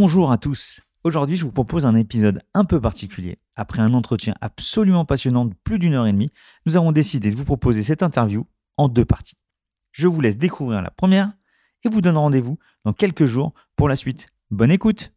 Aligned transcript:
Bonjour 0.00 0.30
à 0.30 0.38
tous. 0.38 0.80
Aujourd'hui, 1.02 1.34
je 1.34 1.44
vous 1.44 1.50
propose 1.50 1.84
un 1.84 1.96
épisode 1.96 2.40
un 2.54 2.64
peu 2.64 2.80
particulier. 2.80 3.40
Après 3.56 3.82
un 3.82 3.94
entretien 3.94 4.32
absolument 4.40 5.04
passionnant 5.04 5.44
de 5.44 5.54
plus 5.64 5.80
d'une 5.80 5.94
heure 5.94 6.06
et 6.06 6.12
demie, 6.12 6.30
nous 6.66 6.76
avons 6.76 6.92
décidé 6.92 7.32
de 7.32 7.36
vous 7.36 7.44
proposer 7.44 7.82
cette 7.82 8.04
interview 8.04 8.46
en 8.76 8.86
deux 8.86 9.04
parties. 9.04 9.34
Je 9.90 10.06
vous 10.06 10.20
laisse 10.20 10.38
découvrir 10.38 10.82
la 10.82 10.92
première 10.92 11.32
et 11.82 11.88
vous 11.88 12.00
donne 12.00 12.16
rendez-vous 12.16 12.60
dans 12.84 12.92
quelques 12.92 13.26
jours 13.26 13.54
pour 13.74 13.88
la 13.88 13.96
suite. 13.96 14.28
Bonne 14.52 14.70
écoute 14.70 15.12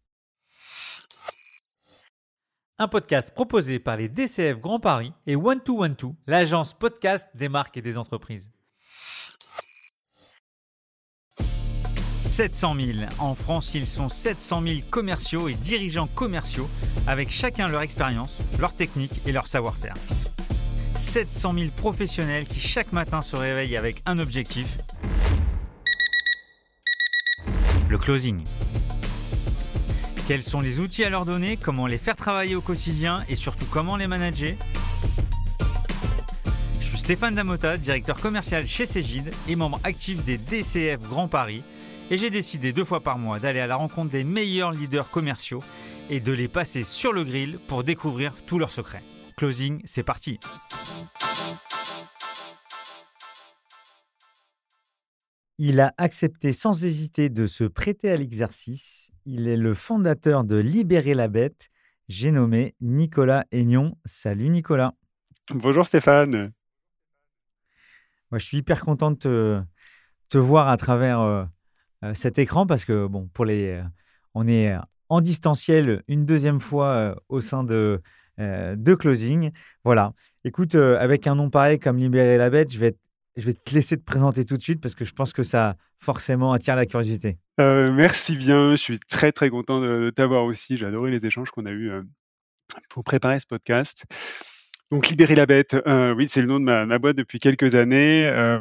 Un 2.79 2.87
podcast 2.87 3.35
proposé 3.35 3.77
par 3.77 3.97
les 3.97 4.09
DCF 4.09 4.59
Grand 4.59 4.79
Paris 4.79 5.13
et 5.27 5.35
One2One2, 5.35 6.15
l'agence 6.25 6.73
podcast 6.73 7.29
des 7.35 7.49
marques 7.49 7.77
et 7.77 7.83
des 7.83 7.99
entreprises. 7.99 8.49
700 12.31 12.75
000. 12.79 12.97
En 13.19 13.35
France, 13.35 13.71
ils 13.75 13.85
sont 13.85 14.07
700 14.07 14.63
000 14.63 14.75
commerciaux 14.89 15.49
et 15.49 15.53
dirigeants 15.53 16.07
commerciaux 16.07 16.69
avec 17.05 17.29
chacun 17.29 17.67
leur 17.67 17.81
expérience, 17.81 18.37
leur 18.57 18.73
technique 18.73 19.11
et 19.25 19.33
leur 19.33 19.47
savoir-faire. 19.47 19.95
700 20.95 21.53
000 21.53 21.65
professionnels 21.75 22.45
qui 22.45 22.61
chaque 22.61 22.93
matin 22.93 23.21
se 23.21 23.35
réveillent 23.35 23.75
avec 23.75 24.01
un 24.05 24.17
objectif, 24.17 24.77
le 27.89 27.97
closing. 27.97 28.41
Quels 30.27 30.43
sont 30.43 30.61
les 30.61 30.79
outils 30.79 31.03
à 31.03 31.09
leur 31.09 31.25
donner, 31.25 31.57
comment 31.57 31.85
les 31.85 31.97
faire 31.97 32.15
travailler 32.15 32.55
au 32.55 32.61
quotidien? 32.61 33.25
Et 33.27 33.35
surtout 33.35 33.65
comment 33.65 33.97
les 33.97 34.07
manager? 34.07 34.55
Je 36.79 36.85
suis 36.85 36.97
Stéphane 36.97 37.35
Damota, 37.35 37.77
directeur 37.77 38.17
commercial 38.17 38.65
chez 38.65 38.85
Cégide 38.85 39.33
et 39.49 39.57
membre 39.57 39.81
actif 39.83 40.23
des 40.23 40.37
DCF 40.37 41.01
Grand 41.01 41.27
Paris 41.27 41.63
et 42.11 42.17
j'ai 42.17 42.29
décidé 42.29 42.73
deux 42.73 42.83
fois 42.83 42.99
par 42.99 43.17
mois 43.17 43.39
d'aller 43.39 43.61
à 43.61 43.67
la 43.67 43.77
rencontre 43.77 44.11
des 44.11 44.25
meilleurs 44.25 44.71
leaders 44.71 45.09
commerciaux 45.09 45.63
et 46.09 46.19
de 46.19 46.33
les 46.33 46.49
passer 46.49 46.83
sur 46.83 47.13
le 47.13 47.23
grill 47.23 47.57
pour 47.69 47.85
découvrir 47.85 48.35
tous 48.45 48.59
leurs 48.59 48.69
secrets. 48.69 49.01
Closing, 49.37 49.81
c'est 49.85 50.03
parti. 50.03 50.37
Il 55.57 55.79
a 55.79 55.93
accepté 55.97 56.51
sans 56.51 56.83
hésiter 56.83 57.29
de 57.29 57.47
se 57.47 57.63
prêter 57.63 58.11
à 58.11 58.17
l'exercice. 58.17 59.11
Il 59.25 59.47
est 59.47 59.55
le 59.55 59.73
fondateur 59.73 60.43
de 60.43 60.57
Libérer 60.57 61.13
la 61.13 61.29
bête. 61.29 61.69
J'ai 62.09 62.31
nommé 62.31 62.75
Nicolas 62.81 63.45
Aignon. 63.51 63.95
Salut 64.03 64.49
Nicolas. 64.49 64.95
Bonjour 65.49 65.87
Stéphane. 65.87 66.51
Moi, 68.31 68.39
je 68.39 68.45
suis 68.45 68.57
hyper 68.57 68.81
content 68.83 69.11
de 69.11 69.61
te, 70.29 70.37
voir 70.37 70.67
à 70.67 70.75
travers 70.75 71.21
euh, 71.21 71.43
euh, 71.43 71.45
cet 72.13 72.39
écran 72.39 72.65
parce 72.65 72.85
que, 72.85 73.07
bon, 73.07 73.29
pour 73.33 73.45
les, 73.45 73.71
euh, 73.71 73.83
on 74.33 74.47
est 74.47 74.75
en 75.09 75.21
distanciel 75.21 76.03
une 76.07 76.25
deuxième 76.25 76.59
fois 76.59 76.87
euh, 76.87 77.15
au 77.29 77.41
sein 77.41 77.63
de, 77.63 78.01
de 78.37 78.95
Closing. 78.95 79.51
Voilà. 79.83 80.13
Écoute, 80.43 80.73
avec 80.73 81.27
un 81.27 81.35
nom 81.35 81.51
pareil 81.51 81.77
comme 81.77 81.97
Libérer 81.97 82.37
la 82.37 82.49
bête, 82.49 82.73
je 82.73 82.79
vais, 82.79 82.97
je 83.35 83.45
vais 83.45 83.53
te 83.53 83.75
laisser 83.75 83.97
te 83.97 84.03
présenter 84.03 84.45
tout 84.45 84.57
de 84.57 84.61
suite 84.63 84.81
parce 84.81 84.95
que 84.95 85.05
je 85.05 85.13
pense 85.13 85.31
que 85.31 85.43
ça 85.43 85.75
forcément 85.99 86.51
attire 86.51 86.75
la 86.75 86.87
curiosité. 86.87 87.37
merci 87.59 88.35
bien. 88.35 88.71
Je 88.71 88.77
suis 88.77 88.99
très, 88.99 89.31
très 89.31 89.51
content 89.51 89.79
de, 89.79 90.09
t'avoir 90.09 90.45
aussi. 90.45 90.75
J'ai 90.77 90.87
adoré 90.87 91.11
les 91.11 91.23
échanges 91.23 91.51
qu'on 91.51 91.67
a 91.67 91.71
eus 91.71 91.91
pour 92.89 93.03
préparer 93.03 93.39
ce 93.39 93.45
podcast. 93.45 94.05
Donc 94.91 95.07
libérer 95.07 95.35
la 95.35 95.45
bête, 95.45 95.77
euh, 95.87 96.13
oui, 96.13 96.27
c'est 96.29 96.41
le 96.41 96.47
nom 96.47 96.59
de 96.59 96.65
ma, 96.65 96.85
ma, 96.85 96.99
boîte 96.99 97.15
depuis 97.15 97.39
quelques 97.39 97.75
années. 97.75 98.27
Euh, 98.27 98.59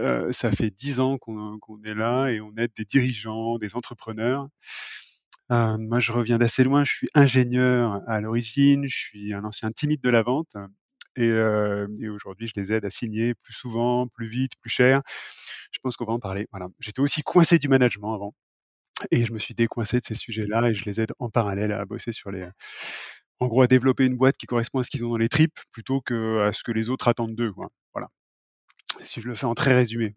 euh, 0.00 0.32
ça 0.32 0.50
fait 0.50 0.70
dix 0.70 0.98
ans 0.98 1.16
qu'on 1.16 1.60
est 1.84 1.94
là 1.94 2.28
et 2.28 2.40
on 2.40 2.52
aide 2.56 2.72
des 2.76 2.84
dirigeants, 2.84 3.56
des 3.56 3.76
entrepreneurs. 3.76 4.48
Euh, 5.52 5.76
moi, 5.78 6.00
je 6.00 6.10
reviens 6.10 6.38
d'assez 6.38 6.64
loin. 6.64 6.82
Je 6.82 6.92
suis 6.92 7.08
ingénieur 7.14 8.02
à 8.08 8.20
l'origine. 8.20 8.88
Je 8.88 8.96
suis 8.96 9.32
un 9.32 9.44
ancien 9.44 9.70
timide 9.70 10.00
de 10.00 10.10
la 10.10 10.22
vente. 10.22 10.56
Et, 11.16 11.28
euh, 11.30 11.86
et 12.00 12.08
aujourd'hui, 12.08 12.48
je 12.48 12.60
les 12.60 12.72
aide 12.72 12.84
à 12.84 12.90
signer 12.90 13.34
plus 13.34 13.54
souvent, 13.54 14.08
plus 14.08 14.28
vite, 14.28 14.52
plus 14.60 14.70
cher. 14.70 15.02
Je 15.70 15.78
pense 15.80 15.96
qu'on 15.96 16.04
va 16.04 16.12
en 16.14 16.18
parler. 16.20 16.48
Voilà. 16.50 16.68
J'étais 16.80 17.00
aussi 17.00 17.22
coincé 17.22 17.60
du 17.60 17.68
management 17.68 18.14
avant. 18.14 18.34
Et 19.12 19.24
je 19.24 19.32
me 19.32 19.38
suis 19.38 19.54
décoincé 19.54 20.00
de 20.00 20.04
ces 20.04 20.14
sujets-là 20.16 20.70
et 20.70 20.74
je 20.74 20.84
les 20.84 21.00
aide 21.00 21.12
en 21.20 21.30
parallèle 21.30 21.72
à 21.72 21.84
bosser 21.84 22.12
sur 22.12 22.30
les, 22.30 22.46
en 23.40 23.48
gros, 23.48 23.62
à 23.62 23.66
développer 23.66 24.04
une 24.04 24.16
boîte 24.16 24.36
qui 24.36 24.46
correspond 24.46 24.80
à 24.80 24.82
ce 24.82 24.90
qu'ils 24.90 25.04
ont 25.04 25.10
dans 25.10 25.16
les 25.16 25.28
tripes 25.28 25.58
plutôt 25.72 26.00
que 26.00 26.46
à 26.48 26.52
ce 26.52 26.62
que 26.62 26.72
les 26.72 26.90
autres 26.90 27.08
attendent 27.08 27.34
d'eux. 27.34 27.52
Voilà. 27.94 28.08
Si 29.02 29.20
je 29.20 29.28
le 29.28 29.34
fais 29.34 29.46
en 29.46 29.54
très 29.54 29.74
résumé. 29.74 30.14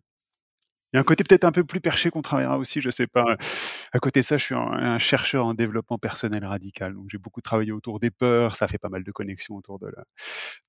Il 0.94 0.98
y 0.98 1.00
a 1.00 1.02
un 1.02 1.04
côté 1.04 1.24
peut-être 1.24 1.44
un 1.44 1.52
peu 1.52 1.64
plus 1.64 1.82
perché 1.82 2.12
qu'on 2.12 2.22
travaillera 2.22 2.58
aussi, 2.60 2.80
je 2.80 2.92
sais 2.92 3.08
pas. 3.08 3.36
À 3.94 4.00
côté 4.00 4.20
de 4.20 4.26
ça, 4.26 4.38
je 4.38 4.44
suis 4.44 4.56
un, 4.56 5.00
chercheur 5.00 5.48
en 5.48 5.56
développement 5.56 5.98
personnel 5.98 6.46
radical. 6.46 6.94
Donc, 6.94 7.08
j'ai 7.10 7.18
beaucoup 7.18 7.42
travaillé 7.42 7.72
autour 7.72 8.00
des 8.00 8.12
peurs. 8.12 8.56
Ça 8.56 8.68
fait 8.68 8.78
pas 8.78 8.90
mal 8.90 9.04
de 9.04 9.12
connexions 9.12 9.56
autour 9.56 9.80
de 9.80 9.88
la, 9.88 10.04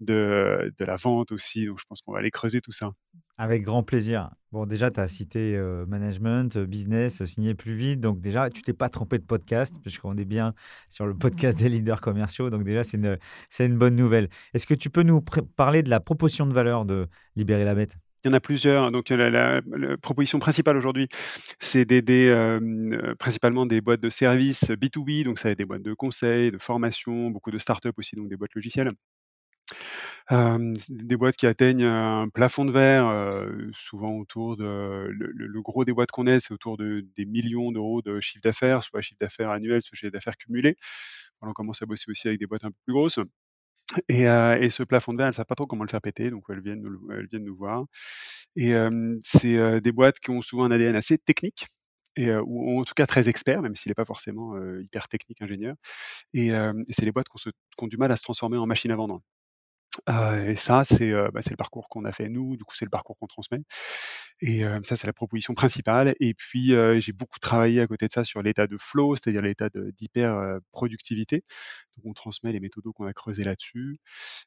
de, 0.00 0.72
de 0.78 0.84
la 0.84 0.96
vente 0.96 1.30
aussi. 1.30 1.66
Donc, 1.66 1.78
je 1.78 1.84
pense 1.86 2.00
qu'on 2.00 2.12
va 2.12 2.20
aller 2.20 2.30
creuser 2.30 2.62
tout 2.62 2.72
ça. 2.72 2.92
Avec 3.36 3.64
grand 3.64 3.82
plaisir. 3.82 4.30
Bon, 4.52 4.64
déjà, 4.64 4.90
tu 4.90 5.00
as 5.00 5.08
cité 5.08 5.56
euh, 5.56 5.84
management, 5.86 6.56
euh, 6.56 6.66
business, 6.66 7.20
euh, 7.20 7.26
signer 7.26 7.54
plus 7.54 7.74
vite. 7.74 8.00
Donc, 8.00 8.20
déjà, 8.20 8.48
tu 8.48 8.62
t'es 8.62 8.72
pas 8.72 8.88
trompé 8.88 9.18
de 9.18 9.24
podcast, 9.24 9.74
puisqu'on 9.82 10.16
est 10.16 10.24
bien 10.24 10.54
sur 10.88 11.06
le 11.06 11.14
podcast 11.18 11.58
des 11.58 11.68
leaders 11.68 12.00
commerciaux. 12.00 12.48
Donc, 12.48 12.62
déjà, 12.62 12.84
c'est 12.84 12.96
une, 12.96 13.18
une 13.58 13.76
bonne 13.76 13.96
nouvelle. 13.96 14.30
Est-ce 14.54 14.66
que 14.66 14.74
tu 14.74 14.88
peux 14.88 15.02
nous 15.02 15.20
parler 15.56 15.82
de 15.82 15.90
la 15.90 16.00
proposition 16.00 16.46
de 16.46 16.54
valeur 16.54 16.84
de 16.84 17.08
Libérer 17.36 17.64
la 17.64 17.74
bête? 17.74 17.96
Il 18.24 18.28
y 18.28 18.30
en 18.30 18.36
a 18.36 18.40
plusieurs. 18.40 18.90
Donc, 18.90 19.10
la, 19.10 19.60
proposition 20.00 20.38
principale 20.38 20.76
aujourd'hui, 20.76 21.08
c'est 21.60 21.84
d'aider 21.84 22.58
principalement 23.18 23.66
des 23.66 23.80
boîtes 23.80 24.00
de 24.00 24.10
services 24.10 24.64
B2B. 24.70 25.24
Donc, 25.24 25.38
ça 25.38 25.48
va 25.48 25.52
être 25.52 25.58
des 25.58 25.64
boîtes 25.64 25.82
de 25.82 25.94
conseil, 25.94 26.50
de 26.50 26.58
formation, 26.58 27.30
beaucoup 27.30 27.50
de 27.50 27.58
startups 27.58 27.90
aussi, 27.96 28.16
donc 28.16 28.28
des 28.28 28.36
boîtes 28.36 28.54
logicielles. 28.54 28.90
des 30.30 31.16
boîtes 31.16 31.36
qui 31.36 31.46
atteignent 31.46 31.84
un 31.84 32.28
plafond 32.28 32.64
de 32.64 32.72
verre, 32.72 33.46
souvent 33.74 34.12
autour 34.12 34.56
de 34.56 35.08
le, 35.10 35.62
gros 35.62 35.84
des 35.84 35.92
boîtes 35.92 36.10
qu'on 36.10 36.26
aide, 36.26 36.40
c'est 36.40 36.54
autour 36.54 36.76
de 36.76 37.06
des 37.16 37.26
millions 37.26 37.72
d'euros 37.72 38.02
de 38.02 38.20
chiffre 38.20 38.42
d'affaires, 38.42 38.82
soit 38.82 39.00
chiffre 39.02 39.18
d'affaires 39.20 39.50
annuel, 39.50 39.82
soit 39.82 39.96
chiffre 39.96 40.12
d'affaires 40.12 40.36
cumulé. 40.36 40.76
on 41.42 41.52
commence 41.52 41.82
à 41.82 41.86
bosser 41.86 42.10
aussi 42.10 42.28
avec 42.28 42.40
des 42.40 42.46
boîtes 42.46 42.64
un 42.64 42.70
peu 42.70 42.76
plus 42.86 42.94
grosses. 42.94 43.18
Et, 44.08 44.28
euh, 44.28 44.58
et, 44.60 44.70
ce 44.70 44.82
plafond 44.82 45.12
de 45.12 45.18
verre, 45.18 45.26
elles 45.26 45.30
ne 45.32 45.34
savent 45.34 45.46
pas 45.46 45.54
trop 45.54 45.66
comment 45.66 45.84
le 45.84 45.88
faire 45.88 46.00
péter, 46.00 46.30
donc 46.30 46.44
elles 46.48 46.60
viennent 46.60 46.82
nous, 46.82 47.10
elles 47.12 47.28
viennent 47.30 47.44
nous 47.44 47.56
voir. 47.56 47.84
Et 48.56 48.74
euh, 48.74 49.18
c'est 49.24 49.56
euh, 49.56 49.80
des 49.80 49.92
boîtes 49.92 50.20
qui 50.20 50.30
ont 50.30 50.42
souvent 50.42 50.64
un 50.64 50.70
ADN 50.70 50.96
assez 50.96 51.18
technique, 51.18 51.66
et, 52.16 52.34
ou 52.34 52.80
en 52.80 52.84
tout 52.84 52.94
cas 52.94 53.06
très 53.06 53.28
expert, 53.28 53.62
même 53.62 53.74
s'il 53.76 53.90
n'est 53.90 53.94
pas 53.94 54.04
forcément 54.04 54.54
hyper 54.80 55.08
technique 55.08 55.42
ingénieur. 55.42 55.74
Et, 56.34 56.48
et 56.48 56.92
c'est 56.92 57.04
les 57.04 57.12
boîtes 57.12 57.26
qui 57.28 57.48
ont, 57.82 57.86
du 57.88 57.96
mal 57.96 58.12
à 58.12 58.16
se 58.16 58.22
transformer 58.22 58.56
en 58.58 58.66
machine 58.66 58.90
à 58.92 58.96
vendre. 58.96 59.20
Euh, 60.08 60.48
et 60.50 60.54
ça, 60.56 60.84
c'est 60.84 61.12
euh, 61.12 61.30
bah, 61.32 61.40
le 61.48 61.56
parcours 61.56 61.88
qu'on 61.88 62.04
a 62.04 62.12
fait 62.12 62.28
nous, 62.28 62.56
du 62.56 62.64
coup, 62.64 62.74
c'est 62.76 62.84
le 62.84 62.90
parcours 62.90 63.16
qu'on 63.18 63.26
transmet. 63.26 63.60
Et 64.40 64.64
euh, 64.64 64.80
ça, 64.84 64.96
c'est 64.96 65.06
la 65.06 65.12
proposition 65.12 65.54
principale. 65.54 66.14
Et 66.20 66.34
puis, 66.34 66.74
j'ai 67.00 67.12
beaucoup 67.12 67.38
travaillé 67.38 67.80
à 67.80 67.86
côté 67.86 68.06
de 68.08 68.12
ça 68.12 68.24
sur 68.24 68.42
l'état 68.42 68.66
de 68.66 68.76
flow, 68.78 69.16
c'est-à-dire 69.16 69.42
l'état 69.42 69.68
d'hyper-productivité. 69.70 71.44
Donc, 71.96 72.06
on 72.06 72.12
transmet 72.12 72.52
les 72.52 72.60
méthodos 72.60 72.92
qu'on 72.92 73.06
a 73.06 73.12
creusés 73.12 73.44
là-dessus. 73.44 73.98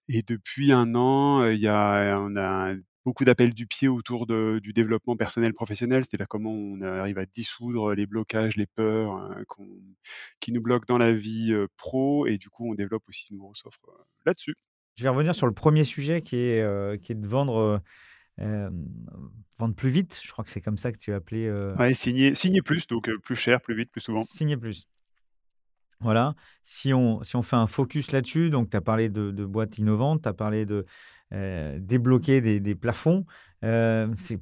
Et 0.09 0.21
depuis 0.23 0.71
un 0.71 0.95
an, 0.95 1.45
il 1.47 1.59
y 1.59 1.67
a, 1.67 2.19
on 2.19 2.35
a 2.37 2.73
beaucoup 3.05 3.23
d'appels 3.23 3.53
du 3.53 3.67
pied 3.67 3.87
autour 3.87 4.27
de, 4.27 4.59
du 4.61 4.73
développement 4.73 5.15
personnel 5.15 5.53
professionnel, 5.53 6.03
c'est-à-dire 6.03 6.27
comment 6.27 6.51
on 6.51 6.81
arrive 6.81 7.17
à 7.19 7.25
dissoudre 7.25 7.93
les 7.93 8.05
blocages, 8.05 8.57
les 8.57 8.67
peurs 8.67 9.33
qui 10.39 10.51
nous 10.51 10.61
bloquent 10.61 10.85
dans 10.87 10.97
la 10.97 11.13
vie 11.13 11.53
pro. 11.77 12.27
Et 12.27 12.37
du 12.37 12.49
coup, 12.49 12.69
on 12.71 12.75
développe 12.75 13.03
aussi 13.07 13.27
une 13.31 13.37
grosse 13.39 13.65
offre 13.65 13.89
là-dessus. 14.25 14.55
Je 14.97 15.03
vais 15.03 15.09
revenir 15.09 15.35
sur 15.35 15.45
le 15.45 15.53
premier 15.53 15.83
sujet 15.83 16.23
qui 16.23 16.37
est, 16.37 16.61
euh, 16.61 16.97
qui 16.97 17.11
est 17.11 17.15
de 17.15 17.27
vendre, 17.27 17.57
euh, 17.57 17.77
euh, 18.41 18.69
vendre 19.59 19.75
plus 19.75 19.91
vite. 19.91 20.19
Je 20.23 20.31
crois 20.31 20.43
que 20.43 20.49
c'est 20.49 20.59
comme 20.59 20.79
ça 20.79 20.91
que 20.91 20.97
tu 20.97 21.13
as 21.13 21.17
appelé. 21.17 21.51
Signer, 21.93 22.33
signer 22.33 22.63
plus, 22.63 22.87
donc 22.87 23.07
plus 23.23 23.35
cher, 23.35 23.61
plus 23.61 23.75
vite, 23.75 23.91
plus 23.91 24.01
souvent. 24.01 24.23
Signer 24.23 24.57
plus. 24.57 24.87
Voilà. 25.99 26.33
Si 26.63 26.95
on, 26.95 27.21
si 27.21 27.35
on 27.35 27.43
fait 27.43 27.55
un 27.55 27.67
focus 27.67 28.11
là-dessus, 28.11 28.49
donc 28.49 28.71
tu 28.71 28.77
as 28.77 28.81
parlé 28.81 29.09
de, 29.09 29.29
de 29.29 29.45
boîtes 29.45 29.77
innovantes, 29.77 30.23
tu 30.23 30.29
as 30.29 30.33
parlé 30.33 30.65
de 30.65 30.85
débloquer 31.77 32.41
des, 32.41 32.59
des 32.59 32.73
plafonds. 32.73 33.25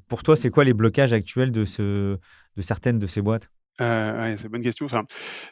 pour 0.08 0.22
toi, 0.22 0.36
c'est 0.36 0.50
quoi 0.50 0.64
les 0.64 0.74
blocages 0.74 1.12
actuels 1.12 1.52
de, 1.52 1.66
ce, 1.66 2.18
de 2.56 2.62
certaines 2.62 2.98
de 2.98 3.06
ces 3.06 3.20
boîtes? 3.20 3.50
C'est 3.78 3.84
une 3.84 4.48
bonne 4.48 4.62
question 4.62 4.88
ça. 4.88 5.02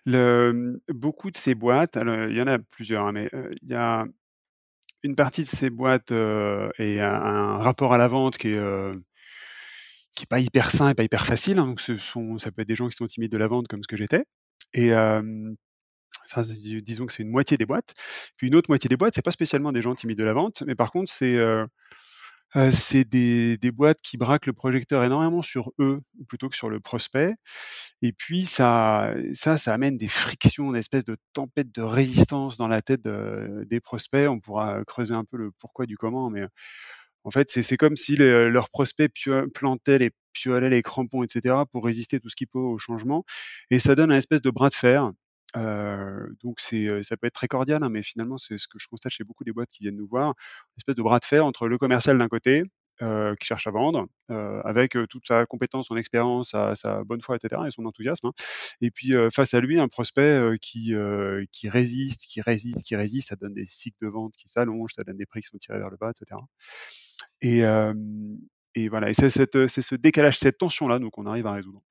Le, 0.06 0.80
beaucoup 0.88 1.30
de 1.30 1.36
ces 1.36 1.54
boîtes, 1.54 1.98
il 2.00 2.34
y 2.34 2.40
en 2.40 2.46
a 2.46 2.58
plusieurs, 2.58 3.06
hein, 3.06 3.12
mais 3.12 3.28
il 3.60 3.68
y 3.68 3.74
a 3.74 4.06
une 5.04 5.14
partie 5.14 5.42
de 5.42 5.48
ces 5.48 5.70
boîtes 5.70 6.10
euh, 6.10 6.68
et 6.78 7.00
un, 7.00 7.58
rapport 7.58 7.92
à 7.92 7.98
la 7.98 8.08
vente 8.08 8.38
qui 8.38 8.48
est 8.48 8.56
euh, 8.56 8.92
qui 10.16 10.24
est 10.24 10.26
pas 10.26 10.40
hyper 10.40 10.70
sain 10.70 10.88
et 10.88 10.94
pas 10.94 11.02
hyper 11.02 11.26
facile. 11.26 11.58
Hein. 11.58 11.66
donc 11.66 11.80
ce 11.80 11.98
sont, 11.98 12.38
ça 12.38 12.50
peut 12.50 12.62
être 12.62 12.68
des 12.68 12.74
gens 12.74 12.88
qui 12.88 12.96
sont 12.96 13.06
timides 13.06 13.32
de 13.32 13.38
la 13.38 13.48
vente 13.48 13.68
comme 13.68 13.82
ce 13.82 13.88
que 13.88 13.96
j'étais. 13.96 14.24
Et 14.72 14.90
ça, 16.26 16.42
disons 16.42 17.06
que 17.06 17.12
c'est 17.12 17.22
une 17.22 17.30
moitié 17.30 17.56
des 17.56 17.66
boîtes. 17.66 17.94
Puis 18.36 18.48
une 18.48 18.54
autre 18.56 18.70
moitié 18.70 18.88
des 18.88 18.96
boîtes, 18.96 19.14
c'est 19.14 19.24
pas 19.24 19.30
spécialement 19.30 19.72
des 19.72 19.82
gens 19.82 19.94
timides 19.94 20.18
de 20.18 20.24
la 20.24 20.32
vente, 20.32 20.62
mais 20.66 20.74
par 20.74 20.90
contre 20.90 21.12
c'est 21.12 21.36
C'est 22.72 23.04
des 23.08 23.56
des 23.58 23.72
boîtes 23.72 24.00
qui 24.00 24.16
braquent 24.16 24.46
le 24.46 24.52
projecteur 24.52 25.02
énormément 25.02 25.42
sur 25.42 25.72
eux, 25.80 26.00
plutôt 26.28 26.48
que 26.48 26.54
sur 26.56 26.70
le 26.70 26.78
prospect 26.78 27.34
et 28.02 28.12
puis 28.12 28.44
ça 28.46 29.12
ça 29.34 29.56
ça 29.56 29.74
amène 29.74 29.96
des 29.96 30.06
frictions, 30.08 30.70
une 30.70 30.76
espèce 30.76 31.04
de 31.04 31.16
tempête 31.32 31.74
de 31.74 31.82
résistance 31.82 32.56
dans 32.56 32.68
la 32.68 32.80
tête 32.80 33.02
de 33.02 33.64
des 33.68 33.80
prospects. 33.80 34.28
On 34.28 34.38
pourra 34.40 34.84
creuser 34.86 35.14
un 35.14 35.24
peu 35.24 35.36
le 35.36 35.50
pourquoi 35.58 35.86
du 35.86 35.96
comment, 35.96 36.30
mais 36.30 36.44
en 37.24 37.30
fait, 37.32 37.50
c'est 37.50 37.76
comme 37.78 37.96
si 37.96 38.16
les 38.16 38.50
leurs 38.50 38.70
prospects 38.70 39.12
plantaient 39.54 39.98
les 39.98 40.10
piolaient 40.34 40.70
les 40.70 40.82
crampons 40.82 41.24
et 41.24 41.28
cetera 41.30 41.66
pour 41.66 41.84
résister 41.86 42.20
tout 42.20 42.30
ce 42.30 42.36
qu'il 42.36 42.48
peut 42.48 42.58
au 42.60 42.78
changement 42.78 43.24
et 43.70 43.78
ça 43.80 43.94
donne 43.96 44.12
un 44.12 44.16
espèce 44.18 44.42
de 44.42 44.50
bras 44.50 44.70
de 44.70 44.74
fer. 44.76 45.12
Donc 45.54 46.60
ça 46.60 47.16
peut 47.16 47.26
être 47.26 47.34
très 47.34 47.48
cordial, 47.48 47.82
hein, 47.82 47.88
mais 47.88 48.02
finalement, 48.02 48.38
c'est 48.38 48.58
ce 48.58 48.66
que 48.68 48.78
je 48.78 48.88
constate 48.88 49.12
chez 49.12 49.24
beaucoup 49.24 49.44
des 49.44 49.52
boîtes 49.52 49.70
qui 49.70 49.84
viennent 49.84 49.96
nous 49.96 50.08
voir, 50.08 50.28
une 50.28 50.78
espèce 50.78 50.96
de 50.96 51.02
bras 51.02 51.18
de 51.18 51.24
fer 51.24 51.44
entre 51.46 51.68
le 51.68 51.78
commercial 51.78 52.18
d'un 52.18 52.28
côté, 52.28 52.64
qui 53.00 53.46
cherche 53.46 53.66
à 53.66 53.70
vendre, 53.72 54.06
avec, 54.64 54.96
toute 55.10 55.26
sa 55.26 55.46
compétence, 55.46 55.88
son 55.88 55.96
expérience, 55.96 56.54
sa 56.74 57.04
bonne 57.04 57.20
foi 57.20 57.36
et 57.36 57.38
cetera 57.40 57.66
et 57.66 57.70
son 57.70 57.84
enthousiasme, 57.86 58.28
hein 58.28 58.32
et 58.80 58.90
puis, 58.90 59.12
face 59.32 59.54
à 59.54 59.60
lui, 59.60 59.78
un 59.80 59.88
prospect, 59.88 60.58
qui, 60.60 60.94
résiste, 61.68 62.22
qui 62.22 62.40
résiste, 62.40 62.82
qui 62.82 62.96
résiste. 62.96 63.28
Ça 63.28 63.36
donne 63.36 63.54
des 63.54 63.66
cycles 63.66 63.98
de 64.02 64.08
vente 64.08 64.34
qui 64.36 64.48
s'allongent, 64.48 64.94
ça 64.94 65.04
donne 65.04 65.16
des 65.16 65.26
prix 65.26 65.40
qui 65.40 65.48
sont 65.48 65.58
tirés 65.58 65.78
vers 65.78 65.90
le 65.90 65.96
bas 65.96 66.10
et 66.10 66.18
cetera 66.18 66.46
et 68.76 68.88
voilà 68.88 69.10
et 69.10 69.14
c'est 69.14 69.30
ce 69.30 69.94
décalage, 69.94 70.38
cette 70.38 70.58
tension-là, 70.58 70.98
nous, 70.98 71.10
qu'on 71.10 71.26
arrive 71.26 71.46
à 71.46 71.52
résoudre. 71.52 71.82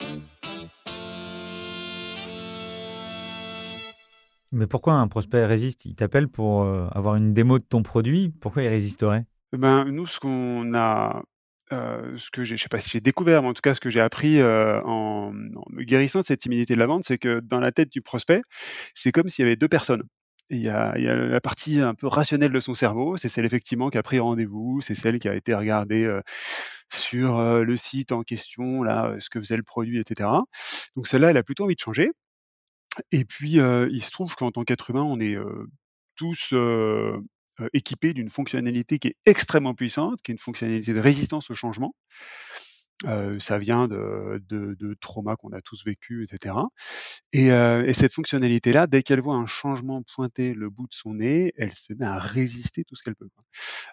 Mais 4.54 4.68
pourquoi 4.68 4.94
un 4.94 5.10
prospect 5.10 5.46
résiste? 5.46 5.84
Il 5.84 5.96
t'appelle 5.96 6.30
pour, 6.30 6.64
heu, 6.64 6.88
avoir 6.94 7.16
une 7.16 7.34
démo 7.34 7.60
de 7.60 7.66
ton 7.66 7.84
produit. 7.84 8.30
Pourquoi 8.30 8.64
il 8.64 8.70
résisterait? 8.70 9.26
Ben, 9.52 9.86
nous, 9.86 10.08
ce 10.08 10.20
qu'on 10.20 10.74
a, 10.74 11.22
heu, 11.72 12.18
ce 12.18 12.32
que 12.32 12.44
j'ai 12.44 12.58
je 12.58 12.64
sais 12.64 12.70
pas 12.70 12.80
si 12.80 12.90
j'ai 12.90 13.02
découvert, 13.02 13.44
mais 13.44 13.50
en 13.50 13.54
tout 13.54 13.62
cas 13.62 13.74
ce 13.76 13.80
que 13.80 13.90
j'ai 13.92 14.00
appris, 14.02 14.40
heu, 14.40 14.82
en, 14.86 15.32
mmh, 15.32 15.52
en 15.58 15.64
me 15.70 15.84
guérissant 15.84 16.20
de 16.20 16.26
cette 16.26 16.40
timidité 16.42 16.74
de 16.74 16.80
la 16.80 16.88
vente, 16.88 17.04
c'est 17.06 17.18
que 17.20 17.40
dans 17.40 17.60
la 17.60 17.72
tête 17.72 17.92
du 17.92 18.02
prospect, 18.02 18.42
c'est 18.96 19.12
comme 19.12 19.30
s'il 19.30 19.44
y 19.46 19.48
avait 19.48 19.56
2 19.56 19.68
personnes. 19.68 20.04
Il 20.50 20.60
y 20.62 20.70
a 20.70 20.94
il 20.98 21.04
y 21.04 21.08
a 21.08 21.16
la 21.16 21.40
partie 21.42 21.80
un 21.80 21.94
peu 21.96 22.08
rationnelle 22.08 22.52
de 22.52 22.60
son 22.60 22.74
cerveau, 22.74 23.16
c'est 23.18 23.30
celle 23.30 23.46
effectivement 23.46 23.90
qui 23.90 23.98
a 23.98 24.04
pris 24.04 24.20
rendez-vous, 24.20 24.82
c'est 24.82 24.96
celle 24.96 25.20
qui 25.20 25.30
a 25.30 25.36
été 25.36 25.54
regarder, 25.54 26.04
heu, 26.06 26.22
sur, 26.92 27.38
heu, 27.40 27.64
le 27.64 27.78
site 27.78 28.12
en 28.12 28.24
question 28.24 28.84
là, 28.84 29.16
ce 29.20 29.30
que 29.30 29.40
faisait 29.40 29.58
le 29.58 29.64
produit 29.64 30.00
et 30.00 30.04
cetera. 30.08 30.44
Donc 30.96 31.08
celle-là, 31.08 31.30
elle 31.32 31.38
a 31.38 31.44
plutôt 31.44 31.64
envie 31.66 31.76
de 31.76 31.80
changer 31.80 32.12
et 33.12 33.26
puis, 33.26 33.54
il 33.54 34.04
se 34.04 34.12
trouve 34.12 34.36
qu'en 34.36 34.52
tant 34.52 34.64
qu'être 34.64 34.90
humain, 34.92 35.04
on 35.04 35.20
est, 35.20 35.36
tous, 36.16 36.54
équipés 37.74 38.14
d'une 38.14 38.30
fonctionnalité 38.30 39.00
qui 39.00 39.10
est 39.10 39.18
extrêmement 39.26 39.76
puissante, 39.76 40.22
qui 40.24 40.32
est 40.32 40.36
une 40.36 40.40
fonctionnalité 40.40 40.94
de 40.94 41.00
résistance 41.00 41.52
au 41.52 41.56
changement. 41.56 41.94
Heu, 43.06 43.40
ça 43.40 43.58
vient 43.58 43.88
de 43.88 44.42
de 44.48 44.76
de 44.80 44.94
traumas 45.02 45.36
qu'on 45.36 45.52
a 45.52 45.62
tous 45.62 45.84
vécus 45.84 46.24
et 46.24 46.28
cetera 46.32 46.70
et 47.34 47.52
heu 47.52 47.84
et 47.88 47.94
cette 47.94 48.14
fonctionnalité-là, 48.14 48.88
dès 48.88 49.04
qu'elle 49.04 49.20
voit 49.22 49.36
un 49.36 49.46
changement 49.48 50.04
pointer 50.16 50.54
le 50.54 50.70
bout 50.70 50.88
de 50.88 50.94
son 50.94 51.16
nez, 51.16 51.54
elle 51.58 51.74
se 51.74 51.94
met 51.94 52.06
à 52.06 52.18
résister 52.20 52.84
tout 52.86 52.96
ce 52.96 53.04
qu'elle 53.04 53.16
peut. 53.16 53.30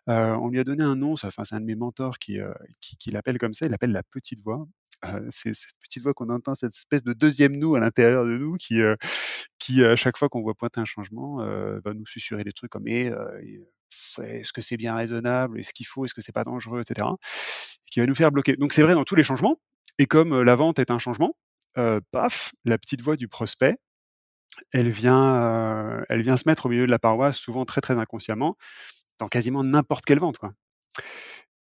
Heu, 0.08 0.12
on 0.42 0.48
lui 0.48 0.60
a 0.60 0.64
donné 0.64 0.84
un 0.84 0.96
nom, 0.96 1.14
enfin, 1.14 1.44
c'est 1.44 1.54
un 1.56 1.60
de 1.60 1.66
mes 1.66 1.74
mentors 1.76 2.18
qui, 2.18 2.38
qui 2.80 2.96
qui 2.98 3.10
l'appelle 3.12 3.38
comme 3.38 3.54
ça, 3.54 3.66
il 3.66 3.72
l'appelle 3.72 3.92
la 3.92 4.02
petite 4.04 4.42
voix. 4.42 4.66
Heu, 5.04 5.28
c'est 5.30 5.54
cette 5.54 5.72
petite 5.80 6.02
voix 6.02 6.12
qu'on 6.14 6.28
entend, 6.28 6.54
cette 6.54 6.74
espèce 6.74 7.02
de 7.02 7.12
2e 7.14 7.56
nous 7.56 7.74
à 7.74 7.80
l'intérieur 7.80 8.24
de 8.26 8.36
nous 8.36 8.56
qui, 8.56 8.80
heu, 8.80 8.96
qui 9.58 9.84
à 9.84 9.96
chaque 9.96 10.18
fois 10.18 10.28
qu'on 10.28 10.42
voit 10.42 10.54
pointer 10.54 10.80
un 10.80 10.84
changement, 10.84 11.38
va 11.84 11.94
nous 11.94 12.06
susurrer 12.06 12.44
des 12.44 12.52
trucs 12.52 12.70
comme: 12.70 12.86
«Eh, 12.88 13.10
est-ce 14.22 14.52
que 14.52 14.62
c'est 14.62 14.76
bien 14.76 14.94
raisonnable? 14.96 15.58
Est-ce 15.60 15.72
qu'il 15.74 15.86
faut? 15.86 16.04
Est-ce 16.04 16.14
que 16.14 16.20
c'est 16.22 16.32
pas 16.32 16.44
dangereux?» 16.44 16.80
et 16.80 16.84
cetera, 16.88 17.16
qui 17.90 18.00
va 18.00 18.06
nous 18.06 18.14
faire 18.14 18.30
bloquer. 18.32 18.56
Donc 18.56 18.72
c'est 18.72 18.82
vrai 18.82 18.94
dans 18.94 19.04
tous 19.04 19.16
les 19.16 19.22
changements 19.24 19.58
et 19.98 20.06
comme, 20.06 20.42
la 20.42 20.54
vente 20.56 20.78
est 20.78 20.90
un 20.90 20.98
changement, 20.98 21.36
paf, 22.12 22.52
la 22.64 22.78
petite 22.78 23.02
voix 23.02 23.16
du 23.16 23.28
prospect, 23.28 23.76
elle 24.74 24.90
vient, 24.90 26.02
elle 26.10 26.22
vient 26.22 26.36
se 26.38 26.48
mettre 26.48 26.66
au 26.66 26.70
milieu 26.70 26.86
de 26.86 26.92
la 26.92 26.98
paroisse, 27.00 27.38
souvent 27.38 27.64
très, 27.66 27.80
très 27.82 27.98
inconsciemment, 27.98 28.56
dans 29.20 29.28
quasiment 29.28 29.64
n'importe 29.64 30.04
quelle 30.06 30.20
vente, 30.20 30.38
quoi 30.38 30.52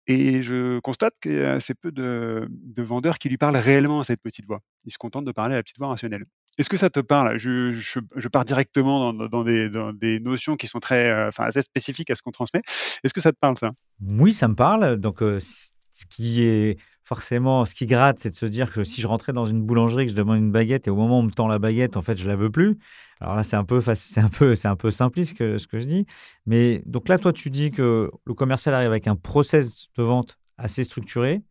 et 0.09 0.44
je 0.44 0.79
constate 0.79 1.13
qu'il 1.21 1.33
y 1.35 1.41
a 1.44 1.53
assez 1.53 1.75
peu 1.75 1.91
de 1.91 2.47
de 2.50 2.83
vendeurs 2.83 3.17
qui 3.19 3.29
lui 3.29 3.38
parlent 3.38 3.56
réellement 3.57 4.01
à 4.01 4.03
cette 4.03 4.21
petite 4.21 4.45
voix. 4.47 4.59
Ils 4.85 4.91
se 4.91 4.97
contentent 4.97 5.25
de 5.25 5.31
parler 5.31 5.53
à 5.53 5.57
la 5.57 5.63
petite 5.63 5.77
voix 5.77 5.88
rationnelle. 5.89 6.25
Est-ce 6.57 6.69
que 6.69 6.77
ça 6.77 6.89
te 6.89 7.00
parle? 7.00 7.38
Je 7.38 8.27
pars 8.27 8.44
directement 8.45 9.13
dans 9.13 9.44
des 9.45 10.19
notions 10.19 10.57
qui 10.57 10.67
sont 10.67 10.79
très, 10.79 11.09
heu, 11.11 11.27
enfin 11.29 11.45
assez 11.45 11.61
spécifiques 11.61 12.09
à 12.09 12.15
ce 12.15 12.21
qu'on 12.21 12.31
transmet. 12.31 12.61
Est-ce 13.03 13.13
que 13.13 13.21
ça 13.21 13.31
te 13.31 13.38
parle 13.39 13.57
ça? 13.57 13.71
Oui, 14.01 14.33
ça 14.33 14.47
me 14.50 14.56
parle. 14.56 14.97
Donc, 14.97 15.21
heu, 15.21 15.39
c 15.39 15.71
ce 15.94 16.06
qui 16.06 16.44
est 16.44 16.77
forcément 17.09 17.65
ce 17.65 17.73
qui 17.73 17.88
gratte, 17.88 18.19
c'est 18.19 18.29
de 18.29 18.35
se 18.35 18.45
dire 18.45 18.71
que 18.71 18.83
si 18.83 19.01
je 19.01 19.07
rentrais 19.07 19.33
dans 19.33 19.45
une 19.45 19.63
boulangerie, 19.63 20.06
que 20.06 20.11
je 20.11 20.15
demande 20.15 20.38
une 20.38 20.51
baguette 20.51 20.88
et 20.88 20.91
au 20.91 20.95
moment 20.95 21.17
où 21.17 21.21
on 21.21 21.23
me 21.23 21.31
tend 21.31 21.47
la 21.47 21.57
baguette, 21.57 21.97
en 21.97 22.03
fait, 22.03 22.15
je 22.15 22.27
la 22.27 22.35
veux 22.35 22.51
plus. 22.51 22.77
Alors 23.19 23.35
là, 23.35 23.41
c'est 23.44 23.56
un 23.56 23.63
peu 23.63 23.81
c'est 23.95 24.21
un 24.21 24.29
peu 24.29 24.53
c'est 24.53 24.67
un 24.67 24.75
peu 24.75 24.91
simpliste 24.91 25.35
ce 25.35 25.65
que 25.65 25.79
je 25.79 25.85
dis. 25.85 26.06
Mais 26.45 26.83
donc 26.85 27.09
là, 27.09 27.17
toi, 27.17 27.33
tu 27.33 27.50
dis 27.50 27.71
que 27.71 28.11
le 28.25 28.33
commercial 28.35 28.75
arrive 28.75 28.91
avec 28.91 29.07
un 29.07 29.15
process 29.15 29.89
de 29.97 30.03
vente 30.03 30.38
assez 30.59 30.83
structuré. 30.83 31.41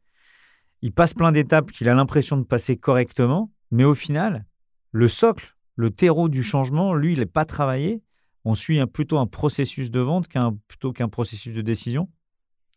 Il 0.80 0.92
passe 0.92 1.12
plein 1.12 1.32
d'étapes 1.32 1.72
qu'il 1.72 1.88
a 1.88 1.94
l'impression 1.94 2.36
de 2.36 2.44
passer 2.44 2.76
correctement, 2.76 3.50
mais 3.72 3.82
au 3.82 3.94
final, 3.94 4.46
le 4.92 5.08
socle, 5.08 5.56
le 5.74 5.90
terreau 5.90 6.28
du 6.28 6.44
changement, 6.44 6.94
lui, 6.94 7.14
il 7.14 7.20
est 7.20 7.26
pas 7.26 7.44
travaillé. 7.44 8.00
On 8.44 8.54
suit 8.54 8.78
plutôt 8.86 9.18
un 9.18 9.26
processus 9.26 9.90
de 9.90 9.98
vente 9.98 10.28
plutôt 10.68 10.92
qu'un 10.92 11.08
processus 11.08 11.52
de 11.52 11.62
décision? 11.62 12.08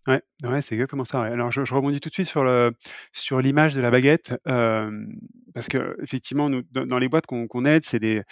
Ouais, 0.08 0.20
ouais, 0.44 0.62
c'est 0.62 0.74
exactement 0.74 1.04
ça. 1.04 1.22
Alors 1.22 1.52
je 1.52 1.62
rebondis 1.74 2.00
tout 2.00 2.10
de 2.10 2.14
suite 2.14 2.28
sur 2.28 2.44
le 2.44 2.72
sur 3.14 3.40
l'image 3.40 3.76
de 3.76 3.82
la 3.82 3.92
baguette, 3.92 4.34
parce 4.46 5.68
qu'effectivement, 5.70 6.50
nous, 6.50 6.64
dans 6.72 6.98
les 6.98 7.08
boîtes 7.08 7.26
qu'on 7.28 7.66
aide, 7.66 7.84
c'est 7.86 8.00
des, 8.00 8.24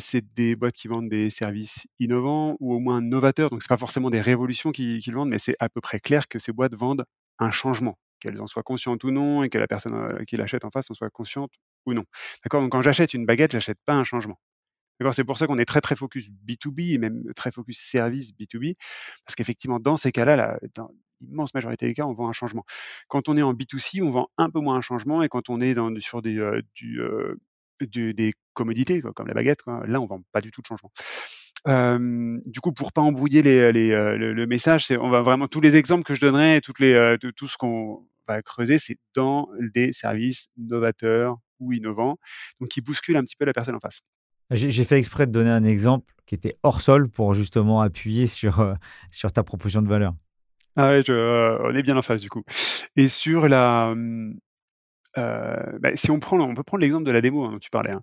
c'est 0.00 0.24
des 0.34 0.56
boîtes 0.56 0.74
qui 0.74 0.88
vendent 0.88 1.08
des 1.08 1.30
services 1.30 1.86
innovants 2.00 2.56
ou 2.60 2.74
au 2.74 2.80
moins 2.80 3.00
novateurs. 3.02 3.50
Donc 3.50 3.62
c'est 3.62 3.68
pas 3.68 3.76
forcément 3.78 4.10
des 4.10 4.20
révolutions 4.20 4.72
qu'ils 4.72 5.00
qu'ils 5.00 5.14
vendent, 5.14 5.30
mais 5.30 5.38
c'est 5.38 5.56
à 5.60 5.68
peu 5.70 5.80
près 5.80 6.00
clair 6.00 6.28
que 6.28 6.38
ces 6.40 6.52
boîtes 6.52 6.74
vendent 6.74 7.04
un 7.38 7.50
changement, 7.52 7.98
qu'elles 8.20 8.40
en 8.42 8.46
soient 8.48 8.62
conscientes 8.64 9.04
ou 9.04 9.10
non 9.12 9.42
et 9.44 9.50
que 9.50 9.58
la 9.58 9.68
personne, 9.68 10.24
qui 10.26 10.36
l'achète 10.36 10.64
en 10.64 10.70
face 10.70 10.90
en 10.90 10.94
soit 10.94 11.10
consciente 11.10 11.52
ou 11.86 11.94
non. 11.94 12.04
D'accord? 12.44 12.62
Donc 12.62 12.72
quand 12.72 12.82
j'achète 12.82 13.14
une 13.14 13.26
baguette, 13.26 13.52
j'achète 13.52 13.78
pas 13.86 13.94
un 13.94 14.04
changement. 14.04 14.38
C'est 15.12 15.24
pour 15.24 15.38
ça 15.38 15.46
qu'on 15.46 15.58
est 15.58 15.64
très, 15.64 15.80
très 15.80 15.96
focus 15.96 16.28
B2B 16.30 16.94
et 16.94 16.98
même 16.98 17.22
très 17.36 17.50
focus 17.52 17.78
service 17.80 18.32
B2B, 18.32 18.76
parce 19.24 19.34
qu'effectivement, 19.36 19.78
dans 19.80 19.96
ces 19.96 20.12
cas-là, 20.12 20.58
dans 20.74 20.90
l'immense 21.20 21.54
majorité 21.54 21.86
des 21.86 21.94
cas, 21.94 22.04
on 22.06 22.12
vend 22.14 22.28
un 22.28 22.32
changement. 22.32 22.64
Quand 23.08 23.28
on 23.28 23.36
est 23.36 23.42
en 23.42 23.52
B2C, 23.54 24.02
on 24.02 24.10
vend 24.10 24.28
un 24.38 24.50
peu 24.50 24.60
moins 24.60 24.76
un 24.76 24.80
changement 24.80 25.22
et 25.22 25.28
quand 25.28 25.50
on 25.50 25.60
est 25.60 25.74
sur 26.00 26.22
des, 26.22 26.36
heu, 26.38 26.62
du 26.74 27.00
des 28.14 28.32
commodités, 28.54 29.00
comme 29.14 29.28
la 29.28 29.34
baguette, 29.34 29.60
là, 29.66 30.00
on 30.00 30.06
vend 30.06 30.22
pas 30.32 30.40
du 30.40 30.50
tout 30.50 30.62
de 30.62 30.66
changement. 30.66 30.90
Du 32.46 32.60
coup, 32.60 32.72
pour 32.72 32.92
pas 32.92 33.02
embrouiller 33.02 33.42
heu, 33.44 34.16
le 34.16 34.46
message, 34.46 34.86
on 35.00 35.10
va 35.10 35.22
vraiment 35.22 35.48
tous 35.48 35.60
les 35.60 35.76
exemples 35.76 36.04
que 36.04 36.14
je 36.14 36.20
donnerai, 36.20 36.60
de 36.60 37.30
tout 37.30 37.48
ce 37.48 37.56
qu'on 37.56 38.06
va 38.26 38.42
creuser, 38.42 38.78
c'est 38.78 38.98
dans 39.14 39.48
des 39.74 39.92
services 39.92 40.50
novateurs 40.56 41.38
ou 41.60 41.72
innovants, 41.72 42.18
donc 42.60 42.68
qui 42.70 42.80
bousculent 42.80 43.16
un 43.16 43.24
petit 43.24 43.36
peu 43.36 43.44
la 43.44 43.52
personne 43.52 43.74
en 43.76 43.80
face. 43.80 44.00
J'ai 44.50 44.84
fait 44.84 44.98
exprès 44.98 45.26
de 45.26 45.32
donner 45.32 45.50
un 45.50 45.64
exemple 45.64 46.14
qui 46.26 46.34
était 46.34 46.56
hors 46.62 46.80
sol 46.80 47.08
pour 47.08 47.34
justement 47.34 47.80
appuyer 47.82 48.26
sur, 48.26 48.60
heu, 48.60 48.74
sur 49.10 49.30
ta 49.32 49.42
proposition 49.42 49.82
de 49.82 49.88
valeur. 49.88 50.14
Ah 50.76 50.88
ouais, 50.90 51.02
je 51.06 51.12
on 51.62 51.74
est 51.74 51.82
bien 51.82 51.96
en 51.96 52.02
face 52.02 52.22
du 52.22 52.28
coup 52.30 52.42
et 52.96 53.08
sur 53.08 53.48
la, 53.48 53.94
mmh, 53.94 54.34
heu, 55.18 55.78
bah, 55.80 55.90
si 55.96 56.10
on 56.10 56.20
prend 56.20 56.38
on 56.40 56.54
peut 56.54 56.62
prendre 56.64 56.82
l'exemple 56.82 57.04
de 57.06 57.12
la 57.12 57.20
démo, 57.22 57.44
hein, 57.44 57.52
dont 57.52 57.58
tu 57.58 57.70
parlais, 57.70 57.92
hein. 57.92 58.02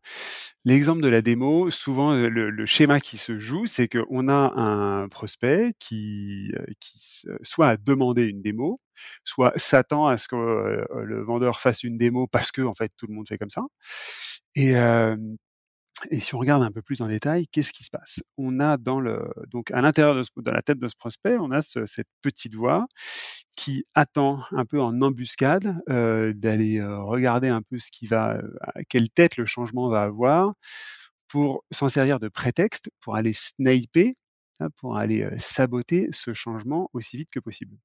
L'exemple 0.66 1.02
de 1.02 1.10
la 1.10 1.22
démo, 1.22 1.70
souvent, 1.72 2.14
le 2.16 2.66
schéma 2.68 3.00
qui 3.02 3.18
se 3.18 3.40
joue, 3.40 3.66
c'est 3.68 3.88
qu'on 3.90 4.28
a 4.30 4.54
un 4.56 5.10
prospect 5.10 5.74
qui, 5.80 6.52
qui 6.80 7.00
soit 7.44 7.70
a 7.70 7.78
demandé 7.78 8.24
une 8.25 8.42
démo, 8.42 8.82
soit 9.25 9.54
s'attend 9.58 10.08
à 10.08 10.18
ce 10.18 10.28
que, 10.30 10.36
le 11.04 11.24
vendeur 11.24 11.60
fasse 11.62 11.84
une 11.84 11.98
démo 11.98 12.28
parce 12.28 12.52
qu'en 12.52 12.74
fait 12.75 12.92
tout 12.98 13.08
le 13.08 13.14
monde 13.16 13.28
fait 13.28 13.38
comme 13.40 13.50
ça 13.52 13.64
et 14.56 14.74
et 16.12 16.20
si 16.20 16.36
on 16.36 16.40
regarde 16.40 16.64
un 16.64 16.72
peu 16.72 16.82
plus 16.82 17.02
en 17.02 17.08
détail, 17.08 17.46
qu'est-ce 17.52 17.72
qui 17.74 17.84
se 17.84 17.90
passe? 17.90 18.22
On 18.38 18.60
a 18.60 18.78
dans 18.78 19.02
donc 19.48 19.72
à 19.72 19.82
l'intérieur 19.82 20.16
de 20.16 20.52
la 20.52 20.62
tête 20.62 20.78
de 20.80 20.88
ce 20.88 20.96
prospect, 20.96 21.38
on 21.40 21.52
a 21.52 21.62
ce 21.62 21.86
cette 21.86 22.08
petite 22.22 22.56
voix 22.56 22.88
qui 23.56 23.86
attend 23.96 24.42
un 24.52 24.66
peu 24.66 24.82
en 24.82 25.02
embuscade, 25.02 25.75
heu, 25.90 26.34
d'aller, 26.36 26.80
heu, 26.80 26.98
regarder 27.04 27.48
un 27.50 27.62
peu 27.62 27.80
ce 27.80 27.92
qui 27.92 28.08
va, 28.08 28.38
heu, 28.38 28.58
à 28.62 28.84
quelle 28.90 29.10
tête 29.10 29.38
le 29.38 29.46
changement 29.46 29.90
va 29.90 30.04
avoir 30.04 30.54
pour 31.30 31.64
s'en 31.72 31.90
servir 31.90 32.20
de 32.20 32.30
prétexte, 32.30 32.90
pour 33.02 33.16
aller 33.16 33.34
sniper, 33.34 34.14
hein, 34.60 34.70
pour 34.78 34.98
aller, 34.98 35.28
saboter 35.38 36.10
ce 36.12 36.34
changement 36.34 36.90
aussi 36.94 37.18
vite 37.18 37.30
que 37.32 37.40
possible. 37.40 37.78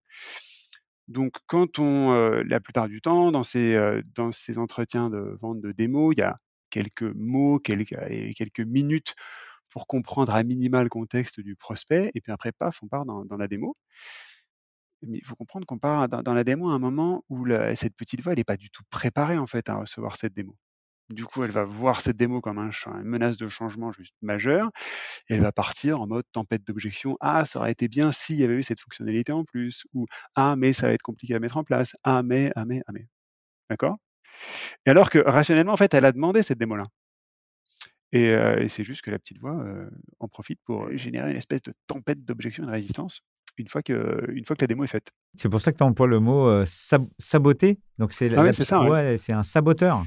Donc 1.09 1.35
quand 1.47 1.79
on, 1.79 2.13
la 2.47 2.61
plupart 2.61 2.89
du 2.89 3.01
temps 3.01 3.33
dans 3.33 3.43
ces, 3.43 3.79
dans 4.15 4.33
ces 4.33 4.59
entretiens 4.59 5.11
de 5.11 5.37
vente 5.41 5.61
de 5.61 5.73
démo, 5.73 6.13
il 6.13 6.19
y 6.19 6.23
a 6.23 6.39
quelques 6.71 7.03
mots, 7.03 7.59
quelques 7.59 7.97
quelques 8.37 8.61
minutes 8.61 9.15
pour 9.71 9.87
comprendre 9.87 10.35
à 10.35 10.43
minima 10.43 10.83
le 10.83 10.89
contexte 10.89 11.41
du 11.41 11.57
prospect 11.57 12.11
et 12.15 12.21
puis 12.21 12.33
après 12.33 12.53
paf, 12.53 12.83
on 12.83 12.89
part 12.89 13.05
dans 13.05 13.37
la 13.37 13.49
démo 13.49 13.77
mais 15.03 15.19
il 15.19 15.25
faut 15.25 15.37
comprendre 15.37 15.67
qu'on 15.67 15.79
part 15.79 16.09
dans, 16.09 16.35
la 16.35 16.45
démo 16.45 16.71
à 16.71 16.75
un 16.75 16.79
moment 16.79 17.25
où 17.29 17.47
cette 17.75 17.97
petite 17.97 18.23
voix, 18.23 18.35
n'est 18.35 18.45
pas 18.45 18.57
du 18.57 18.71
tout 18.71 18.83
préparée 18.91 19.39
en 19.39 19.47
fait 19.47 19.69
à 19.69 19.77
recevoir 19.77 20.17
cette 20.17 20.35
démo. 20.35 20.57
Du 21.09 21.25
coup, 21.25 21.43
elle 21.43 21.51
va 21.51 21.65
voir 21.65 22.01
cette 22.01 22.17
démo 22.17 22.41
comme 22.41 22.59
un, 22.59 22.71
une 22.87 23.03
menace 23.03 23.37
de 23.37 23.49
changement 23.49 23.91
juste 23.91 24.15
majeure. 24.23 24.71
Et 25.29 25.35
elle 25.35 25.41
va 25.41 25.51
partir 25.51 26.01
en 26.01 26.07
mode 26.07 26.25
tempête 26.31 26.65
d'objection. 26.65 27.17
Ah, 27.21 27.45
ça 27.45 27.59
aurait 27.59 27.73
été 27.73 27.89
bien 27.89 28.13
s'il 28.13 28.37
y 28.37 28.45
avait 28.45 28.55
eu 28.55 28.63
cette 28.63 28.81
fonctionnalité 28.81 29.33
en 29.33 29.45
plus. 29.45 29.85
Ou 29.93 30.07
Ah, 30.37 30.55
mais 30.57 30.73
ça 30.73 30.87
va 30.87 30.93
être 30.93 31.03
compliqué 31.03 31.35
à 31.35 31.41
mettre 31.41 31.57
en 31.57 31.65
place. 31.65 31.97
Ah, 32.05 32.23
mais, 32.23 32.53
ah, 32.55 32.65
mais, 32.65 32.83
ah, 32.87 32.93
mais. 32.93 33.09
D'accord? 33.71 33.99
Et 34.87 34.91
alors 34.91 35.11
que 35.11 35.19
rationnellement, 35.19 35.73
en 35.73 35.77
fait, 35.77 35.93
elle 35.95 36.05
a 36.05 36.13
demandé 36.13 36.43
cette 36.43 36.59
démo-là. 36.59 36.87
Et, 38.13 38.35
c'est 38.69 38.83
juste 38.83 39.03
que 39.03 39.11
la 39.11 39.19
petite 39.19 39.39
voix 39.39 39.65
en 40.19 40.27
profite 40.27 40.59
pour 40.65 40.91
générer 40.97 41.31
une 41.31 41.37
espèce 41.37 41.63
de 41.63 41.73
tempête 41.87 42.25
d'objection 42.25 42.65
et 42.65 42.67
de 42.67 42.73
résistance 42.73 43.23
une 43.57 43.69
fois 43.69 43.83
que, 43.83 44.25
une 44.33 44.45
fois 44.45 44.57
que 44.57 44.63
la 44.63 44.67
démo 44.67 44.85
est 44.85 44.89
faite. 44.89 45.11
C'est 45.37 45.49
pour 45.49 45.61
ça 45.61 45.71
que 45.71 45.77
tu 45.77 45.85
emploies 45.85 46.09
le 46.09 46.19
mot 46.19 46.65
saboter. 47.19 47.79
Donc 47.99 48.13
c'est 48.13 48.35
ah 48.37 48.53
ça, 48.53 49.17
c'est 49.17 49.33
un 49.33 49.45
saboteur. 49.45 50.05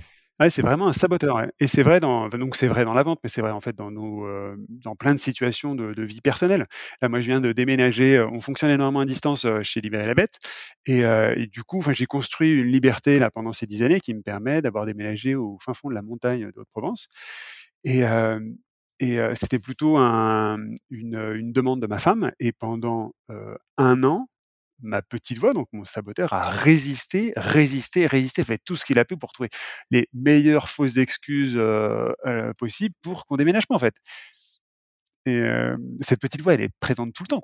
C'est 0.49 0.61
vraiment 0.61 0.87
un 0.87 0.93
saboteur. 0.93 1.45
Et 1.59 1.67
c'est 1.67 1.83
vrai 1.83 1.99
dans, 1.99 2.27
donc 2.27 2.55
c'est 2.55 2.67
vrai 2.67 2.83
dans 2.85 2.93
la 2.93 3.03
vente, 3.03 3.19
mais 3.23 3.29
c'est 3.29 3.41
vrai 3.41 3.51
en 3.51 3.61
fait 3.61 3.75
dans 3.75 3.91
nos, 3.91 4.27
dans 4.67 4.95
plein 4.95 5.13
de 5.13 5.19
situations 5.19 5.75
de, 5.75 6.03
vie 6.03 6.21
personnelle. 6.21 6.67
Là, 7.01 7.09
moi, 7.09 7.21
je 7.21 7.27
viens 7.27 7.39
de 7.39 7.51
déménager. 7.53 8.19
On 8.19 8.41
fonctionne 8.41 8.71
énormément 8.71 9.01
à 9.01 9.05
distance 9.05 9.47
chez 9.61 9.79
Libérer 9.79 10.07
la 10.07 10.15
Bête, 10.15 10.39
et, 10.85 11.03
du 11.47 11.63
coup, 11.63 11.81
j'ai 11.91 12.05
construit 12.05 12.51
une 12.53 12.67
liberté 12.67 13.19
là 13.19 13.31
pendant 13.31 13.53
ces 13.53 13.67
dix 13.67 13.83
années 13.83 13.99
qui 13.99 14.13
me 14.13 14.21
permet 14.21 14.61
d'avoir 14.61 14.85
déménagé 14.85 15.35
au 15.35 15.57
fin 15.61 15.73
fond 15.73 15.89
de 15.89 15.95
la 15.95 16.01
montagne 16.01 16.51
de 16.51 16.59
Haute-Provence. 16.59 17.09
Et, 17.83 18.03
c'était 19.35 19.59
plutôt 19.59 19.97
une, 19.97 21.51
demande 21.53 21.81
de 21.81 21.87
ma 21.87 21.99
femme. 21.99 22.31
Et 22.39 22.51
pendant 22.51 23.13
un 23.77 24.03
an, 24.03 24.27
ma 24.83 25.01
petite 25.01 25.37
voix, 25.37 25.53
donc 25.53 25.67
mon 25.73 25.85
saboteur, 25.85 26.33
a 26.33 26.41
résisté, 26.41 27.33
résisté, 27.35 28.05
résisté, 28.05 28.43
fait 28.43 28.59
tout 28.63 28.75
ce 28.75 28.85
qu'il 28.85 28.99
a 28.99 29.05
pu 29.05 29.17
pour 29.17 29.31
trouver 29.31 29.49
les 29.91 30.09
meilleures 30.13 30.69
fausses 30.69 30.97
excuses 30.97 31.59
possibles 32.57 32.95
pour 33.01 33.25
qu'on 33.25 33.37
déménage 33.37 33.67
pas 33.67 33.75
en 33.75 33.79
fait. 33.79 33.95
Et 35.25 35.41
cette 36.01 36.19
petite 36.19 36.41
voix, 36.41 36.53
elle 36.53 36.61
est 36.61 36.73
présente 36.79 37.13
tout 37.13 37.23
le 37.23 37.27
temps. 37.27 37.41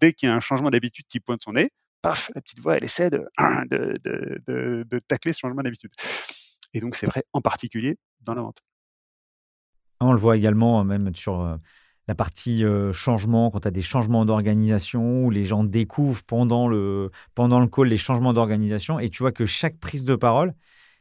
Dès 0.00 0.12
qu'il 0.12 0.28
y 0.28 0.32
a 0.32 0.34
un 0.34 0.40
changement 0.40 0.70
d'habitude 0.70 1.06
qui 1.08 1.20
pointe 1.20 1.42
son 1.42 1.52
nez, 1.52 1.70
paf, 2.02 2.30
la 2.34 2.40
petite 2.40 2.60
voix, 2.60 2.76
elle 2.76 2.84
essaie 2.84 3.10
de, 3.10 3.28
de, 4.00 4.98
tacler 5.08 5.32
ce 5.32 5.40
changement 5.40 5.62
d'habitude. 5.62 5.90
Et 6.74 6.80
donc, 6.80 6.94
c'est 6.94 7.06
vrai 7.06 7.24
en 7.32 7.40
particulier 7.40 7.96
dans 8.20 8.34
la 8.34 8.42
vente. 8.42 8.62
On 10.00 10.12
le 10.12 10.18
voit 10.18 10.36
également 10.36 10.84
même 10.84 11.14
sur 11.14 11.58
la 12.08 12.14
partie 12.14 12.64
changement, 12.92 13.50
quand 13.50 13.60
tu 13.60 13.68
as 13.68 13.72
des 13.72 13.82
changements 13.82 14.24
d'organisation, 14.24 15.24
où 15.24 15.30
les 15.30 15.44
gens 15.44 15.64
découvrent 15.64 16.22
pendant 16.24 16.68
le, 16.68 17.10
pendant 17.34 17.60
le 17.60 17.66
call 17.66 17.88
les 17.88 17.96
changements 17.96 18.32
d'organisation, 18.32 18.98
et 19.00 19.10
tu 19.10 19.22
vois 19.22 19.32
que 19.32 19.46
chaque 19.46 19.78
prise 19.78 20.04
de 20.04 20.14
parole, 20.14 20.54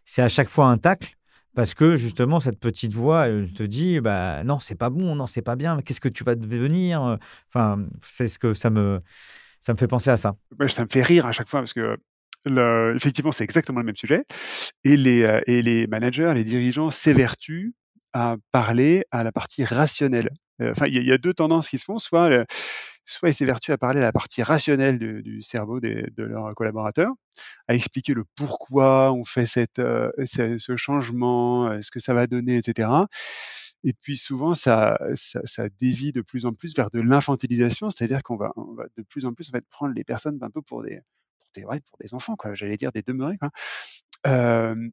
c'est 0.06 0.22
à 0.22 0.30
chaque 0.30 0.50
fois 0.50 0.68
un 0.68 0.78
tacle, 0.78 1.16
parce 1.56 1.74
que 1.74 1.96
justement, 1.96 2.40
cette 2.40 2.60
petite 2.60 2.94
voix, 2.94 3.28
elle 3.28 3.54
te 3.54 3.64
dit, 3.64 4.00
bah, 4.00 4.44
non, 4.44 4.60
c'est 4.60 4.76
pas 4.76 4.90
bon, 4.90 5.16
non, 5.16 5.28
c'est 5.28 5.42
pas 5.42 5.56
bien, 5.56 5.82
qu'est-ce 5.82 6.02
que 6.02 6.10
tu 6.10 6.24
vas 6.24 6.36
devenir? 6.36 7.18
Enfin, 7.50 7.86
c'est 8.04 8.28
ce 8.28 8.38
que 8.38 8.54
ça 8.54 8.70
me, 8.70 9.02
ça 9.62 9.74
me 9.74 9.78
fait 9.78 9.88
penser 9.88 10.10
à 10.10 10.18
ça. 10.18 10.36
ça 10.68 10.84
me 10.84 10.90
fait 10.90 11.04
rire 11.04 11.26
à 11.26 11.32
chaque 11.32 11.50
fois, 11.50 11.62
parce 11.62 11.74
que 11.74 11.98
effectivement, 12.96 13.32
c'est 13.32 13.44
exactement 13.44 13.80
le 13.80 13.86
même 13.86 13.96
sujet. 13.96 14.24
Et 14.84 14.98
les, 14.98 15.42
et 15.48 15.62
les 15.62 15.88
managers, 15.88 16.32
les 16.36 16.44
dirigeants 16.44 16.90
s'évertuent 16.90 17.74
à 18.14 18.36
parler 18.52 19.04
à 19.12 19.24
la 19.24 19.32
partie 19.32 19.66
rationnelle. 19.66 20.30
Enfin, 20.62 20.86
il 20.88 21.04
y, 21.04 21.12
a 21.12 21.18
deux 21.18 21.34
tendances 21.34 21.70
qui 21.70 21.78
se 21.78 21.84
font. 21.84 22.00
Soit, 22.00 22.46
soit 23.06 23.30
ils 23.30 23.34
s'évertuent 23.34 23.72
à 23.72 23.78
parler 23.78 24.00
à 24.00 24.04
la 24.04 24.12
partie 24.12 24.42
rationnelle 24.42 24.98
du, 24.98 25.42
cerveau 25.42 25.80
de 25.80 26.24
leurs 26.24 26.56
collaborateurs, 26.56 27.12
à 27.68 27.76
expliquer 27.76 28.14
le 28.14 28.24
pourquoi 28.36 29.12
on 29.12 29.26
fait 29.26 29.46
cette, 29.46 29.82
ce, 30.26 30.76
changement, 30.78 31.82
ce 31.82 31.92
que 31.92 32.00
ça 32.00 32.14
va 32.14 32.28
donner, 32.28 32.58
etc. 32.58 32.90
Et 33.86 33.94
puis 33.94 34.18
souvent, 34.18 34.56
ça, 34.56 34.98
ça, 35.14 35.70
dévie 35.80 36.12
de 36.12 36.22
plus 36.22 36.48
en 36.48 36.54
plus 36.54 36.76
vers 36.76 36.90
de 36.90 37.00
l'infantilisation, 37.00 37.92
c'est-à-dire 37.92 38.24
qu'on 38.24 38.36
va, 38.36 38.52
de 38.98 39.04
plus 39.04 39.26
en 39.26 39.34
plus 39.34 39.50
en 39.50 39.52
fait, 39.52 39.66
prendre 39.70 39.94
les 39.94 40.04
personnes 40.04 40.40
un 40.42 40.50
peu 40.50 40.64
pour 40.64 40.82
des, 40.82 41.02
pour 41.40 41.50
des, 41.54 41.66
ouais, 41.66 41.82
pour 41.82 42.00
des 42.00 42.16
enfants. 42.16 42.36
J'allais 42.54 42.78
dire 42.78 42.92
des 42.92 43.04
demeurés. 43.04 43.38
Euh, 44.26 44.90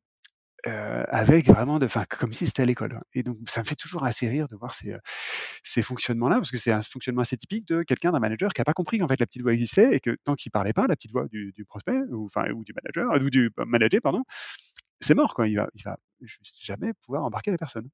avec 0.64 1.46
vraiment 1.46 1.78
enfin, 1.82 2.04
comme 2.08 2.32
si 2.32 2.46
c'était 2.46 2.62
à 2.62 2.66
l'école. 2.66 3.00
Et 3.14 3.22
donc, 3.22 3.36
ça 3.48 3.60
me 3.60 3.66
fait 3.66 3.74
toujours 3.74 4.04
assez 4.04 4.28
rire 4.28 4.46
de 4.48 4.56
voir 4.56 4.74
ces, 4.74 4.94
ces 5.62 5.82
fonctionnements-là, 5.82 6.36
parce 6.36 6.50
que 6.50 6.58
c'est 6.58 6.72
un 6.72 6.82
fonctionnement 6.82 7.22
assez 7.22 7.36
typique 7.36 7.66
de 7.68 7.82
quelqu'un, 7.82 8.12
d'un 8.12 8.20
manager 8.20 8.52
qui 8.52 8.60
n'a 8.60 8.64
pas 8.64 8.72
compris 8.72 8.98
qu'en 8.98 9.08
fait 9.08 9.18
la 9.18 9.26
petite 9.26 9.42
voix 9.42 9.52
existait 9.52 9.94
et 9.94 10.00
que 10.00 10.16
tant 10.24 10.34
qu'il 10.34 10.52
parlait 10.52 10.72
pas, 10.72 10.86
la 10.86 10.96
petite 10.96 11.12
voix 11.12 11.26
du, 11.28 11.64
prospect 11.66 11.98
ou, 12.10 12.26
enfin, 12.26 12.50
ou 12.52 12.64
du 12.64 12.72
manager, 12.74 13.22
ou 13.22 13.30
du 13.30 13.50
manager, 13.66 14.00
pardon, 14.02 14.22
c'est 15.00 15.14
mort, 15.14 15.34
quoi. 15.34 15.48
Il 15.48 15.56
va, 15.56 15.68
il 15.74 15.82
va 15.82 15.98
jamais 16.60 16.92
pouvoir 17.04 17.24
embarquer 17.24 17.50
la 17.50 17.58
personne. 17.58 17.88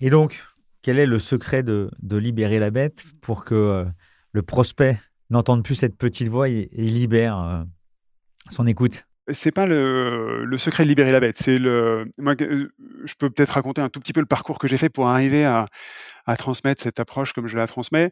Et 0.00 0.10
donc, 0.10 0.42
quel 0.82 0.98
est 0.98 1.06
le 1.06 1.18
secret 1.18 1.62
de, 1.62 1.90
de 2.00 2.16
libérer 2.16 2.58
la 2.58 2.70
bête 2.70 3.04
pour 3.20 3.44
que 3.44 3.54
euh, 3.54 3.84
le 4.32 4.42
prospect 4.42 5.00
n'entende 5.30 5.64
plus 5.64 5.76
cette 5.76 5.96
petite 5.96 6.28
voix 6.28 6.48
et, 6.48 6.68
libère 6.72 7.38
euh, 7.38 7.64
son 8.50 8.66
écoute 8.66 9.04
c'est 9.30 9.52
pas 9.52 9.66
le, 9.66 10.54
secret 10.58 10.84
de 10.84 10.88
libérer 10.88 11.12
la 11.12 11.20
bête. 11.20 11.36
C'est 11.38 11.58
le. 11.58 12.12
Moi, 12.18 12.34
je 12.38 13.14
peux 13.14 13.30
peut-être 13.30 13.50
raconter 13.50 13.80
un 13.80 13.88
tout 13.88 14.00
petit 14.00 14.12
peu 14.12 14.20
le 14.20 14.26
parcours 14.26 14.58
que 14.58 14.66
j'ai 14.68 14.76
fait 14.76 14.88
pour 14.88 15.08
arriver 15.08 15.44
à, 15.44 15.66
transmettre 16.38 16.82
cette 16.82 17.00
approche 17.00 17.32
comme 17.32 17.46
je 17.46 17.56
la 17.56 17.66
transmets. 17.66 18.10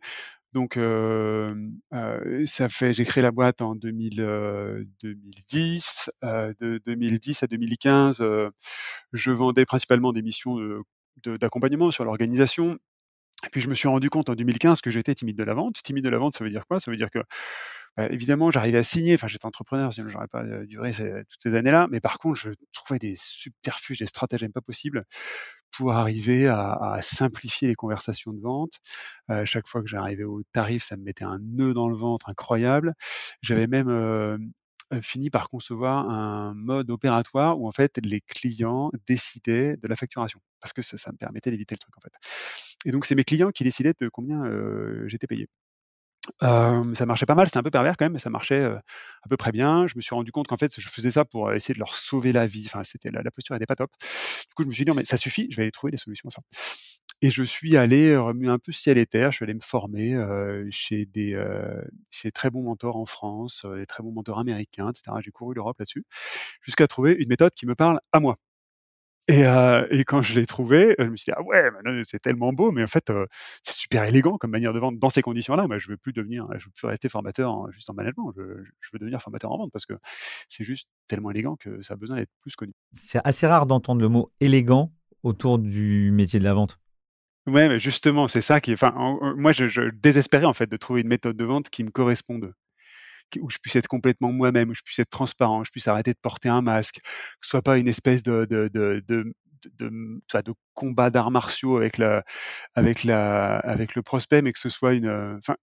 Donc, 0.53 0.77
euh, 0.77 1.55
euh, 1.93 2.45
ça 2.47 2.69
fait. 2.69 2.93
J'ai 2.93 3.05
créé 3.05 3.23
la 3.23 3.31
boîte 3.31 3.63
en 3.63 3.75
2000, 3.75 4.17
2010. 5.03 6.11
Euh, 6.25 6.53
de 6.61 6.81
2010 6.87 7.43
à 7.43 7.47
2015, 7.47 8.25
je 9.13 9.31
vendais 9.31 9.65
principalement 9.65 10.13
des 10.13 10.23
missions 10.23 10.57
d'accompagnement 11.25 11.91
sur 11.91 12.05
l'organisation. 12.05 12.79
Puis, 13.53 13.61
je 13.63 13.69
me 13.69 13.75
suis 13.75 13.89
rendu 13.89 14.11
compte 14.11 14.29
en 14.29 14.35
2015 14.35 14.81
que 14.81 14.91
j'étais 14.91 15.15
timide 15.15 15.39
de 15.39 15.45
la 15.45 15.55
vente. 15.55 15.83
Timide 15.83 16.05
de 16.05 16.11
la 16.11 16.19
vente, 16.19 16.35
ça 16.37 16.45
veut 16.45 16.51
dire 16.51 16.67
quoi? 16.67 16.79
Ça 16.79 16.91
veut 16.91 16.97
dire 16.97 17.11
que 17.11 17.21
évidemment, 17.99 18.51
j'arrivais 18.51 18.79
à 18.79 18.83
signer. 18.83 19.15
Enfin, 19.15 19.29
j'étais 19.29 19.47
entrepreneur, 19.47 19.93
sinon 19.93 20.09
j'aurais 20.09 20.29
pas 20.29 20.45
duré 20.67 20.93
toutes 20.93 21.43
ces 21.43 21.55
années-là. 21.55 21.89
Mais 21.91 22.01
par 22.01 22.19
contre, 22.19 22.39
je 22.39 22.51
trouvais 22.73 22.99
des 22.99 23.15
subterfuges, 23.17 23.99
des 23.99 24.07
stratagèmes 24.07 24.53
pas 24.53 24.61
possibles 24.61 25.05
pour 25.71 25.93
arriver 25.93 26.49
à, 26.49 26.99
simplifier 27.03 27.69
les 27.69 27.75
conversations 27.75 28.33
de 28.33 28.41
vente. 28.41 28.81
chaque 29.45 29.69
fois 29.69 29.83
que 29.83 29.89
j'arrivais 29.89 30.25
au 30.25 30.43
tarif, 30.53 30.85
ça 30.85 30.97
me 30.97 31.03
mettait 31.05 31.25
un 31.25 31.39
nœud 31.41 31.75
dans 31.75 31.89
le 31.89 31.97
ventre 31.97 32.29
incroyable. 32.29 32.95
J'avais 33.43 33.67
même 33.67 34.51
fini 35.03 35.31
par 35.31 35.49
concevoir 35.49 36.11
un 36.11 36.53
mode 36.55 36.91
opératoire 36.91 37.61
où 37.61 37.69
en 37.69 37.73
fait 37.73 37.99
les 38.03 38.21
clients 38.21 38.91
décidaient 39.07 39.77
de 39.77 39.87
la 39.87 39.95
facturation 39.95 40.41
parce 40.61 40.73
que 40.73 40.83
ça, 40.83 40.99
ça 40.99 41.13
me 41.13 41.17
permettait 41.17 41.53
d'éviter 41.53 41.77
le 41.77 41.79
truc 41.79 41.97
en 41.97 42.01
fait. 42.01 42.13
Et 42.85 42.91
donc 42.91 43.07
c'est 43.07 43.15
mes 43.15 43.25
clients 43.25 43.51
qui 43.53 43.63
décidaient 43.63 43.95
de 43.99 44.09
combien 44.09 44.43
j'étais 45.07 45.29
payé 45.29 45.49
ça 46.41 47.07
marchait 47.07 47.27
pas 47.27 47.35
mal, 47.35 47.47
c'était 47.47 47.59
un 47.59 47.63
peu 47.63 47.71
pervers 47.71 47.97
quand 47.97 48.05
même, 48.05 48.13
mais 48.13 48.19
ça 48.19 48.31
marchait 48.31 48.63
à 48.65 49.29
peu 49.29 49.37
près 49.37 49.53
bien. 49.53 49.87
Je 49.87 49.95
me 49.97 50.01
suis 50.01 50.15
rendu 50.15 50.33
compte 50.33 50.47
qu'en 50.47 50.57
fait, 50.57 50.79
je 50.79 50.89
faisais 50.89 51.11
ça 51.11 51.25
pour 51.25 51.53
essayer 51.53 51.75
de 51.75 51.79
leur 51.79 51.95
sauver 51.95 52.33
la 52.33 52.47
vie. 52.47 52.65
Enfin, 52.67 52.83
c'était 52.85 53.11
la, 53.11 53.31
posture 53.31 53.55
n'était 53.55 53.67
pas 53.67 53.77
top. 53.77 53.91
Du 54.01 54.55
coup, 54.55 54.63
je 54.63 54.69
me 54.69 54.73
suis 54.73 54.85
dit, 54.85 54.91
non, 54.91 54.97
mais 54.97 55.05
ça 55.05 55.17
suffit, 55.17 55.49
je 55.51 55.57
vais 55.57 55.63
aller 55.63 55.73
trouver 55.73 55.91
des 55.91 55.97
solutions 55.97 56.29
à 56.29 56.33
ça. 56.33 56.43
Et 57.23 57.31
je 57.31 57.43
suis 57.43 57.77
allé 57.77 58.17
remuer 58.17 58.49
un 58.49 58.59
peu 58.59 58.73
ciel 58.73 58.97
et 58.97 59.07
terre. 59.07 59.31
Je 59.31 59.37
suis 59.37 59.45
allé 59.45 59.55
me 59.55 59.61
former 59.61 60.17
chez 60.71 61.07
des 61.07 61.39
chez 62.11 62.33
très 62.33 62.51
bons 62.51 62.63
mentors 62.63 62.97
en 62.97 63.07
France, 63.07 63.67
des 63.77 63.87
très 63.87 64.03
bons 64.03 64.13
mentors 64.13 64.39
américains, 64.39 64.91
etc. 64.91 65.17
J'ai 65.21 65.31
couru 65.31 65.55
l'Europe 65.55 65.79
là-dessus, 65.79 66.05
jusqu'à 66.63 66.87
trouver 66.87 67.13
une 67.13 67.29
méthode 67.29 67.53
qui 67.55 67.67
me 67.67 67.75
parle 67.75 68.01
à 68.13 68.21
moi. 68.21 68.37
Et, 69.31 69.45
et, 69.91 70.05
quand 70.05 70.23
je 70.23 70.39
l'ai 70.39 70.47
trouvé, 70.47 70.95
je 70.99 71.05
me 71.05 71.17
suis 71.17 71.31
dit 71.31 71.37
ah 71.37 71.43
ouais, 71.43 71.71
c'est 72.05 72.19
tellement 72.19 72.53
beau, 72.53 72.73
mais 72.73 72.83
en 72.83 72.89
fait 72.89 73.13
c'est 73.63 73.77
super 73.77 74.05
élégant 74.05 74.39
comme 74.39 74.51
manière 74.51 74.73
de 74.73 74.79
vendre 74.79 74.99
dans 74.99 75.09
ces 75.09 75.23
conditions-là. 75.23 75.67
Moi, 75.67 75.79
je 75.79 75.89
veux 75.89 75.97
plus 75.97 76.13
devenir, 76.13 76.47
je 76.59 76.67
veux 76.67 76.73
plus 76.75 76.87
rester 76.87 77.09
formateur 77.09 77.71
juste 77.71 77.89
en 77.91 77.95
management. 77.95 78.33
Je, 78.37 78.43
veux 78.93 78.99
devenir 78.99 79.21
formateur 79.21 79.53
en 79.53 79.59
vente 79.59 79.73
parce 79.73 79.87
que 79.87 79.95
c'est 80.49 80.65
juste 80.65 80.89
tellement 81.07 81.31
élégant 81.31 81.57
que 81.57 81.81
ça 81.83 81.95
a 81.95 81.97
besoin 81.97 82.17
d'être 82.17 82.31
plus 82.41 82.57
connu. 82.57 82.73
C'est 82.93 83.21
assez 83.25 83.47
rare 83.47 83.67
d'entendre 83.67 84.01
le 84.01 84.09
mot 84.09 84.33
élégant 84.41 84.93
autour 85.23 85.59
du 85.59 86.11
métier 86.13 86.39
de 86.39 86.45
la 86.45 86.55
vente. 86.55 86.79
Ouais, 87.47 87.69
mais 87.69 87.79
justement, 87.79 88.29
c'est 88.29 88.43
ça 88.43 88.61
qui. 88.61 88.73
Enfin, 88.73 88.93
moi, 89.37 89.53
je, 89.53 89.67
je, 89.67 89.83
désespérais 89.91 90.45
en 90.45 90.53
fait 90.53 90.67
de 90.71 90.77
trouver 90.77 91.01
une 91.01 91.09
méthode 91.09 91.37
de 91.37 91.45
vente 91.45 91.71
qui 91.71 91.85
me 91.85 91.91
corresponde 91.91 92.53
où 93.41 93.51
je 93.51 93.59
puisse 93.59 93.77
être 93.77 93.89
complètement 93.89 94.33
moi-même, 94.33 94.71
où 94.71 94.75
je 94.75 94.83
puisse 94.83 94.99
être 94.99 95.11
transparent, 95.11 95.61
où 95.61 95.65
je 95.65 95.71
puisse 95.71 95.89
arrêter 95.89 96.13
de 96.13 96.19
porter 96.21 96.49
un 96.49 96.63
masque, 96.63 97.01
que 97.03 97.11
ce 97.43 97.51
soit 97.51 97.63
pas 97.63 97.79
une 97.79 97.89
espèce 97.89 98.23
de, 98.23 98.47
combat 100.75 101.11
d'arts 101.11 101.31
martiaux 101.31 101.77
avec 101.77 101.99
le 101.99 102.23
prospect, 104.03 104.43
mais 104.43 104.53
que 104.53 104.59
ce 104.59 104.69
soit 104.69 104.95
une, 104.95 105.39
enfin, 105.39 105.57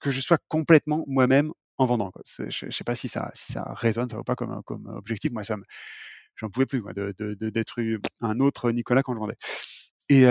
que 0.00 0.10
je 0.10 0.20
sois 0.20 0.38
complètement 0.48 1.04
moi-même 1.06 1.52
en 1.78 1.86
vendant. 1.86 2.12
Je, 2.26 2.66
ne 2.66 2.70
sais 2.70 2.84
pas 2.84 2.94
si 2.94 3.08
ça, 3.08 3.30
si 3.34 3.52
ça 3.52 3.64
résonne, 3.74 4.08
ça 4.08 4.16
vaut 4.16 4.24
pas 4.24 4.36
comme, 4.36 4.62
comme 4.64 4.86
objectif. 4.86 5.30
Moi, 5.32 5.42
j'en 6.36 6.50
pouvais 6.50 6.66
plus, 6.66 6.82
de, 6.94 7.14
d'être 7.50 7.80
un 8.20 8.40
autre 8.40 8.70
Nicolas 8.70 9.02
quand 9.02 9.14
je 9.14 9.18
vendais. 9.18 9.36
Et, 10.08 10.24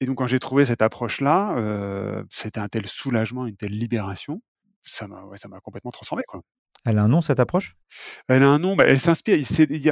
Et 0.00 0.06
donc 0.06 0.18
quand 0.18 0.26
j'ai 0.26 0.38
trouvé 0.38 0.64
cette 0.64 0.82
approche-là, 0.82 2.24
c'était 2.30 2.60
un 2.60 2.68
tel 2.68 2.86
soulagement, 2.86 3.46
une 3.46 3.56
telle 3.56 3.72
libération, 3.72 4.42
ça 4.84 5.06
m'a 5.08 5.24
ouais, 5.24 5.36
complètement 5.62 5.90
transformé, 5.90 6.24
quoi. 6.28 6.42
Elle 6.86 6.98
a 6.98 7.02
un 7.04 7.08
nom 7.08 7.22
cette 7.22 7.40
approche? 7.40 7.76
Elle 8.28 8.42
a 8.42 8.48
un 8.48 8.58
nom, 8.58 8.76
bah, 8.76 8.84
elle 8.86 9.00
s'inspire 9.00 9.38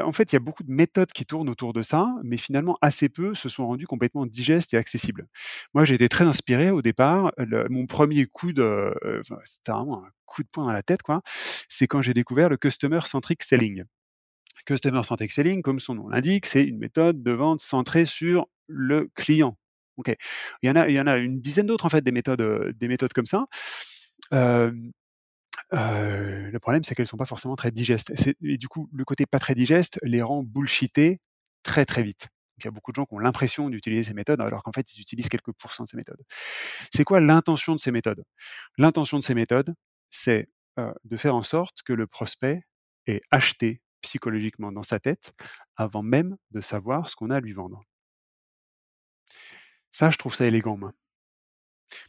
en 0.05 0.13
fait, 0.13 0.33
il 0.33 0.35
y 0.35 0.37
a 0.37 0.41
beaucoup 0.41 0.63
de 0.63 0.71
méthodes 0.73 1.13
qui 1.13 1.25
tournent 1.27 1.49
autour 1.49 1.73
de 1.73 1.83
ça, 1.83 2.09
mais 2.23 2.37
finalement 2.37 2.77
assez 2.83 3.09
peu 3.09 3.35
se 3.35 3.49
sont 3.49 3.67
rendues 3.67 3.87
complètement 3.87 4.27
digestes 4.27 4.75
et 4.75 4.77
accessibles. 4.77 5.27
Moi, 5.75 5.85
j'ai 5.87 5.95
été 5.95 6.09
très 6.09 6.25
inspiré 6.25 6.71
au 6.71 6.83
départ, 6.83 7.33
le 7.39 7.67
mon 7.71 7.87
1er 7.87 8.27
coup 8.27 8.53
de, 8.53 8.95
enfin, 9.21 9.39
c'était 9.45 9.73
vraiment 9.73 10.05
un 10.05 10.11
coup 10.27 10.43
de 10.43 10.49
poing 10.49 10.67
dans 10.67 10.73
la 10.73 10.83
tête, 10.83 11.03
quoi, 11.03 11.23
c'est 11.69 11.87
quand 11.87 12.03
j'ai 12.03 12.15
découvert 12.15 12.49
le 12.51 12.57
Customer 12.59 13.01
Centric 13.07 13.43
Selling. 13.43 13.85
Customer 14.67 15.03
Centric 15.05 15.33
Selling, 15.33 15.63
comme 15.63 15.81
son 15.81 15.95
nom 15.97 16.09
l'indique, 16.09 16.47
c'est 16.47 16.65
une 16.65 16.79
méthode 16.79 17.23
de 17.23 17.33
vente 17.33 17.61
centrée 17.63 18.07
sur 18.07 18.47
le 18.69 19.11
client. 19.15 19.57
OK. 19.99 20.15
Il 20.63 20.69
y 20.69 20.71
en 20.71 20.77
a 20.77 20.89
il 20.89 20.95
y 20.95 21.01
en 21.01 21.07
a 21.07 21.17
une 21.19 21.41
dizaine 21.41 21.67
d'autres 21.67 21.87
en 21.87 21.91
fait 21.91 22.03
des 22.03 22.13
méthodes, 22.13 22.41
heu, 22.43 22.73
des 22.75 22.89
méthodes 22.89 23.13
comme 23.13 23.27
ça. 23.27 23.47
Le 24.33 24.83
problème, 26.59 26.85
c'est 26.85 26.95
qu'elles 26.95 27.07
sont 27.07 27.17
pas 27.17 27.25
forcément 27.25 27.57
très 27.57 27.71
digestes. 27.71 28.13
Et 28.43 28.59
du 28.59 28.69
coup, 28.69 28.89
le 28.93 29.05
côté 29.05 29.27
pas 29.27 29.39
très 29.39 29.55
digeste 29.55 29.99
les 30.03 30.23
rend 30.23 30.43
bullshittés 30.43 31.21
très, 31.63 31.85
très 31.85 32.03
vite. 32.03 32.29
Il 32.59 32.65
y 32.67 32.69
a 32.69 32.71
beaucoup 32.71 32.93
de 32.93 32.97
gens 32.97 33.07
qui 33.07 33.15
ont 33.15 33.19
l'impression 33.19 33.71
d'utiliser 33.71 34.05
ces 34.05 34.15
méthodes, 34.15 34.41
alors 34.41 34.63
qu'en 34.63 34.73
fait, 34.73 34.95
ils 34.95 35.01
utilisent 35.01 35.29
quelques 35.29 35.53
pourcents 35.53 35.85
de 35.85 35.89
ces 35.89 35.97
méthodes. 35.97 36.23
C'est 36.95 37.05
quoi 37.05 37.21
l'intention 37.21 37.75
de 37.75 37.81
ces 37.81 37.91
méthodes? 37.91 38.23
L'intention 38.79 39.19
de 39.19 39.25
ces 39.25 39.35
méthodes, 39.35 39.75
c'est, 40.11 40.49
de 40.77 41.17
faire 41.17 41.35
en 41.35 41.43
sorte 41.43 41.83
que 41.83 41.93
le 41.93 42.07
prospect 42.07 42.63
ait 43.07 43.21
acheté 43.31 43.81
psychologiquement 44.03 44.71
dans 44.73 44.83
sa 44.83 45.01
tête 45.01 45.33
avant 45.77 46.03
même 46.03 46.37
de 46.51 46.61
savoir 46.61 47.09
ce 47.09 47.17
qu'on 47.17 47.31
a 47.31 47.37
à 47.37 47.41
lui 47.41 47.53
vendre. 47.53 47.83
Ça, 49.91 50.11
je 50.11 50.19
trouve 50.19 50.35
ça 50.35 50.47
élégant, 50.47 50.77
moi. 50.77 50.93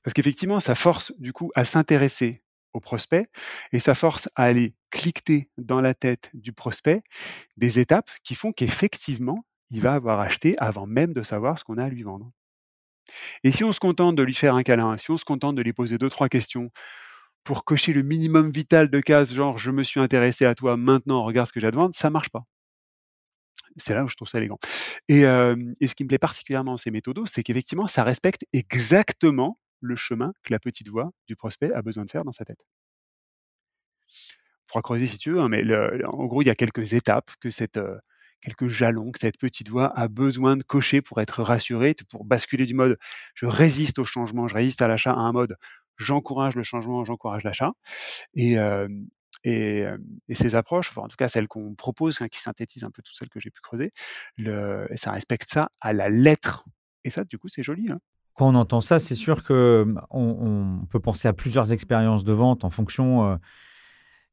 Parce 0.03 0.13
qu'effectivement, 0.13 0.59
ça 0.59 0.75
force 0.75 1.13
du 1.19 1.33
coup 1.33 1.51
à 1.55 1.65
s'intéresser 1.65 2.43
au 2.73 2.79
prospect 2.79 3.27
et 3.71 3.79
ça 3.79 3.95
force 3.95 4.29
à 4.35 4.43
aller 4.43 4.75
cliqueter 4.91 5.49
dans 5.57 5.81
la 5.81 5.93
tête 5.93 6.29
du 6.33 6.53
prospect 6.53 7.03
des 7.57 7.79
étapes 7.79 8.09
qui 8.23 8.35
font 8.35 8.51
qu'effectivement, 8.51 9.45
il 9.69 9.81
va 9.81 9.93
avoir 9.93 10.19
acheté 10.19 10.55
avant 10.59 10.85
même 10.87 11.13
de 11.13 11.23
savoir 11.23 11.59
ce 11.59 11.63
qu'on 11.63 11.77
a 11.77 11.85
à 11.85 11.89
lui 11.89 12.03
vendre. 12.03 12.31
Et 13.43 13.51
si 13.51 13.63
on 13.63 13.71
se 13.71 13.79
contente 13.79 14.15
de 14.15 14.23
lui 14.23 14.33
faire 14.33 14.55
un 14.55 14.63
câlin, 14.63 14.95
si 14.97 15.11
on 15.11 15.17
se 15.17 15.25
contente 15.25 15.55
de 15.55 15.61
lui 15.61 15.73
poser 15.73 15.97
2-3 15.97 16.29
questions 16.29 16.71
pour 17.43 17.65
cocher 17.65 17.93
le 17.93 18.03
minimum 18.03 18.51
vital 18.51 18.89
de 18.89 18.99
cases, 19.01 19.33
genre: 19.33 19.57
«Je 19.57 19.71
me 19.71 19.83
suis 19.83 19.99
intéressé 19.99 20.45
à 20.45 20.55
toi, 20.55 20.77
maintenant 20.77 21.23
regarde 21.25 21.47
ce 21.47 21.53
que 21.53 21.59
j'ai 21.59 21.67
à 21.67 21.71
te 21.71 21.77
vendre», 21.77 21.95
ça 21.95 22.09
marche 22.09 22.29
pas. 22.29 22.45
C'est 23.77 23.93
là 23.95 24.03
où 24.03 24.07
je 24.07 24.15
trouve 24.15 24.27
ça 24.27 24.37
élégant. 24.37 24.59
Et 25.09 25.21
hem 25.21 25.73
et 25.81 25.87
ce 25.87 25.95
qui 25.95 26.03
me 26.03 26.09
plaît 26.09 26.17
particulièrement 26.19 26.71
dans 26.71 26.77
ces 26.77 26.91
méthodos, 26.91 27.25
c'est 27.27 27.43
qu'effectivement, 27.43 27.87
ça 27.87 28.03
respecte 28.03 28.45
exactement 28.53 29.57
le 29.83 29.97
chemin 29.97 30.33
que 30.43 30.53
la 30.53 30.59
petite 30.59 30.89
voix 30.89 31.11
du 31.27 31.35
prospect 31.37 31.73
a 31.73 31.83
besoin 31.83 32.05
de 32.05 32.11
faire 32.11 32.25
dans 32.25 32.33
sa 32.33 32.45
tête. 32.45 32.63
On 34.69 34.73
pourra 34.73 34.81
creuser 34.81 35.07
si 35.07 35.17
tu 35.17 35.31
veux, 35.31 35.39
hein, 35.39 35.49
mais 35.49 35.63
en 36.05 36.25
gros, 36.25 36.41
il 36.41 36.47
y 36.47 36.51
a 36.51 36.55
quelques 36.55 36.93
étapes 36.93 37.31
heu, 37.77 37.99
quelques 38.41 38.67
jalons 38.69 39.11
que 39.11 39.19
cette 39.19 39.37
petite 39.37 39.69
voix 39.69 39.91
a 39.97 40.07
besoin 40.07 40.57
de 40.57 40.63
cocher 40.63 41.01
pour 41.01 41.21
être 41.21 41.43
rassurée, 41.43 41.95
pour 42.09 42.25
basculer 42.25 42.65
du 42.65 42.73
mode: 42.73 42.97
«Je 43.35 43.45
résiste 43.45 43.99
au 43.99 44.05
changement, 44.05 44.47
je 44.47 44.55
résiste 44.55 44.81
à 44.81 44.87
l'achat» 44.87 45.11
à 45.13 45.17
un 45.17 45.31
mode: 45.33 45.57
«J'encourage 45.97 46.55
le 46.55 46.63
changement, 46.63 47.03
j'encourage 47.05 47.43
l'achat» 47.43 47.73
et 48.35 48.53
hem 48.53 49.07
et 49.45 49.85
ces 50.35 50.55
approches, 50.55 50.89
enfin 50.91 51.01
en 51.03 51.07
tout 51.09 51.17
cas 51.17 51.27
celles 51.29 51.47
qu'on 51.49 51.75
propose, 51.75 52.21
hein, 52.21 52.29
qui 52.29 52.39
synthétisent 52.41 52.85
un 52.85 52.91
peu 52.91 53.01
toutes 53.03 53.15
celles 53.17 53.29
que 53.29 53.39
j'ai 53.41 53.51
pu 53.51 53.61
creuser, 53.61 53.91
ça 54.95 55.11
respecte 55.11 55.49
ça 55.51 55.69
à 55.81 55.93
la 55.93 56.09
lettre 56.09 56.65
et 57.05 57.09
ça, 57.11 57.23
du 57.25 57.37
coup, 57.39 57.49
c'est 57.49 57.63
joli, 57.63 57.91
hein. 57.91 57.99
Quand 58.35 58.47
on 58.49 58.55
entend 58.55 58.81
ça, 58.81 58.99
c'est 58.99 59.13
sûr 59.15 59.43
que, 59.43 59.83
mmh, 59.85 60.01
on 60.09 60.85
peut 60.89 60.99
penser 60.99 61.27
à 61.27 61.33
plusieurs 61.33 61.71
expériences 61.71 62.23
de 62.23 62.33
vente 62.33 62.63
en 62.63 62.71
fonction, 62.71 63.33
heu, 63.33 63.37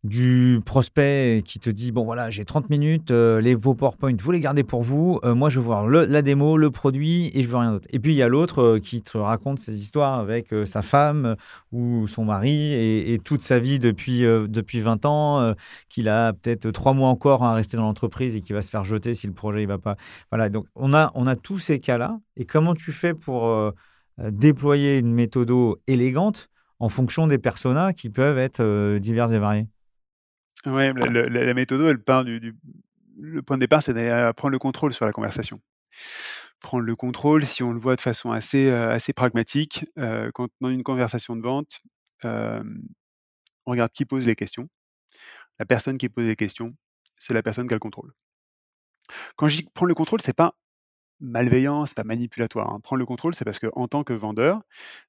du 0.04 0.60
prospect 0.66 1.42
qui 1.44 1.60
te 1.60 1.70
dit: 1.70 1.92
«Bon 1.92 2.04
voilà, 2.04 2.30
j'ai 2.30 2.44
30 2.46 2.70
minutes, 2.70 3.10
heu, 3.10 3.38
les 3.40 3.54
vos 3.54 3.74
PowerPoint, 3.74 4.14
vous 4.20 4.32
les 4.32 4.40
gardez 4.40 4.64
pour 4.64 4.82
vous, 4.82 5.20
heu, 5.24 5.34
moi 5.34 5.50
je 5.50 5.60
veux 5.60 5.66
voir 5.66 5.88
la 5.88 6.22
démo, 6.22 6.56
le 6.56 6.70
produit 6.70 7.30
et 7.34 7.42
je 7.44 7.48
veux 7.48 7.56
rien 7.58 7.72
d'autre». 7.72 7.88
Et 7.92 7.98
puis 8.00 8.12
il 8.14 8.16
y 8.16 8.22
a 8.22 8.28
l'autre, 8.28 8.78
qui 8.78 9.02
te 9.02 9.18
raconte 9.18 9.60
ses 9.60 9.78
histoires 9.80 10.18
avec, 10.20 10.54
sa 10.66 10.82
femme 10.82 11.36
ou 11.72 12.06
son 12.08 12.24
mari 12.24 12.50
et 12.74 13.14
et 13.14 13.18
toute 13.20 13.42
sa 13.42 13.58
vie 13.60 13.78
depuis, 13.80 14.20
depuis 14.22 14.80
20 14.80 15.04
ans, 15.06 15.54
qu'il 15.90 16.08
a 16.08 16.32
peut-être 16.34 16.70
3 16.72 16.94
mois 16.94 17.08
encore 17.10 17.44
à 17.44 17.54
rester 17.54 17.76
dans 17.76 17.84
l'entreprise 17.84 18.36
et 18.36 18.40
qui 18.42 18.52
va 18.54 18.62
se 18.62 18.70
faire 18.70 18.84
jeter 18.84 19.14
si 19.14 19.26
le 19.26 19.34
projet 19.34 19.62
il 19.62 19.68
va 19.68 19.78
pas 19.78 19.96
voilà, 20.32 20.48
donc 20.50 20.66
on 20.76 20.94
a 20.94 21.12
on 21.14 21.26
a 21.26 21.36
tous 21.36 21.58
ces 21.58 21.80
cas-là 21.80 22.18
et 22.36 22.46
comment 22.46 22.74
tu 22.74 22.92
fais 22.92 23.14
pour, 23.14 23.46
déployer 24.30 24.98
une 24.98 25.12
méthodo 25.12 25.80
élégante 25.86 26.50
en 26.78 26.88
fonction 26.88 27.26
des 27.26 27.38
personas 27.38 27.92
qui 27.92 28.10
peuvent 28.10 28.38
être, 28.38 28.60
heu, 28.60 29.00
divers 29.00 29.32
et 29.32 29.38
le 30.66 30.92
le 30.92 31.28
la 31.28 31.44
la 31.44 31.54
méthodo, 31.54 31.88
elle 31.88 32.02
part 32.02 32.24
du 32.24 32.54
le 33.18 33.42
point 33.42 33.56
de 33.56 33.60
départ, 33.60 33.82
c'est 33.82 33.92
d'aller, 33.92 34.08
heu, 34.08 34.32
prendre 34.32 34.52
le 34.52 34.58
contrôle 34.58 34.92
sur 34.92 35.04
la 35.04 35.12
conversation. 35.12 35.60
Prendre 36.60 36.84
le 36.84 36.96
contrôle, 36.96 37.44
si 37.46 37.62
on 37.62 37.72
le 37.72 37.78
voit 37.80 37.96
de 37.96 38.00
façon 38.00 38.32
assez, 38.32 38.70
assez 38.70 39.12
pragmatique, 39.12 39.86
heu, 39.98 40.30
quand 40.34 40.48
dans 40.60 40.70
une 40.70 40.82
conversation 40.82 41.36
de 41.36 41.42
vente, 41.42 41.82
on 42.24 43.70
regarde 43.70 43.92
qui 43.92 44.04
pose 44.04 44.26
les 44.26 44.34
questions. 44.34 44.68
La 45.58 45.66
personne 45.66 45.98
qui 45.98 46.08
pose 46.08 46.26
les 46.26 46.36
questions, 46.36 46.74
c'est 47.18 47.34
la 47.34 47.42
personne 47.42 47.66
qui 47.66 47.74
a 47.74 47.76
le 47.76 47.80
contrôle. 47.80 48.12
Quand 49.36 49.48
je 49.48 49.56
dis 49.58 49.62
prendre 49.74 49.88
le 49.88 49.94
contrôle, 49.94 50.20
c'est 50.20 50.32
pas 50.32 50.54
malveillant, 51.20 51.86
c'est 51.86 51.96
pas 51.96 52.04
manipulatoire, 52.04 52.72
hein. 52.72 52.80
Prendre 52.80 53.00
le 53.00 53.06
contrôle, 53.06 53.34
c'est 53.34 53.44
parce 53.44 53.58
qu'en 53.58 53.88
tant 53.88 54.04
que 54.04 54.12
vendeur, 54.14 54.62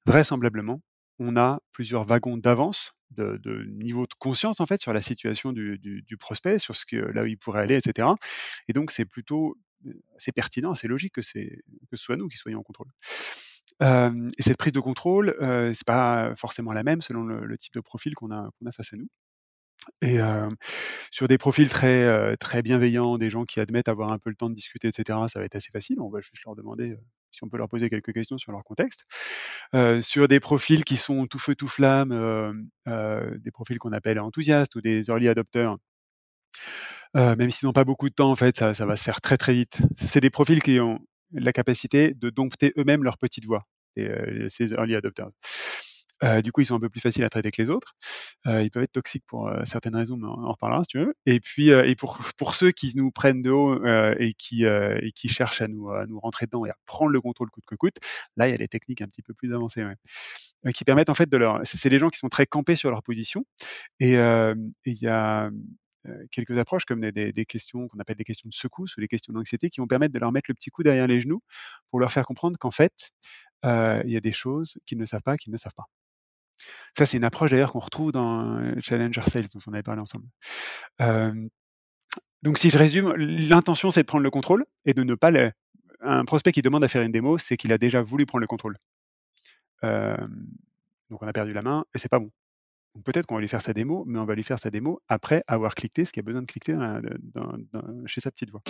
vraisemblablement, 0.06 0.80
on 1.18 1.36
a 1.36 1.60
plusieurs 1.72 2.04
wagons 2.04 2.36
d'avance, 2.38 2.94
de 3.10 3.64
niveau 3.68 4.04
de 4.06 4.14
conscience, 4.18 4.60
en 4.60 4.66
fait, 4.66 4.80
sur 4.80 4.92
la 4.94 5.00
situation 5.02 5.52
du 5.52 6.16
prospect, 6.18 6.58
sur 6.58 6.76
ce 6.76 6.86
que 6.86 6.96
là 6.96 7.22
où 7.24 7.26
il 7.26 7.38
pourrait 7.38 7.62
aller 7.62 7.76
et 7.76 7.80
cetera 7.82 8.16
et 8.68 8.72
donc 8.72 8.90
c'est 8.92 9.04
plutôt, 9.06 9.56
assez 10.16 10.32
pertinent, 10.32 10.72
assez 10.72 10.88
logique 10.88 11.14
que 11.14 11.22
c'est 11.22 11.62
que 11.90 11.96
ce 11.96 12.04
soit 12.04 12.16
nous 12.16 12.28
qui 12.28 12.38
soyons 12.38 12.60
en 12.60 12.62
contrôle. 12.62 12.88
Et 13.82 14.42
cette 14.42 14.58
prise 14.58 14.72
de 14.72 14.80
contrôle, 14.80 15.36
heu, 15.42 15.72
c'est 15.74 15.86
pas 15.86 16.34
forcément 16.36 16.72
la 16.72 16.82
même 16.84 17.02
selon 17.02 17.24
le 17.24 17.58
type 17.58 17.74
de 17.74 17.80
profil 17.80 18.14
qu'on 18.14 18.30
a 18.32 18.50
face 18.72 18.92
à 18.94 18.96
nous 18.96 19.08
et 20.02 20.16
hem, 20.16 20.54
sur 21.12 21.28
des 21.28 21.38
profils 21.38 21.68
très, 21.70 22.04
heu, 22.04 22.36
très 22.38 22.62
bienveillants, 22.62 23.18
des 23.18 23.30
gens 23.30 23.44
qui 23.44 23.60
admettent 23.60 23.88
avoir 23.88 24.12
un 24.12 24.18
peu 24.18 24.30
le 24.30 24.36
temps 24.36 24.50
de 24.50 24.54
discuter 24.54 24.88
et 24.88 24.92
cetera, 24.94 25.28
ça 25.28 25.40
va 25.40 25.46
être 25.46 25.56
assez 25.56 25.70
facile. 25.72 26.00
On 26.00 26.10
va 26.10 26.20
juste 26.20 26.44
leur 26.46 26.56
demander, 26.56 26.90
heu, 26.92 26.98
si 27.32 27.44
on 27.44 27.48
peut 27.48 27.58
leur 27.58 27.68
poser 27.68 27.90
quelques 27.90 28.12
questions 28.14 28.38
sur 28.38 28.52
leur 28.52 28.64
contexte. 28.64 29.04
Heu, 29.74 30.00
sur 30.02 30.28
des 30.28 30.40
profils 30.40 30.84
qui 30.84 30.96
sont 30.98 31.26
tout 31.26 31.38
feu 31.40 31.54
tout 31.56 31.68
flamme, 31.68 32.64
des 32.86 33.50
profils 33.52 33.78
qu'on 33.78 33.92
appelle 33.92 34.20
enthousiastes 34.20 34.76
ou 34.76 34.80
des 34.82 35.08
early 35.10 35.28
adopters 35.28 35.76
heu, 37.14 37.36
même 37.36 37.50
s'ils 37.50 37.66
n'ont 37.66 37.72
pas 37.72 37.84
beaucoup 37.84 38.08
de 38.08 38.14
temps, 38.14 38.30
en 38.30 38.36
fait, 38.36 38.56
ça 38.56 38.74
ça 38.74 38.86
va 38.86 38.96
se 38.96 39.04
faire 39.04 39.20
très, 39.20 39.36
très 39.36 39.52
vite. 39.54 39.80
C'est 39.96 40.20
des 40.20 40.30
profils 40.30 40.62
qui 40.62 40.80
ont 40.80 40.98
la 41.32 41.52
capacité 41.52 42.14
de 42.14 42.30
dompter 42.30 42.72
eux-mêmes 42.78 43.04
leur 43.04 43.18
petite 43.18 43.44
voix 43.46 43.66
et 43.96 44.08
ces 44.48 44.72
early 44.72 44.94
adopters. 44.96 45.28
Heu, 46.22 46.42
du 46.42 46.52
coup, 46.52 46.60
ils 46.62 46.66
sont 46.66 46.76
un 46.76 46.80
peu 46.80 46.88
plus 46.90 47.00
faciles 47.00 47.24
à 47.24 47.30
traiter 47.30 47.50
que 47.50 47.60
les 47.62 47.70
autres. 47.70 47.94
Heu, 48.46 48.62
ils 48.62 48.70
peuvent 48.70 48.82
être 48.84 48.92
toxiques 48.92 49.24
pour, 49.26 49.48
heu, 49.48 49.62
certaines 49.64 49.96
raisons, 49.96 50.16
mais 50.16 50.26
on 50.28 50.44
en 50.44 50.52
reparlera 50.52 50.82
si 50.84 50.88
tu 50.88 50.98
veux 51.00 51.14
et 51.26 51.40
puis, 51.40 51.70
et 51.70 51.96
pour 51.96 52.18
pour 52.38 52.54
ceux 52.56 52.70
qui 52.72 52.92
nous 52.96 53.10
prennent 53.10 53.42
de 53.42 53.50
haut, 53.50 53.84
et 54.18 54.34
qui, 54.34 54.64
et 54.64 55.12
qui 55.14 55.28
cherchent 55.28 55.62
à 55.62 55.68
nous 55.68 55.90
à 55.90 56.06
nous 56.06 56.20
rentrer 56.20 56.46
dedans 56.46 56.66
et 56.66 56.70
à 56.70 56.76
prendre 56.86 57.10
le 57.12 57.20
contrôle 57.20 57.50
coûte 57.50 57.64
que 57.66 57.74
coûte, 57.76 57.96
là, 58.36 58.48
il 58.48 58.52
y 58.52 58.54
a 58.54 58.58
des 58.58 58.68
techniques 58.68 59.02
un 59.02 59.06
petit 59.08 59.22
peu 59.22 59.34
plus 59.34 59.54
avancées, 59.54 59.84
qui 60.74 60.84
permettent 60.84 61.10
en 61.10 61.14
fait 61.14 61.28
de 61.28 61.36
leur 61.36 61.60
c'est 61.64 61.88
des 61.90 61.98
gens 61.98 62.08
qui 62.10 62.18
sont 62.18 62.28
très 62.28 62.46
campés 62.46 62.74
sur 62.76 62.90
leur 62.90 63.02
position 63.02 63.44
et 64.00 64.12
il 64.14 64.94
y 65.02 65.08
a, 65.08 65.50
quelques 66.32 66.58
approches 66.58 66.84
comme 66.86 67.10
des 67.12 67.46
questions 67.46 67.88
qu'on 67.88 67.98
appelle 68.00 68.16
des 68.16 68.24
questions 68.24 68.48
de 68.48 68.54
secousse 68.54 68.96
ou 68.96 69.00
des 69.00 69.08
questions 69.08 69.32
d'anxiété 69.34 69.70
qui 69.70 69.80
vont 69.80 69.86
permettre 69.86 70.14
de 70.14 70.18
leur 70.20 70.32
mettre 70.32 70.46
le 70.50 70.54
petit 70.54 70.70
coup 70.70 70.82
derrière 70.82 71.06
les 71.06 71.20
genoux 71.20 71.42
pour 71.90 72.00
leur 72.00 72.12
faire 72.12 72.26
comprendre 72.26 72.58
qu'en 72.58 72.70
fait, 72.72 73.12
il 73.64 74.10
y 74.10 74.16
a 74.16 74.20
des 74.20 74.32
choses 74.32 74.78
qu'ils 74.86 74.98
ne 74.98 75.06
savent 75.06 75.22
pas, 75.22 75.36
qu'ils 75.36 75.52
ne 75.52 75.58
savent 75.58 75.74
pas. 75.76 75.86
Ça, 76.96 77.06
c'est 77.06 77.16
une 77.16 77.24
approche 77.24 77.50
d'ailleurs 77.50 77.72
qu'on 77.72 77.80
retrouve 77.80 78.12
dans, 78.12 78.58
heu, 78.60 78.74
Challenger 78.80 79.22
Sales, 79.24 79.46
dont 79.52 79.60
on 79.66 79.72
avait 79.72 79.82
parlé 79.82 80.00
ensemble. 80.00 80.26
Donc 82.42 82.58
si 82.58 82.70
je 82.70 82.78
résume, 82.78 83.12
l'intention, 83.14 83.90
c'est 83.90 84.02
de 84.02 84.06
prendre 84.06 84.24
le 84.24 84.30
contrôle 84.30 84.64
et 84.84 84.94
de 84.94 85.02
ne 85.02 85.14
pas 85.14 85.30
le 85.30 85.52
un 86.04 86.24
prospect 86.24 86.50
qui 86.52 86.62
demande 86.62 86.82
à 86.82 86.88
faire 86.88 87.02
une 87.02 87.12
démo, 87.12 87.38
c'est 87.38 87.56
qu'il 87.56 87.72
a 87.72 87.78
déjà 87.78 88.02
voulu 88.02 88.26
prendre 88.26 88.40
le 88.40 88.48
contrôle. 88.48 88.76
Donc 89.82 91.22
on 91.22 91.26
a 91.26 91.32
perdu 91.32 91.52
la 91.52 91.62
main 91.62 91.84
et 91.94 91.98
c'est 91.98 92.08
pas 92.08 92.18
bon. 92.18 92.30
Peut-être 93.04 93.26
qu'on 93.26 93.36
va 93.36 93.40
lui 93.40 93.48
faire 93.48 93.62
sa 93.62 93.72
démo, 93.72 94.04
mais 94.06 94.18
on 94.18 94.24
va 94.24 94.34
lui 94.34 94.42
faire 94.42 94.58
sa 94.58 94.70
démo 94.70 95.00
après 95.08 95.44
avoir 95.46 95.74
cliqueté 95.74 96.04
ce 96.04 96.12
qu'il 96.12 96.20
a 96.20 96.24
besoin 96.24 96.42
de 96.42 97.18
dans 97.32 98.06
chez 98.06 98.20
sa 98.20 98.30
petite 98.30 98.50
voix. 98.50 98.62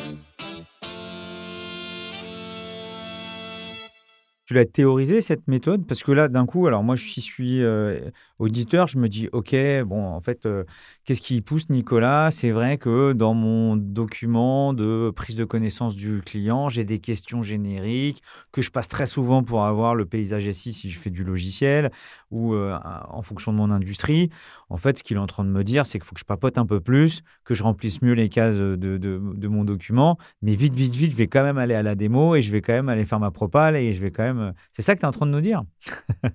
Tu 4.52 4.58
l'as 4.58 4.66
théorisé 4.66 5.22
cette 5.22 5.48
méthode? 5.48 5.86
Parce 5.86 6.02
que 6.02 6.12
là, 6.12 6.28
d'un 6.28 6.44
coup, 6.44 6.66
alors 6.66 6.82
moi, 6.82 6.94
je 6.94 7.20
suis 7.20 7.62
euh, 7.62 8.10
auditeur, 8.38 8.86
je 8.86 8.98
me 8.98 9.08
dis: 9.08 9.30
«OK, 9.32 9.56
bon, 9.86 10.04
en 10.04 10.20
fait, 10.20 10.44
euh, 10.44 10.64
qu'est-ce 11.06 11.22
qui 11.22 11.40
pousse 11.40 11.70
Nicolas?» 11.70 12.30
c'est 12.30 12.50
vrai 12.50 12.76
que 12.76 13.14
dans 13.14 13.32
mon 13.32 13.76
document 13.78 14.74
de 14.74 15.10
prise 15.16 15.36
de 15.36 15.44
connaissance 15.46 15.96
du 15.96 16.20
client, 16.20 16.68
j'ai 16.68 16.84
des 16.84 16.98
questions 16.98 17.40
génériques 17.40 18.22
que 18.52 18.60
je 18.60 18.70
passe 18.70 18.88
très 18.88 19.06
souvent 19.06 19.42
pour 19.42 19.64
avoir 19.64 19.94
le 19.94 20.04
paysage 20.04 20.46
SI 20.46 20.74
si 20.74 20.90
je 20.90 20.98
fais 20.98 21.08
du 21.08 21.24
logiciel 21.24 21.90
ou, 22.30 22.52
heu, 22.52 22.74
en 23.08 23.22
fonction 23.22 23.52
de 23.52 23.56
mon 23.56 23.70
industrie. 23.70 24.28
En 24.68 24.76
fait, 24.76 24.98
ce 24.98 25.02
qu'il 25.02 25.16
est 25.16 25.20
en 25.20 25.26
train 25.26 25.44
de 25.44 25.50
me 25.50 25.64
dire, 25.64 25.86
c'est 25.86 25.98
qu'il 25.98 26.06
faut 26.06 26.14
que 26.14 26.20
je 26.20 26.24
papote 26.24 26.58
un 26.58 26.66
peu 26.66 26.80
plus, 26.80 27.22
que 27.44 27.54
je 27.54 27.62
remplisse 27.62 28.02
mieux 28.02 28.14
les 28.14 28.28
cases, 28.28 28.56
de 28.56 28.76
de 28.76 29.48
mon 29.48 29.64
document, 29.64 30.18
mais 30.42 30.54
vite, 30.56 30.74
vite, 30.74 30.94
vite, 30.94 31.12
je 31.12 31.16
vais 31.16 31.26
quand 31.26 31.42
même 31.42 31.58
aller 31.58 31.74
à 31.74 31.82
la 31.82 31.94
démo 31.94 32.34
et 32.36 32.42
je 32.42 32.50
vais 32.52 32.60
quand 32.60 32.72
même 32.72 32.88
aller 32.88 33.04
faire 33.04 33.20
ma 33.20 33.30
propale 33.30 33.76
et 33.76 33.92
je 33.94 34.00
vais 34.02 34.10
quand 34.10 34.22
même 34.24 34.41
euh, 34.42 34.52
c'est 34.72 34.82
ça 34.82 34.94
que 34.94 35.00
tu 35.00 35.04
es 35.04 35.08
en 35.08 35.12
train 35.12 35.26
de 35.26 35.30
nous 35.30 35.40
dire 35.40 35.62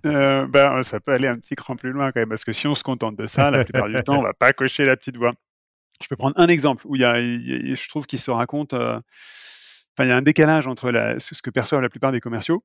euh, 0.05 0.47
ben, 0.47 0.83
Ça 0.83 0.99
peut 0.99 1.13
aller 1.13 1.27
un 1.27 1.37
petit 1.37 1.55
cran 1.55 1.75
plus 1.75 1.91
loin 1.91 2.11
quand 2.11 2.19
même, 2.19 2.29
parce 2.29 2.45
que 2.45 2.53
si 2.53 2.67
on 2.67 2.75
se 2.75 2.83
contente 2.83 3.15
de 3.15 3.27
ça, 3.27 3.51
la 3.51 3.63
plupart 3.63 3.87
du 3.87 4.03
temps, 4.03 4.19
on 4.19 4.23
va 4.23 4.33
pas 4.33 4.53
cocher 4.53 4.85
la 4.85 4.97
petite 4.97 5.17
voix. 5.17 5.33
Je 6.01 6.07
peux 6.07 6.15
prendre 6.15 6.39
un 6.39 6.47
exemple 6.47 6.85
où 6.85 6.95
il 6.95 7.01
y 7.01 7.05
a, 7.05 7.15
je 7.15 7.89
trouve 7.89 8.05
qu'il 8.05 8.19
se 8.19 8.31
raconte, 8.31 8.73
euh, 8.73 8.99
il 9.99 10.07
y 10.07 10.11
a 10.11 10.15
un 10.15 10.21
décalage 10.21 10.67
entre 10.67 11.15
ce 11.17 11.41
que 11.41 11.49
perçoivent 11.49 11.81
la 11.81 11.89
plupart 11.89 12.11
des 12.11 12.19
commerciaux 12.19 12.63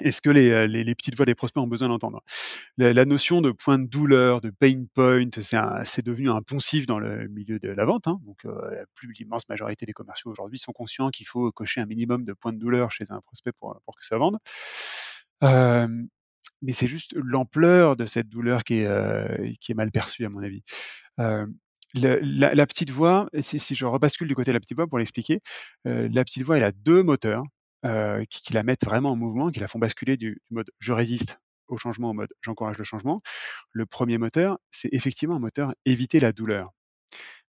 et 0.00 0.10
ce 0.10 0.20
que 0.20 0.30
les, 0.30 0.68
les, 0.68 0.94
petites 0.94 1.16
voix 1.16 1.26
des 1.26 1.34
prospects 1.34 1.62
ont 1.62 1.66
besoin 1.66 1.88
d'entendre. 1.88 2.22
La, 2.76 3.04
notion 3.04 3.40
de 3.40 3.50
point 3.50 3.78
de 3.78 3.86
douleur, 3.86 4.40
de 4.40 4.50
pain 4.50 4.84
point, 4.94 5.28
c'est 5.84 6.04
devenu 6.04 6.30
un 6.30 6.42
poncif 6.42 6.86
dans 6.86 6.98
le 6.98 7.28
milieu 7.28 7.58
de 7.58 7.68
la 7.68 7.84
vente. 7.84 8.06
Hein. 8.06 8.20
Donc, 8.24 8.44
la 8.44 8.84
plus 8.94 9.12
l'immense 9.12 9.48
majorité 9.48 9.86
des 9.86 9.92
commerciaux 9.92 10.30
aujourd'hui 10.30 10.58
sont 10.58 10.72
conscients 10.72 11.10
qu'il 11.10 11.26
faut 11.26 11.50
cocher 11.52 11.80
un 11.80 11.86
minimum 11.86 12.24
de 12.24 12.32
points 12.32 12.52
de 12.52 12.58
douleur 12.58 12.90
chez 12.90 13.04
un 13.10 13.20
prospect 13.20 13.52
pour, 13.52 13.80
pour 13.84 13.96
que 13.96 14.04
ça 14.06 14.18
vende. 14.18 14.38
mais 15.42 16.72
c'est 16.72 16.86
juste 16.86 17.14
l'ampleur 17.16 17.96
de 17.96 18.06
cette 18.06 18.28
douleur 18.28 18.64
qui 18.64 18.80
est, 18.80 19.58
qui 19.60 19.72
est 19.72 19.76
mal 19.76 19.90
perçue, 19.90 20.24
à 20.24 20.28
mon 20.28 20.42
avis. 20.42 20.62
la, 21.18 22.66
petite 22.66 22.90
voix, 22.90 23.28
si, 23.40 23.58
si, 23.58 23.74
je 23.74 23.86
rebascule 23.86 24.28
du 24.28 24.34
côté 24.34 24.50
de 24.50 24.56
la 24.56 24.60
petite 24.60 24.76
voix 24.76 24.86
pour 24.86 24.98
l'expliquer, 24.98 25.40
la 25.84 26.24
petite 26.24 26.42
voix, 26.42 26.56
elle 26.56 26.64
a 26.64 26.72
deux 26.72 27.02
moteurs. 27.02 27.44
Euh, 27.84 28.24
qui, 28.30 28.52
la 28.52 28.62
mettent 28.62 28.84
vraiment 28.84 29.12
en 29.12 29.16
mouvement, 29.16 29.50
qui 29.50 29.60
la 29.60 29.68
font 29.68 29.78
basculer 29.78 30.16
du, 30.16 30.40
mode 30.50 30.70
je 30.78 30.92
résiste 30.92 31.38
au 31.68 31.76
changement 31.76 32.10
au 32.10 32.12
mode 32.14 32.32
j'encourage 32.40 32.78
le 32.78 32.84
changement. 32.84 33.22
Le 33.70 33.86
premier 33.86 34.18
moteur, 34.18 34.58
c'est 34.70 34.88
effectivement 34.92 35.36
un 35.36 35.40
moteur 35.40 35.74
éviter 35.84 36.18
la 36.18 36.32
douleur. 36.32 36.72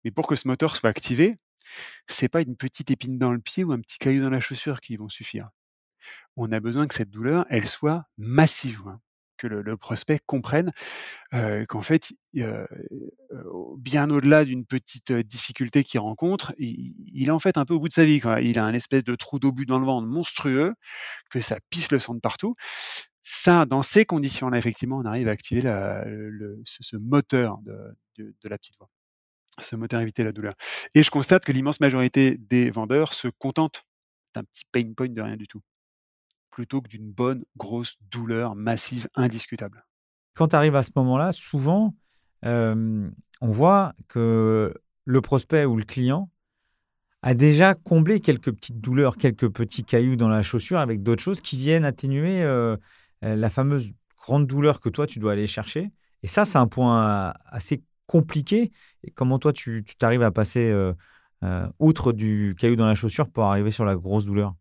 Mais 0.05 0.11
pour 0.11 0.27
que 0.27 0.37
ce 0.37 0.49
moteur 0.49 0.77
soit 0.77 0.91
activé, 0.91 1.37
c'est 2.07 2.29
pas 2.29 2.43
une 2.43 2.57
petite 2.57 2.91
épine 2.91 3.19
dans 3.19 3.33
le 3.33 3.41
pied 3.41 3.65
ou 3.65 3.73
un 3.73 3.81
petit 3.81 3.99
caillou 3.99 4.23
dans 4.23 4.31
la 4.31 4.41
chaussure 4.41 4.81
qui 4.81 4.97
vont 4.97 5.09
suffire. 5.09 5.51
On 6.37 6.53
a 6.53 6.61
besoin 6.61 6.87
que 6.87 6.95
cette 6.95 7.11
douleur, 7.11 7.47
elle 7.49 7.67
soit 7.67 8.05
massive. 8.19 8.83
Hein 8.87 9.01
que 9.37 9.46
le, 9.46 9.77
prospect 9.77 10.20
comprenne 10.27 10.72
qu'en 11.68 11.83
fait, 11.83 12.12
bien 13.79 14.11
au-delà 14.11 14.44
d'une 14.44 14.64
petite 14.64 15.12
difficulté 15.12 15.85
qu'il 15.85 16.01
rencontre, 16.01 16.55
il, 16.59 17.29
est 17.29 17.31
en 17.31 17.38
fait 17.38 17.59
un 17.59 17.64
peu 17.64 17.75
au 17.75 17.81
bout 17.81 17.88
de 17.88 17.92
sa 17.92 18.05
vie. 18.05 18.20
Il 18.42 18.59
a 18.59 18.64
un 18.64 18.75
espèce 18.75 19.05
de 19.05 19.14
trou 19.14 19.38
d'obus 19.38 19.66
dans 19.66 19.79
le 19.79 19.87
ventre 19.87 20.07
monstrueux, 20.07 20.75
que 21.31 21.40
ça 21.40 21.59
pisse 21.70 21.90
le 21.92 21.99
sang 21.99 22.14
de 22.14 22.20
partout. 22.20 22.55
Ça, 23.22 23.66
dans 23.66 23.83
ces 23.83 24.05
conditions-là, 24.05 24.57
effectivement, 24.57 24.99
on 24.99 25.05
arrive 25.05 25.29
à 25.29 25.33
activer 25.33 25.61
ce, 25.61 26.96
moteur 26.96 27.59
de, 27.62 27.96
la 28.44 28.57
petite 28.57 28.77
voix, 28.79 28.88
ce 29.61 29.75
moteur 29.75 30.01
éviter 30.01 30.22
la 30.22 30.33
douleur. 30.33 30.55
Et 30.94 31.03
je 31.03 31.11
constate 31.11 31.44
que 31.44 31.53
l'immense 31.53 31.81
majorité 31.81 32.37
des 32.38 32.70
vendeurs 32.70 33.14
se 33.14 33.29
contentent 33.29 33.85
d'un 34.35 34.44
petit 34.44 34.64
pain 34.70 34.92
point 34.96 35.09
de 35.09 35.20
rien 35.20 35.37
du 35.37 35.49
tout 35.49 35.61
plutôt 36.57 36.81
que 36.81 36.88
d'une 36.88 37.12
bonne, 37.12 37.45
grosse 37.59 37.99
douleur 38.11 38.55
massive, 38.55 39.09
indiscutable. 39.14 39.85
Quand 40.33 40.49
tu 40.49 40.57
arrives 40.57 40.75
à 40.75 40.83
ce 40.83 40.90
moment-là, 40.97 41.31
souvent, 41.33 41.95
on 42.42 43.12
voit 43.42 43.92
que 44.09 44.73
le 45.05 45.21
prospect 45.21 45.66
ou 45.66 45.77
le 45.77 45.85
client 45.85 46.31
a 47.21 47.35
déjà 47.35 47.75
comblé 47.75 48.21
quelques 48.21 48.51
petites 48.53 48.81
douleurs, 48.81 49.19
quelques 49.19 49.51
petits 49.51 49.85
cailloux 49.85 50.16
dans 50.16 50.31
la 50.31 50.42
chaussure 50.42 50.79
avec 50.79 51.03
d'autres 51.03 51.23
choses 51.23 51.42
qui 51.42 51.59
viennent 51.59 51.85
atténuer 51.85 52.42
la 53.21 53.51
fameuse 53.51 53.92
grande 54.16 54.47
douleur 54.47 54.81
que 54.81 54.88
toi, 54.88 55.07
tu 55.07 55.19
dois 55.19 55.33
aller 55.33 55.47
chercher. 55.47 55.90
Et 56.23 56.27
ça, 56.27 56.47
c'est 56.47 56.57
un 56.57 56.69
point 56.69 57.35
assez 57.45 57.83
compliqué. 58.07 58.73
Comment 59.14 59.38
toi, 59.38 59.53
tu 59.53 59.85
t'arrives 59.99 60.23
à 60.23 60.31
passer 60.31 60.75
outre 61.79 62.14
du 62.14 62.57
caillou 62.59 62.77
dans 62.77 62.87
la 62.87 62.95
chaussure 62.95 63.29
pour 63.29 63.45
arriver 63.45 63.71
sur 63.71 63.85
la 63.85 63.95
grosse 63.95 64.25
douleur? 64.25 64.55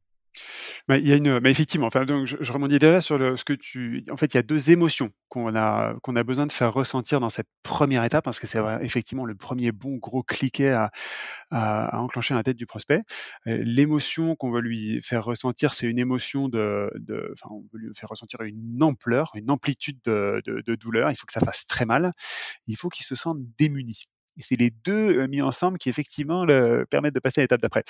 Il 0.90 1.08
y 1.08 1.12
a 1.12 1.16
une, 1.16 1.42
effectivement, 1.46 1.88
enfin, 1.88 2.06
donc 2.06 2.26
je, 2.26 2.38
je 2.40 3.00
sur 3.00 3.38
ce 3.38 3.44
que 3.44 3.54
tu. 3.54 4.06
En 4.12 4.18
fait, 4.18 4.34
il 4.34 4.38
y 4.38 4.40
a 4.40 4.44
deux 4.44 4.72
émotions 4.72 5.12
qu'on 5.30 5.56
a, 5.56 5.96
qu'on 6.02 6.16
a 6.16 6.24
besoin 6.24 6.46
de 6.46 6.52
faire 6.52 6.74
ressentir 6.74 7.20
dans 7.20 7.30
cette 7.30 7.48
première 7.64 8.04
étape, 8.04 8.24
parce 8.24 8.40
que 8.40 8.48
c'est 8.48 8.60
effectivement 8.82 9.26
le 9.26 9.36
premier 9.36 9.72
bon 9.72 9.98
gros 9.98 10.24
cliquet 10.24 10.70
à, 10.70 10.92
à, 11.52 12.00
enclencher 12.00 12.34
dans 12.34 12.40
la 12.40 12.44
tête 12.44 12.58
du 12.58 12.66
prospect. 12.66 13.02
L'émotion 13.46 14.36
qu'on 14.36 14.52
veut 14.52 14.62
lui 14.62 15.02
faire 15.02 15.24
ressentir, 15.26 15.74
c'est 15.74 15.88
une 15.88 16.00
émotion 16.00 16.50
de, 16.50 16.90
enfin, 17.34 17.54
on 17.54 17.64
veut 17.74 17.80
lui 17.80 17.90
faire 17.96 18.10
ressentir 18.10 18.42
une 18.42 18.82
ampleur, 18.82 19.32
une 19.36 19.52
amplitude 19.52 20.00
de, 20.06 20.42
de, 20.46 20.62
de 20.62 20.76
douleur. 20.76 21.12
Il 21.12 21.16
faut 21.16 21.26
que 21.26 21.34
ça 21.34 21.40
fasse 21.40 21.66
très 21.68 21.86
mal. 21.86 22.14
Il 22.68 22.78
faut 22.78 22.90
qu'il 22.90 23.06
se 23.06 23.16
sente 23.16 23.38
démuni. 23.58 24.06
Et 24.38 24.42
c'est 24.42 24.56
les 24.56 24.70
deux 24.70 25.20
euh, 25.20 25.28
mis 25.28 25.42
ensemble 25.42 25.78
qui 25.78 25.90
effectivement 25.90 26.46
le, 26.46 26.86
permettent 26.90 27.16
de 27.16 27.20
passer 27.20 27.42
à 27.42 27.44
l'étape 27.44 27.62
d'après. 27.62 27.84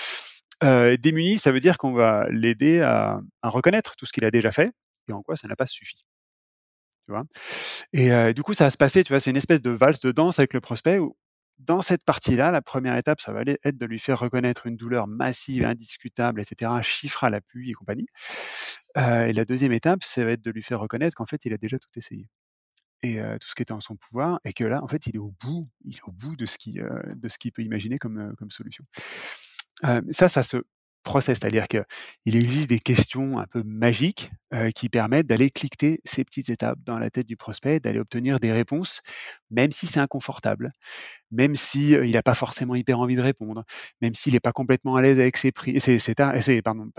Euh, 0.64 0.98
démuni, 0.98 1.38
ça 1.38 1.52
veut 1.52 1.60
dire 1.60 1.78
qu'on 1.78 1.94
va 1.94 2.28
l'aider 2.30 2.82
à, 2.82 3.20
reconnaître 3.44 3.96
tout 3.96 4.06
ce 4.06 4.14
qu'il 4.14 4.26
a 4.26 4.32
déjà 4.32 4.52
fait 4.52 4.72
et 5.08 5.14
en 5.14 5.22
quoi 5.22 5.36
ça 5.36 5.48
n'a 5.48 5.56
pas 5.56 5.66
suffi. 5.66 6.06
Tu 7.06 7.12
vois? 7.12 7.24
Et 7.94 8.12
euh, 8.12 8.34
du 8.34 8.42
coup, 8.42 8.54
ça 8.54 8.66
va 8.66 8.70
se 8.70 8.78
passer, 8.78 9.04
tu 9.04 9.14
vois, 9.14 9.20
c'est 9.20 9.30
une 9.30 9.38
espèce 9.38 9.62
de 9.62 9.72
valse 9.72 10.00
de 10.00 10.12
danse 10.12 10.40
avec 10.40 10.54
le 10.54 10.62
prospect 10.62 10.98
où, 10.98 11.16
dans 11.60 11.82
cette 11.82 12.04
partie-là, 12.04 12.52
la 12.52 12.62
première 12.62 12.98
étape, 12.98 13.22
ça 13.22 13.32
va 13.32 13.42
être 13.42 13.78
de 13.78 13.86
lui 13.86 14.00
faire 14.00 14.20
reconnaître 14.20 14.66
une 14.66 14.76
douleur 14.76 15.08
massive, 15.08 15.64
indiscutable, 15.64 16.42
etc., 16.42 16.72
chiffre 16.82 17.24
à 17.24 17.30
l'appui 17.30 17.72
et 17.72 17.74
compagnie. 17.74 18.08
Euh, 18.98 19.28
et 19.28 19.34
la 19.34 19.46
deuxième 19.46 19.72
étape, 19.72 20.04
ça 20.04 20.26
va 20.26 20.32
être 20.32 20.42
de 20.42 20.52
lui 20.52 20.64
faire 20.64 20.80
reconnaître 20.80 21.16
qu'en 21.16 21.26
fait, 21.26 21.46
il 21.46 21.54
a 21.54 21.58
déjà 21.58 21.80
tout 21.80 21.90
essayé 21.96 22.28
et 23.04 23.20
tout 23.40 23.48
ce 23.48 23.54
qui 23.54 23.62
était 23.62 23.72
en 23.72 23.82
son 23.82 23.96
pouvoir, 23.96 24.40
et 24.46 24.54
que 24.54 24.64
là, 24.64 24.84
en 24.84 24.88
fait, 24.88 25.06
il 25.06 25.16
est 25.16 25.20
au 25.20 25.32
bout, 25.40 25.70
il 25.84 25.96
est 25.96 26.04
au 26.08 26.12
bout 26.12 26.36
de 26.36 26.48
ce 26.48 26.58
qu'il 26.58 27.52
peut 27.52 27.62
imaginer 27.62 28.00
comme 28.00 28.34
solution 28.50 28.84
ça, 29.82 30.28
ça 30.30 30.44
se 30.44 30.58
processe, 31.06 31.38
c'est-à-dire 31.40 31.68
qu'il 31.70 32.36
existe 32.36 32.68
des 32.68 32.80
questions 32.80 33.40
un 33.40 33.46
peu 33.46 33.64
magiques 33.64 34.32
qui 34.74 34.90
permettent 34.90 35.28
d'aller 35.28 35.52
cliquer 35.52 36.02
ces 36.04 36.26
petites 36.26 36.50
étapes 36.50 36.80
dans 36.84 36.98
la 36.98 37.10
tête 37.10 37.28
du 37.28 37.38
prospect, 37.38 37.80
d'aller 37.80 38.00
obtenir 38.00 38.40
des 38.40 38.52
réponses, 38.52 39.02
même 39.52 39.72
si 39.72 39.88
c'est 39.88 40.00
inconfortable, 40.00 40.74
même 41.32 41.56
si 41.56 41.92
il 41.92 42.12
n'a 42.12 42.24
pas 42.24 42.34
forcément 42.34 42.76
hyper 42.76 43.00
envie 43.00 43.16
de 43.16 43.22
répondre, 43.22 43.64
même 44.02 44.14
s'il 44.14 44.34
n'est 44.34 44.40
pas 44.42 44.52
complètement 44.52 44.96
à 44.96 45.02
l'aise 45.02 45.20
avec 45.20 45.38
ses 45.38 45.52
prix, 45.54 45.80
ses, 45.80 46.00
ses, 46.00 46.16
pardon, 46.62 46.90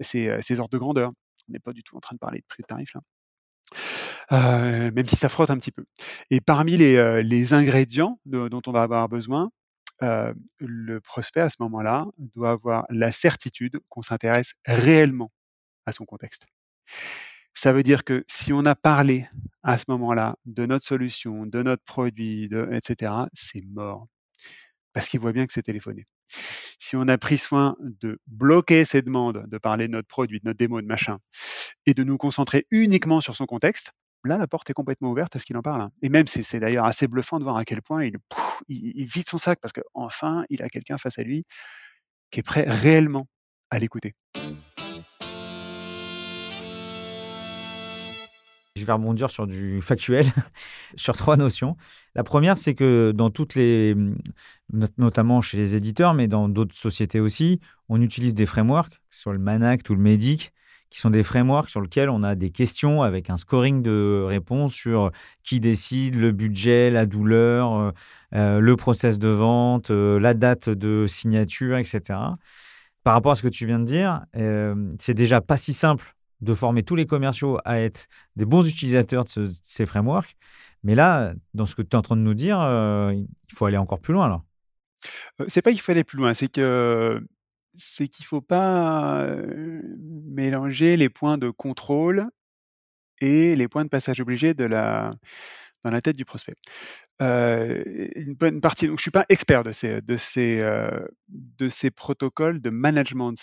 ses, 0.00 0.36
ses, 0.40 0.60
ordres 0.60 0.72
de 0.72 0.78
grandeur. 0.78 1.12
On 1.48 1.52
n'est 1.52 1.60
pas 1.60 1.72
du 1.72 1.82
tout 1.82 1.96
en 1.96 2.00
train 2.00 2.14
de 2.14 2.20
parler 2.20 2.40
de 2.40 2.46
prix 2.48 2.62
de 2.62 2.66
tarif 2.66 2.92
là. 2.94 4.90
même 4.90 5.06
si 5.06 5.16
ça 5.16 5.28
frotte 5.28 5.50
un 5.50 5.58
petit 5.58 5.72
peu. 5.72 5.84
Et 6.30 6.40
parmi 6.40 6.76
les, 6.76 7.22
les 7.22 7.52
ingrédients 7.52 8.18
dont 8.26 8.62
on 8.66 8.72
va 8.72 8.82
avoir 8.82 9.08
besoin, 9.08 9.50
le 10.58 11.00
prospect 11.00 11.40
à 11.40 11.48
ce 11.48 11.56
moment-là 11.60 12.06
doit 12.18 12.50
avoir 12.52 12.86
la 12.90 13.12
certitude 13.12 13.78
qu'on 13.88 14.02
s'intéresse 14.02 14.54
réellement 14.64 15.32
à 15.86 15.92
son 15.92 16.04
contexte. 16.04 16.46
Ça 17.54 17.72
veut 17.72 17.82
dire 17.82 18.04
que 18.04 18.24
si 18.28 18.52
on 18.52 18.64
a 18.64 18.74
parlé 18.74 19.26
à 19.62 19.78
ce 19.78 19.84
moment-là 19.88 20.36
de 20.44 20.66
notre 20.66 20.84
solution, 20.84 21.46
de 21.46 21.62
notre 21.62 21.84
produit, 21.84 22.50
etc., 22.72 23.12
c'est 23.32 23.64
mort. 23.66 24.06
Parce 24.92 25.08
qu'il 25.08 25.20
voit 25.20 25.32
bien 25.32 25.46
que 25.46 25.52
c'est 25.52 25.62
téléphoné. 25.62 26.06
Si 26.78 26.96
on 26.96 27.06
a 27.08 27.18
pris 27.18 27.38
soin 27.38 27.76
de 27.80 28.20
bloquer 28.26 28.84
ces 28.84 29.02
demandes, 29.02 29.44
de 29.46 29.58
parler 29.58 29.86
de 29.86 29.92
notre 29.92 30.08
produit, 30.08 30.40
de 30.40 30.46
notre 30.46 30.58
démo, 30.58 30.80
de 30.80 30.86
machin, 30.86 31.18
et 31.86 31.94
de 31.94 32.04
nous 32.04 32.16
concentrer 32.16 32.66
uniquement 32.70 33.20
sur 33.20 33.34
son 33.34 33.46
contexte, 33.46 33.92
là, 34.24 34.38
la 34.38 34.46
porte 34.46 34.70
est 34.70 34.74
complètement 34.74 35.10
ouverte 35.10 35.36
à 35.36 35.38
ce 35.38 35.44
qu'il 35.44 35.56
en 35.56 35.62
parle. 35.62 35.82
Hein. 35.82 35.90
Et 36.02 36.08
même, 36.08 36.26
c'est 36.26 36.58
d'ailleurs 36.58 36.86
assez 36.86 37.06
bluffant 37.06 37.38
de 37.38 37.44
voir 37.44 37.56
à 37.56 37.64
quel 37.64 37.82
point 37.82 38.08
il, 38.68 39.04
vide 39.04 39.28
son 39.28 39.38
sac 39.38 39.58
parce 39.60 39.72
qu'enfin, 39.72 40.44
il 40.50 40.62
a 40.62 40.68
quelqu'un 40.68 40.98
face 40.98 41.18
à 41.18 41.22
lui 41.22 41.44
qui 42.30 42.40
est 42.40 42.42
prêt 42.42 42.64
réellement 42.66 43.28
à 43.70 43.78
l'écouter. 43.78 44.14
Je 48.76 48.84
vais 48.84 48.92
rebondir 48.92 49.30
sur 49.30 49.46
du 49.46 49.80
factuel, 49.82 50.26
sur 50.96 51.16
trois 51.16 51.36
notions. 51.36 51.76
La 52.16 52.24
première, 52.24 52.58
c'est 52.58 52.74
que 52.74 53.12
dans 53.14 53.30
toutes 53.30 53.54
les, 53.54 53.94
notamment 54.98 55.40
chez 55.40 55.56
les 55.56 55.76
éditeurs, 55.76 56.12
mais 56.12 56.26
dans 56.26 56.48
d'autres 56.48 56.74
sociétés 56.74 57.20
aussi, 57.20 57.60
on 57.88 58.00
utilise 58.00 58.34
des 58.34 58.46
frameworks, 58.46 59.00
soit 59.10 59.32
le 59.32 59.38
Manact 59.38 59.88
ou 59.90 59.94
le 59.94 60.00
Medic, 60.00 60.52
qui 60.94 61.00
sont 61.00 61.10
des 61.10 61.24
frameworks 61.24 61.70
sur 61.70 61.80
lesquels 61.80 62.08
on 62.08 62.22
a 62.22 62.36
des 62.36 62.50
questions 62.50 63.02
avec 63.02 63.28
un 63.28 63.36
scoring 63.36 63.82
de 63.82 64.22
réponses 64.28 64.72
sur 64.72 65.10
qui 65.42 65.58
décide, 65.58 66.14
le 66.14 66.30
budget, 66.30 66.88
la 66.88 67.04
douleur, 67.04 67.74
euh, 67.74 67.90
euh, 68.36 68.60
le 68.60 68.76
process 68.76 69.18
de 69.18 69.26
vente, 69.26 69.90
euh, 69.90 70.20
la 70.20 70.34
date 70.34 70.68
de 70.68 71.06
signature, 71.08 71.78
etc. 71.78 72.00
Par 73.02 73.14
rapport 73.14 73.32
à 73.32 73.34
ce 73.34 73.42
que 73.42 73.48
tu 73.48 73.66
viens 73.66 73.80
de 73.80 73.84
dire, 73.84 74.22
c'est 75.00 75.14
déjà 75.14 75.40
pas 75.40 75.56
si 75.56 75.74
simple 75.74 76.14
de 76.40 76.54
former 76.54 76.84
tous 76.84 76.94
les 76.94 77.06
commerciaux 77.06 77.58
à 77.64 77.80
être 77.80 78.06
des 78.36 78.44
bons 78.44 78.64
utilisateurs 78.64 79.24
de, 79.36 79.50
ces 79.64 79.86
frameworks. 79.86 80.36
Mais 80.84 80.94
là, 80.94 81.34
dans 81.54 81.66
ce 81.66 81.74
que 81.74 81.82
tu 81.82 81.88
es 81.90 81.96
en 81.96 82.02
train 82.02 82.16
de 82.16 82.22
nous 82.22 82.34
dire, 82.34 82.56
il 83.12 83.26
faut 83.52 83.66
aller 83.66 83.78
encore 83.78 83.98
plus 83.98 84.14
loin. 84.14 84.26
Alors. 84.26 84.44
c'est 85.48 85.60
pas 85.60 85.72
qu'il 85.72 85.80
faut 85.80 85.90
aller 85.90 86.04
plus 86.04 86.18
loin, 86.18 86.34
c'est 86.34 86.50
que 86.50 87.20
c'est 87.74 88.08
qu'il 88.08 88.24
faut 88.24 88.40
pas 88.40 89.26
mélanger 89.98 90.96
les 90.96 91.08
points 91.08 91.38
de 91.38 91.50
contrôle 91.50 92.28
et 93.20 93.56
les 93.56 93.68
points 93.68 93.84
de 93.84 93.88
passage 93.90 94.20
obligés 94.20 94.54
de 94.54 94.64
la, 94.64 95.14
dans 95.84 95.90
la 95.90 96.00
tête 96.02 96.16
du 96.16 96.24
prospect. 96.24 96.54
une 97.20 98.34
bonne 98.34 98.60
partie, 98.60 98.86
donc 98.86 98.98
je 98.98 99.02
suis 99.02 99.10
pas 99.10 99.26
expert 99.28 99.62
de 99.62 99.72
ces, 99.72 100.00
de 100.02 100.16
ces, 100.16 100.62
de 101.28 101.68
ces 101.68 101.90
protocoles 101.90 102.60
de 102.60 102.70
management 102.70 103.32
de 103.32 103.38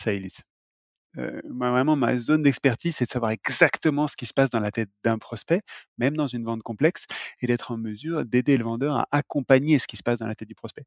sales. 1.15 1.41
moi, 1.49 1.71
vraiment, 1.71 1.95
ma 1.95 2.17
zone 2.17 2.41
d'expertise, 2.41 2.95
c'est 2.95 3.05
de 3.05 3.09
savoir 3.09 3.31
exactement 3.31 4.07
ce 4.07 4.15
qui 4.15 4.25
se 4.25 4.33
passe 4.33 4.49
dans 4.49 4.59
la 4.59 4.71
tête 4.71 4.89
d'un 5.03 5.17
prospect, 5.17 5.61
même 5.97 6.15
dans 6.15 6.27
une 6.27 6.43
vente 6.43 6.63
complexe, 6.63 7.05
et 7.41 7.47
d'être 7.47 7.71
en 7.71 7.77
mesure 7.77 8.25
d'aider 8.25 8.57
le 8.57 8.63
vendeur 8.63 8.95
à 8.97 9.07
accompagner 9.11 9.79
ce 9.79 9.87
qui 9.87 9.97
se 9.97 10.03
passe 10.03 10.19
dans 10.19 10.27
la 10.27 10.35
tête 10.35 10.47
du 10.47 10.55
prospect. 10.55 10.85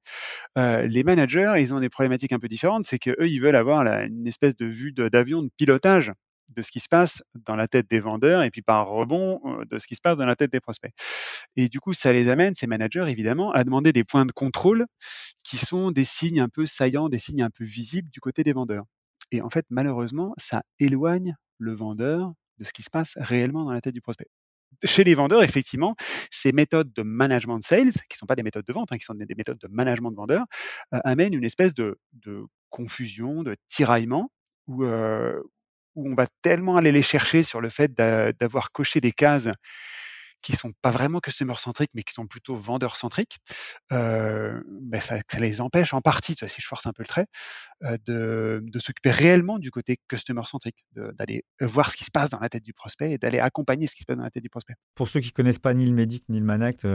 les 0.56 1.04
managers, 1.04 1.54
ils 1.58 1.74
ont 1.74 1.80
des 1.80 1.88
problématiques 1.90 2.32
un 2.32 2.38
peu 2.38 2.48
différentes, 2.48 2.84
c'est 2.86 2.98
qu'eux, 2.98 3.28
ils 3.28 3.40
veulent 3.40 3.56
avoir 3.56 3.82
une 3.86 4.26
espèce 4.26 4.56
de 4.56 4.66
vue 4.66 4.92
d'avion 4.92 5.42
de 5.42 5.50
pilotage 5.56 6.12
de 6.50 6.62
ce 6.62 6.70
qui 6.70 6.80
se 6.80 6.88
passe 6.88 7.22
dans 7.34 7.56
la 7.56 7.68
tête 7.68 7.88
des 7.90 8.00
vendeurs 8.00 8.42
et 8.42 8.50
puis 8.50 8.62
par 8.62 8.86
rebond 8.88 9.40
de 9.68 9.78
ce 9.78 9.86
qui 9.86 9.94
se 9.96 10.00
passe 10.02 10.16
dans 10.18 10.26
la 10.26 10.36
tête 10.36 10.52
des 10.52 10.60
prospects. 10.60 10.92
Et 11.56 11.68
du 11.68 11.80
coup, 11.80 11.94
ça 11.94 12.12
les 12.12 12.28
amène, 12.28 12.54
ces 12.54 12.66
managers, 12.66 13.06
évidemment, 13.08 13.52
à 13.52 13.64
demander 13.64 13.92
des 13.92 14.04
points 14.04 14.26
de 14.26 14.32
contrôle 14.32 14.86
qui 15.42 15.56
sont 15.58 15.90
des 15.92 16.04
signes 16.04 16.40
un 16.40 16.48
peu 16.48 16.66
saillants, 16.66 17.08
des 17.08 17.18
signes 17.18 17.42
un 17.42 17.50
peu 17.50 17.64
visibles 17.64 18.10
du 18.10 18.20
côté 18.20 18.42
des 18.44 18.52
vendeurs. 18.52 18.84
Et 19.34 19.42
en 19.42 19.50
fait, 19.50 19.66
malheureusement, 19.68 20.32
ça 20.38 20.62
éloigne 20.78 21.36
le 21.58 21.74
vendeur 21.74 22.32
de 22.58 22.64
ce 22.64 22.72
qui 22.72 22.84
se 22.84 22.90
passe 22.90 23.14
réellement 23.16 23.64
dans 23.64 23.72
la 23.72 23.80
tête 23.80 23.94
du 23.94 24.00
prospect. 24.00 24.28
Chez 24.84 25.02
les 25.02 25.14
vendeurs, 25.14 25.42
effectivement, 25.42 25.96
ces 26.30 26.52
méthodes 26.52 26.92
de 26.92 27.02
management 27.02 27.58
de 27.58 27.64
sales, 27.64 27.90
qui 27.90 28.14
ne 28.14 28.16
sont 28.16 28.26
pas 28.26 28.36
des 28.36 28.44
méthodes 28.44 28.64
de 28.64 28.72
vente, 28.72 28.92
hein, 28.92 28.96
qui 28.96 29.04
sont 29.04 29.14
des 29.14 29.34
méthodes 29.34 29.58
de 29.58 29.68
management 29.68 30.12
de 30.12 30.16
vendeurs, 30.16 30.44
amènent 30.92 31.34
une 31.34 31.44
espèce 31.44 31.74
de, 31.74 31.98
confusion, 32.70 33.42
de 33.42 33.56
tiraillement, 33.68 34.30
où, 34.68 34.84
où 34.84 36.10
on 36.10 36.14
va 36.14 36.26
tellement 36.42 36.76
aller 36.76 36.92
les 36.92 37.02
chercher 37.02 37.42
sur 37.42 37.60
le 37.60 37.70
fait 37.70 37.92
d'avoir 37.92 38.70
coché 38.70 39.00
des 39.00 39.12
cases 39.12 39.48
qui 40.44 40.52
sont 40.52 40.72
pas 40.82 40.90
vraiment 40.90 41.20
customer 41.20 41.54
centriques, 41.56 41.90
mais 41.94 42.02
qui 42.02 42.12
sont 42.12 42.26
plutôt 42.26 42.54
vendeur 42.54 42.96
centriques, 42.96 43.38
euh, 43.92 44.60
ben 44.82 45.00
ça, 45.00 45.16
les 45.38 45.60
empêche 45.60 45.94
en 45.94 46.02
partie, 46.02 46.34
si 46.34 46.60
je 46.60 46.66
force 46.66 46.86
un 46.86 46.92
peu 46.92 47.02
le 47.02 47.08
trait, 47.08 47.26
de, 48.06 48.62
de 48.62 48.78
s'occuper 48.78 49.10
réellement 49.10 49.58
du 49.58 49.70
côté 49.70 49.98
customer 50.08 50.42
centrique, 50.44 50.84
d'aller 50.94 51.44
voir 51.60 51.90
ce 51.90 51.96
qui 51.96 52.04
se 52.04 52.10
passe 52.10 52.30
dans 52.30 52.40
la 52.40 52.48
tête 52.48 52.62
du 52.62 52.74
prospect 52.74 53.12
et 53.12 53.18
d'aller 53.18 53.38
accompagner 53.38 53.86
ce 53.86 53.94
qui 53.94 54.02
se 54.02 54.06
passe 54.06 54.18
dans 54.18 54.22
la 54.22 54.30
tête 54.30 54.42
du 54.42 54.50
prospect. 54.50 54.74
Pour 54.94 55.08
ceux 55.08 55.20
qui 55.20 55.32
connaissent 55.32 55.58
pas 55.58 55.72
ni 55.72 55.86
le 55.86 55.92
Medic 55.92 56.24
ni 56.28 56.38
le 56.38 56.44
Manact, 56.44 56.86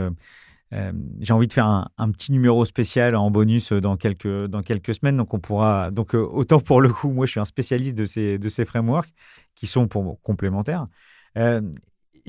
j'ai 1.20 1.32
envie 1.32 1.48
de 1.48 1.52
faire 1.52 1.66
un, 1.66 2.10
petit 2.12 2.30
numéro 2.30 2.64
spécial 2.64 3.16
en 3.16 3.30
bonus 3.32 3.72
dans 3.72 3.96
quelques, 3.96 4.46
dans 4.46 4.62
quelques 4.62 4.94
semaines. 4.94 5.16
Donc, 5.16 5.34
on 5.34 5.40
pourra. 5.40 5.90
Donc, 5.90 6.14
autant 6.14 6.60
pour 6.60 6.80
le 6.80 6.92
coup, 6.92 7.10
moi, 7.10 7.26
je 7.26 7.32
suis 7.32 7.40
un 7.40 7.44
spécialiste 7.44 7.98
de 7.98 8.04
ces, 8.04 8.38
de 8.38 8.48
ces 8.48 8.64
frameworks 8.64 9.12
qui 9.56 9.66
sont 9.66 9.88
pour 9.88 10.20
complémentaires. 10.22 10.86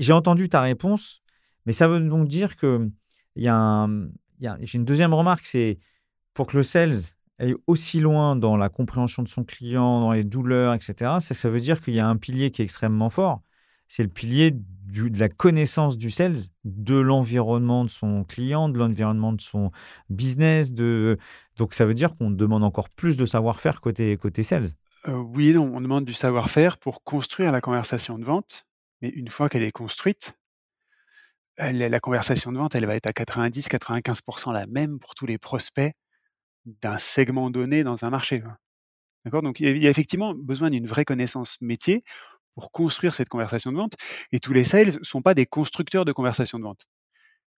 J'ai 0.02 0.12
entendu 0.12 0.48
ta 0.48 0.60
réponse, 0.60 1.22
mais 1.66 1.72
ça 1.72 1.88
veut 1.88 2.00
donc 2.00 2.28
dire 2.28 2.56
que 2.56 2.90
y 3.36 3.48
a, 3.48 3.88
j'ai 4.40 4.78
une 4.78 4.84
deuxième 4.84 5.14
remarque, 5.14 5.46
c'est 5.46 5.78
pour 6.34 6.46
que 6.46 6.56
le 6.56 6.62
sales 6.62 6.96
aille 7.38 7.54
aussi 7.66 8.00
loin 8.00 8.36
dans 8.36 8.56
la 8.56 8.68
compréhension 8.68 9.22
de 9.22 9.28
son 9.28 9.44
client, 9.44 10.00
dans 10.00 10.12
les 10.12 10.24
douleurs, 10.24 10.74
etc. 10.74 11.18
Ça, 11.20 11.50
veut 11.50 11.60
dire 11.60 11.80
qu'il 11.80 11.94
y 11.94 12.00
a 12.00 12.06
un 12.06 12.16
pilier 12.16 12.50
qui 12.50 12.62
est 12.62 12.64
extrêmement 12.64 13.10
fort. 13.10 13.42
C'est 13.88 14.02
le 14.02 14.08
pilier 14.08 14.52
de 14.52 15.18
la 15.18 15.28
connaissance 15.28 15.98
du 15.98 16.10
sales, 16.10 16.38
de 16.64 16.94
l'environnement 16.94 17.84
de 17.84 17.90
son 17.90 18.24
client, 18.24 18.68
de 18.68 18.78
l'environnement 18.78 19.32
de 19.32 19.40
son 19.40 19.70
business. 20.08 20.72
Donc 20.72 21.74
ça 21.74 21.84
veut 21.84 21.94
dire 21.94 22.16
qu'on 22.16 22.30
demande 22.30 22.64
encore 22.64 22.88
plus 22.88 23.16
de 23.16 23.26
savoir-faire 23.26 23.80
côté, 23.80 24.16
côté 24.16 24.42
sales. 24.42 24.70
Euh, 25.08 25.16
oui 25.16 25.56
on 25.58 25.80
demande 25.80 26.04
du 26.04 26.12
savoir-faire 26.12 26.78
pour 26.78 27.02
construire 27.02 27.50
la 27.50 27.60
conversation 27.60 28.18
de 28.18 28.24
vente, 28.24 28.66
mais 29.02 29.08
une 29.08 29.28
fois 29.28 29.48
qu'elle 29.48 29.64
est 29.64 29.72
construite, 29.72 30.34
la 31.58 32.00
conversation 32.00 32.50
de 32.52 32.58
vente, 32.58 32.74
elle 32.74 32.86
va 32.86 32.96
être 32.96 33.06
à 33.06 33.12
90-95% 33.12 34.52
la 34.52 34.66
même 34.66 34.98
pour 34.98 35.14
tous 35.14 35.26
les 35.26 35.38
prospects 35.38 35.92
d'un 36.64 36.98
segment 36.98 37.50
donné 37.50 37.84
dans 37.84 38.04
un 38.04 38.10
marché. 38.10 38.42
Donc 39.26 39.60
il 39.60 39.82
y 39.82 39.86
a 39.86 39.90
effectivement 39.90 40.34
besoin 40.34 40.70
d'une 40.70 40.86
vraie 40.86 41.04
connaissance 41.04 41.60
métier 41.60 42.04
pour 42.54 42.70
construire 42.70 43.14
cette 43.14 43.28
conversation 43.28 43.72
de 43.72 43.76
vente. 43.76 43.94
Et 44.30 44.40
tous 44.40 44.52
les 44.52 44.64
sales 44.64 44.98
ne 44.98 45.04
sont 45.04 45.22
pas 45.22 45.34
des 45.34 45.46
constructeurs 45.46 46.04
de 46.04 46.12
conversation 46.12 46.58
de 46.58 46.64
vente. 46.64 46.86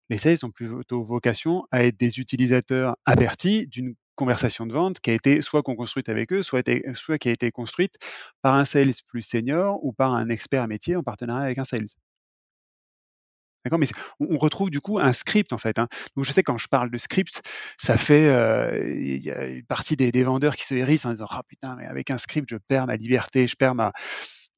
Les 0.10 0.18
sales 0.18 0.38
ont 0.44 0.52
plutôt 0.52 1.04
vocation 1.04 1.66
à 1.72 1.84
être 1.84 1.98
des 1.98 2.20
utilisateurs 2.20 2.96
avertis 3.06 3.68
d'une 3.68 3.96
conversation 4.16 4.66
de 4.66 4.74
vente 4.74 5.00
qui 5.00 5.10
a 5.10 5.14
été 5.14 5.42
soit 5.42 5.64
construite 5.64 6.10
avec 6.10 6.32
eux, 6.34 6.44
soit, 6.44 6.64
qui 6.64 7.30
a 7.30 7.32
été 7.32 7.52
construite 7.52 7.96
par 8.42 8.56
un 8.56 8.66
sales 8.66 8.94
plus 9.08 9.22
senior 9.22 9.84
ou 9.84 9.94
par 9.94 10.14
un 10.14 10.30
expert 10.30 10.68
métier 10.68 10.96
en 10.96 11.04
partenariat 11.04 11.46
avec 11.46 11.58
un 11.58 11.64
sales. 11.64 11.88
D'accord? 13.66 13.80
Mais 13.80 13.88
on, 14.20 14.38
retrouve 14.38 14.70
du 14.70 14.82
coup 14.82 15.00
un 15.00 15.14
script 15.14 15.54
en 15.54 15.58
fait. 15.58 15.80
Hein. 15.80 15.88
Donc 16.16 16.26
je 16.26 16.34
sais 16.34 16.44
quand 16.44 16.58
je 16.58 16.68
parle 16.68 16.92
de 16.92 16.98
script, 16.98 17.42
ça 17.78 17.98
fait 17.98 18.28
euh, 18.28 18.94
il 19.00 19.24
y 19.24 19.32
a 19.32 19.46
une 19.46 19.66
partie 19.66 19.96
des, 19.96 20.24
vendeurs 20.24 20.56
qui 20.56 20.66
se 20.66 20.76
hérissent 20.76 21.06
en 21.06 21.12
disant 21.12 21.28
ah 21.30 21.44
putain 21.48 21.76
mais 21.78 21.86
avec 21.86 22.12
un 22.12 22.18
script 22.18 22.50
je 22.50 22.58
perds 22.58 22.88
ma 22.88 22.98
liberté, 22.98 23.48
je 23.48 23.56
perds 23.56 23.76
ma 23.76 23.94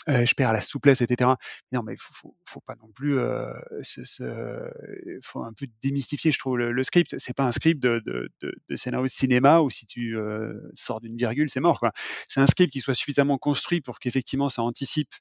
je 0.08 0.34
perds 0.34 0.54
la 0.54 0.62
souplesse, 0.62 1.02
etc. 1.02 1.32
Non, 1.72 1.84
mais 1.84 1.96
faut, 1.98 2.36
faut, 2.46 2.62
pas 2.62 2.76
non 2.76 2.90
plus, 2.94 3.18
euh, 3.18 3.54
faut 5.24 5.44
un 5.44 5.54
peu 5.54 5.68
démystifier, 5.82 6.32
je 6.32 6.40
trouve, 6.40 6.58
le, 6.58 6.84
script. 6.84 7.16
C'est 7.18 7.36
pas 7.36 7.44
un 7.44 7.52
script 7.52 7.82
de, 7.82 8.02
de, 8.06 8.30
de, 8.42 8.76
scénario 8.76 9.06
de 9.06 9.12
cinéma 9.12 9.62
où 9.62 9.70
si 9.70 9.86
tu 9.86 10.16
sors 10.76 11.02
d'une 11.02 11.18
virgule, 11.18 11.50
c'est 11.50 11.60
mort. 11.60 11.84
C'est 12.28 12.40
un 12.40 12.48
script 12.48 12.72
qui 12.74 12.82
soit 12.82 12.94
suffisamment 12.94 13.38
construit 13.38 13.82
pour 13.82 14.00
qu'effectivement 14.00 14.50
ça 14.50 14.64
anticipe 14.64 15.14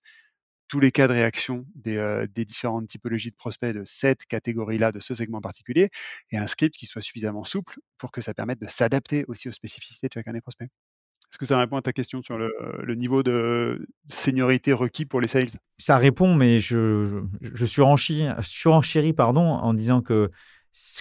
tous 0.68 0.80
les 0.80 0.92
cas 0.92 1.06
de 1.06 1.12
réaction 1.12 1.66
des, 1.74 2.26
des, 2.34 2.44
différentes 2.44 2.88
typologies 2.88 3.30
de 3.30 3.36
prospects 3.36 3.72
de 3.72 3.84
cette 3.84 4.24
catégorie-là, 4.26 4.92
de 4.92 5.00
ce 5.00 5.14
segment 5.14 5.40
particulier, 5.40 5.90
et 6.30 6.38
un 6.38 6.46
script 6.46 6.74
qui 6.74 6.86
soit 6.86 7.02
suffisamment 7.02 7.44
souple 7.44 7.78
pour 7.98 8.12
que 8.12 8.20
ça 8.20 8.34
permette 8.34 8.60
de 8.60 8.66
s'adapter 8.66 9.24
aussi 9.28 9.48
aux 9.48 9.52
spécificités 9.52 10.08
de 10.08 10.12
chacun 10.14 10.32
des 10.32 10.40
prospects. 10.40 10.68
Est-ce 11.34 11.38
que 11.40 11.46
ça 11.46 11.58
répond 11.58 11.76
à 11.76 11.82
ta 11.82 11.92
question 11.92 12.22
sur 12.22 12.38
le, 12.38 12.94
niveau 12.94 13.24
de 13.24 13.88
seniorité 14.06 14.72
requis 14.72 15.04
pour 15.04 15.20
les 15.20 15.26
sales? 15.26 15.48
Ça 15.78 15.98
répond, 15.98 16.32
mais 16.32 16.60
je, 16.60 17.24
je, 17.42 17.66
suis 17.66 17.82
surenchéri 18.42 19.12
pardon, 19.12 19.40
en 19.40 19.74
disant 19.74 20.00
que 20.00 20.30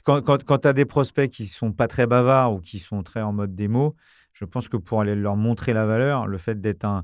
quand, 0.04 0.24
quand, 0.24 0.58
tu 0.58 0.68
as 0.68 0.74
des 0.74 0.86
prospects 0.86 1.30
qui 1.30 1.46
sont 1.46 1.72
pas 1.72 1.88
très 1.88 2.08
bavards 2.08 2.56
ou 2.56 2.62
qui 2.62 2.80
sont 2.80 3.04
très 3.04 3.22
en 3.22 3.32
mode 3.32 3.54
démo, 3.54 3.96
je 4.32 4.46
pense 4.46 4.70
que 4.70 4.78
pour 4.78 5.02
aller 5.02 5.14
leur 5.14 5.36
montrer 5.36 5.72
la 5.72 5.86
valeur, 5.86 6.26
le 6.26 6.40
fait 6.40 6.60
d'être 6.60 6.86
un 6.86 7.04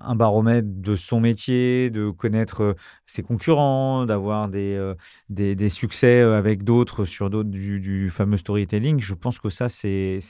un 0.00 0.14
baromètre 0.14 0.68
de 0.70 0.96
son 0.96 1.20
métier, 1.20 1.90
de 1.90 2.10
connaître 2.10 2.76
ses 3.06 3.22
concurrents, 3.22 4.06
d'avoir 4.06 4.48
des, 4.48 4.94
des, 5.28 5.68
succès 5.68 6.20
avec 6.20 6.64
d'autres 6.64 7.04
sur 7.04 7.30
d'autres 7.30 7.50
du, 7.50 8.10
fameux 8.10 8.36
storytelling. 8.36 9.00
Je 9.00 9.14
pense 9.14 9.38
que 9.38 9.48
ça, 9.48 9.68
c'est 9.68 10.20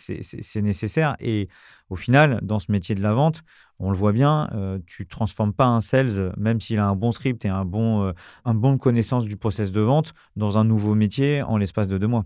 nécessaire. 0.57 1.17
Et 1.21 1.49
au 1.91 1.97
final, 1.97 2.41
dans 2.43 2.59
ce 2.59 2.73
métier 2.73 2.95
de 2.95 3.03
la 3.03 3.13
vente, 3.13 3.43
on 3.79 3.91
le 3.91 3.97
voit 3.97 4.13
bien, 4.13 4.49
tu 4.87 5.03
ne 5.03 5.09
transformes 5.09 5.53
pas 5.53 5.67
un 5.67 5.81
sales, 5.81 6.33
même 6.37 6.61
s'il 6.61 6.79
a 6.79 6.87
un 6.87 6.97
bon 6.97 7.13
script 7.13 7.45
et 7.45 7.49
un 7.49 7.65
bon, 7.65 8.13
un 8.45 8.55
bon 8.55 8.79
connaissance 8.79 9.25
du 9.25 9.37
process 9.37 9.73
de 9.73 9.81
vente, 9.81 10.15
dans 10.37 10.59
un 10.59 10.65
nouveau 10.65 10.95
métier 10.95 11.43
en 11.43 11.57
l'espace 11.57 11.89
de 11.89 11.99
deux 11.99 12.09
mois. 12.09 12.25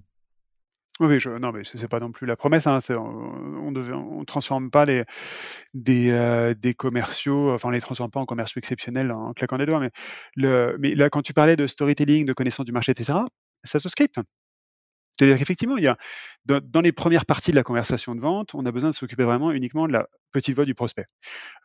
Oui, 1.00 1.20
je, 1.20 1.30
non, 1.30 1.52
mais 1.52 1.62
c'est 1.62 1.86
pas 1.86 2.00
non 2.00 2.10
plus 2.10 2.26
la 2.26 2.34
promesse. 2.36 2.66
Hein, 2.66 2.78
on 2.90 3.70
ne 3.70 3.92
on 3.92 4.24
transforme 4.24 4.68
pas 4.70 4.84
les, 4.84 5.04
des, 5.74 6.10
euh, 6.10 6.54
des 6.54 6.74
commerciaux, 6.74 7.52
enfin, 7.54 7.68
on 7.68 7.70
les 7.72 7.80
transforme 7.80 8.10
pas 8.10 8.20
en 8.20 8.26
commerciaux 8.26 8.58
exceptionnels 8.58 9.12
en 9.12 9.32
claquant 9.32 9.58
des 9.58 9.66
doigts. 9.66 9.80
Mais, 9.80 9.90
le, 10.36 10.76
mais 10.80 10.94
là, 10.96 11.08
quand 11.10 11.22
tu 11.22 11.32
parlais 11.34 11.56
de 11.56 11.66
storytelling, 11.68 12.26
de 12.26 12.32
connaissance 12.32 12.66
du 12.66 12.72
marché, 12.72 12.92
etc., 12.92 13.20
ça 13.64 13.78
se 13.78 13.88
script. 13.88 14.18
C'est-à-dire 15.18 15.38
qu'effectivement, 15.38 15.76
il 15.76 15.84
y 15.84 15.88
a, 15.88 15.96
dans, 16.44 16.80
les 16.80 16.92
premières 16.92 17.26
parties 17.26 17.50
de 17.50 17.56
la 17.56 17.64
conversation 17.64 18.14
de 18.14 18.20
vente, 18.20 18.54
on 18.54 18.64
a 18.66 18.70
besoin 18.70 18.90
de 18.90 18.94
s'occuper 18.94 19.24
vraiment 19.24 19.50
uniquement 19.50 19.88
de 19.88 19.92
la 19.92 20.06
petite 20.30 20.54
voix 20.54 20.64
du 20.64 20.74
prospect. 20.74 21.06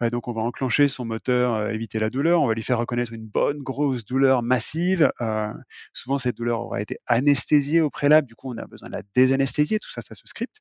Euh, 0.01 0.09
donc, 0.09 0.27
on 0.27 0.33
va 0.33 0.41
enclencher 0.41 0.87
son 0.87 1.05
moteur, 1.05 1.53
euh, 1.53 1.69
éviter 1.69 1.99
la 1.99 2.09
douleur, 2.09 2.41
on 2.41 2.47
va 2.47 2.55
lui 2.55 2.63
faire 2.63 2.79
reconnaître 2.79 3.13
une 3.13 3.27
bonne 3.27 3.59
grosse 3.59 4.05
douleur 4.05 4.41
massive. 4.41 5.11
Euh, 5.21 5.53
souvent, 5.93 6.17
cette 6.17 6.35
douleur 6.35 6.61
aura 6.61 6.81
été 6.81 6.97
anesthésiée 7.05 7.81
au 7.81 7.91
préalable, 7.91 8.27
du 8.27 8.35
coup, 8.35 8.51
on 8.51 8.57
a 8.57 8.65
besoin 8.65 8.89
de 8.89 8.95
la 8.95 9.03
désanesthésier. 9.13 9.77
Tout 9.79 9.91
ça, 9.91 10.01
ça 10.01 10.15
se 10.15 10.23
script. 10.25 10.57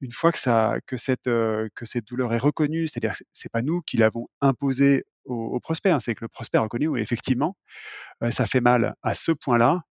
Une 0.00 0.12
fois 0.12 0.32
que, 0.32 0.38
ça, 0.38 0.76
que, 0.86 0.96
cette, 0.96 1.24
que 1.24 1.84
cette 1.84 2.06
douleur 2.06 2.32
est 2.34 2.38
reconnue, 2.38 2.88
c'est-à-dire 2.88 3.16
que 3.16 3.24
c'est 3.32 3.52
pas 3.52 3.62
nous 3.62 3.80
qui 3.82 3.96
l'avons 3.96 4.26
imposée 4.40 5.04
au, 5.24 5.58
prospect. 5.60 5.90
Hein. 5.90 6.00
C'est 6.00 6.14
que 6.14 6.24
le 6.24 6.28
prospect 6.28 6.58
a 6.58 6.62
reconnu, 6.62 6.88
oui, 6.88 7.00
effectivement, 7.00 7.56
ça 8.30 8.46
fait 8.46 8.60
mal 8.60 8.94
à 9.02 9.14
ce 9.14 9.32
point-là, 9.32 9.82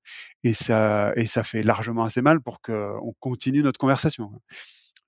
et 0.44 0.54
ça, 0.54 1.14
et 1.16 1.26
ça 1.26 1.44
fait 1.44 1.62
largement 1.62 2.04
assez 2.04 2.22
mal 2.22 2.42
pour 2.42 2.62
qu'on 2.62 3.14
continue 3.20 3.64
notre 3.64 3.80
conversation. 3.80 4.32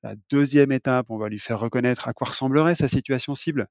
La 0.03 0.15
deuxième 0.29 0.71
étape, 0.71 1.07
on 1.09 1.17
va 1.17 1.29
lui 1.29 1.39
faire 1.39 1.59
reconnaître 1.59 2.07
à 2.07 2.13
quoi 2.13 2.27
ressemblerait 2.29 2.75
sa 2.75 2.87
situation 2.87 3.33
cible. 3.35 3.67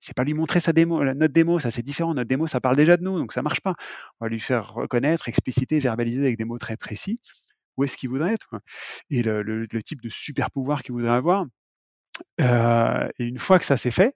c'est 0.00 0.14
pas 0.16 0.24
lui 0.24 0.34
montrer 0.34 0.60
sa 0.60 0.72
démo, 0.72 1.02
notre 1.04 1.32
démo, 1.32 1.58
ça 1.58 1.70
c'est 1.70 1.82
différent. 1.82 2.14
Notre 2.14 2.28
démo, 2.28 2.46
ça 2.46 2.60
parle 2.60 2.76
déjà 2.76 2.96
de 2.96 3.02
nous, 3.02 3.18
donc 3.18 3.32
ça 3.32 3.42
marche 3.42 3.60
pas. 3.60 3.74
On 4.20 4.26
va 4.26 4.28
lui 4.28 4.40
faire 4.40 4.74
reconnaître, 4.74 5.28
expliciter, 5.28 5.78
verbaliser 5.78 6.22
avec 6.22 6.38
des 6.38 6.44
mots 6.44 6.58
très 6.58 6.76
précis 6.76 7.20
où 7.76 7.84
est-ce 7.84 7.96
qu'il 7.96 8.10
voudrait 8.10 8.34
être 8.34 8.54
et 9.10 9.22
le, 9.22 9.66
type 9.82 10.02
de 10.02 10.08
super 10.08 10.50
pouvoir 10.50 10.82
qu'il 10.82 10.92
voudrait 10.92 11.10
avoir. 11.10 11.46
Euh, 12.40 13.08
et 13.18 13.24
une 13.24 13.38
fois 13.38 13.58
que 13.58 13.64
ça 13.64 13.76
s'est 13.76 13.90
fait, 13.90 14.14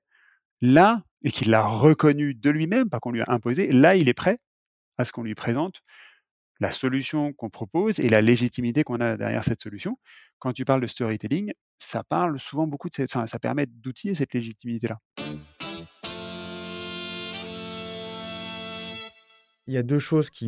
là, 0.61 1.03
et 1.27 1.31
qu'il 1.31 1.51
l'a 1.51 1.67
reconnu 1.67 2.35
de 2.35 2.51
lui-même, 2.51 2.89
pas 2.89 3.01
qu'on 3.01 3.11
lui 3.11 3.21
a 3.21 3.25
imposé, 3.27 3.73
là, 3.73 3.97
il 3.97 4.09
est 4.09 4.15
prêt 4.15 4.39
à 4.97 5.05
ce 5.05 5.11
qu'on 5.11 5.25
lui 5.25 5.35
présente 5.35 5.83
la 6.61 6.71
solution 6.71 7.33
qu'on 7.33 7.51
propose 7.51 7.99
et 7.99 8.09
la 8.09 8.23
légitimité 8.23 8.85
qu'on 8.85 9.01
a 9.01 9.17
derrière 9.17 9.43
cette 9.43 9.61
solution. 9.61 9.99
Quand 10.39 10.53
tu 10.53 10.65
parles 10.65 10.81
de 10.81 10.87
storytelling, 10.87 11.53
ça 11.79 12.05
parle 12.05 12.39
souvent 12.39 12.69
beaucoup 12.69 12.89
de 12.89 12.95
cette, 12.95 13.11
ça 13.11 13.39
permet 13.41 13.67
d'outiller 13.67 14.15
cette 14.15 14.35
légitimité-là. 14.35 15.01
Il 19.67 19.75
y 19.75 19.79
a 19.79 19.83
deux 19.83 19.99
choses 19.99 20.31
qui 20.31 20.47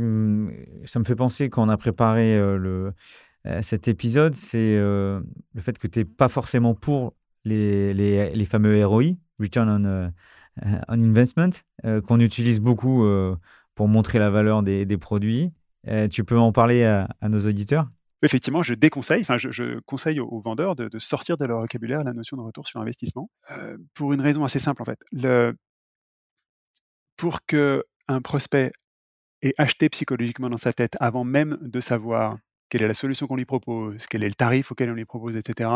ça 0.85 1.01
me 1.01 1.05
fait 1.05 1.17
penser 1.17 1.51
quand 1.51 1.67
on 1.67 1.69
a 1.69 1.77
préparé 1.77 2.39
le, 2.39 2.95
cet 3.63 3.89
épisode, 3.89 4.37
c'est 4.37 4.77
le 4.77 5.25
fait 5.61 5.77
que 5.77 5.89
tu 5.89 5.99
n'es 5.99 6.05
pas 6.05 6.29
forcément 6.29 6.77
pour 6.77 7.17
les, 7.45 7.93
les, 7.95 8.31
les, 8.31 8.45
fameux 8.45 8.87
ROI, 8.87 9.15
Return 9.41 9.69
on, 9.85 10.13
on 10.89 11.03
Investment, 11.03 11.51
qu'on 12.07 12.21
utilise 12.21 12.61
beaucoup 12.61 13.07
pour 13.75 13.89
montrer 13.89 14.19
la 14.19 14.31
valeur 14.31 14.63
des, 14.63 14.99
produits. 14.99 15.53
tu 16.11 16.25
peux 16.25 16.39
en 16.39 16.53
parler 16.53 16.85
à, 16.85 17.09
nos 17.29 17.47
auditeurs? 17.47 17.89
Effectivement, 18.23 18.63
je 18.63 18.75
déconseille, 18.75 19.21
enfin, 19.21 19.39
je, 19.39 19.79
conseille 19.81 20.19
aux, 20.19 20.41
vendeurs 20.41 20.75
de, 20.75 20.99
sortir 20.99 21.37
de 21.37 21.45
leur 21.45 21.61
vocabulaire 21.61 22.03
la 22.05 22.13
notion 22.13 22.37
de 22.37 22.43
retour 22.43 22.67
sur 22.67 22.81
investissement 22.81 23.31
pour 23.95 24.13
une 24.13 24.21
raison 24.21 24.45
assez 24.45 24.59
simple 24.59 24.83
en 24.83 24.85
fait. 24.85 24.99
Pour 27.17 27.45
que 27.47 27.85
un 28.09 28.21
prospect 28.21 28.73
et 29.43 29.55
acheter 29.59 29.89
psychologiquement 29.89 30.51
dans 30.51 30.57
sa 30.57 30.73
tête 30.73 30.97
avant 31.01 31.25
même 31.25 31.59
de 31.61 31.81
savoir 31.81 32.39
quelle 32.69 32.83
est 32.83 32.89
la 32.89 32.95
solution 32.95 33.27
qu'on 33.27 33.37
lui 33.37 33.45
propose, 33.45 34.07
quel 34.07 34.23
est 34.25 34.29
le 34.29 34.35
tarif 34.35 34.73
auquel 34.73 34.91
on 34.91 34.95
lui 34.95 35.05
propose, 35.05 35.37
etc. 35.37 35.71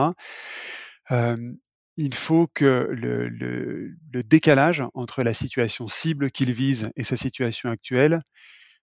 il 1.96 2.14
faut 2.14 2.48
que 2.54 2.88
le, 2.90 3.94
décalage 4.22 4.82
entre 4.94 5.22
la 5.22 5.34
situation 5.34 5.88
cible 5.88 6.30
qu'il 6.30 6.52
vise 6.52 6.90
et 6.96 7.04
sa 7.04 7.16
situation 7.16 7.70
actuelle 7.70 8.22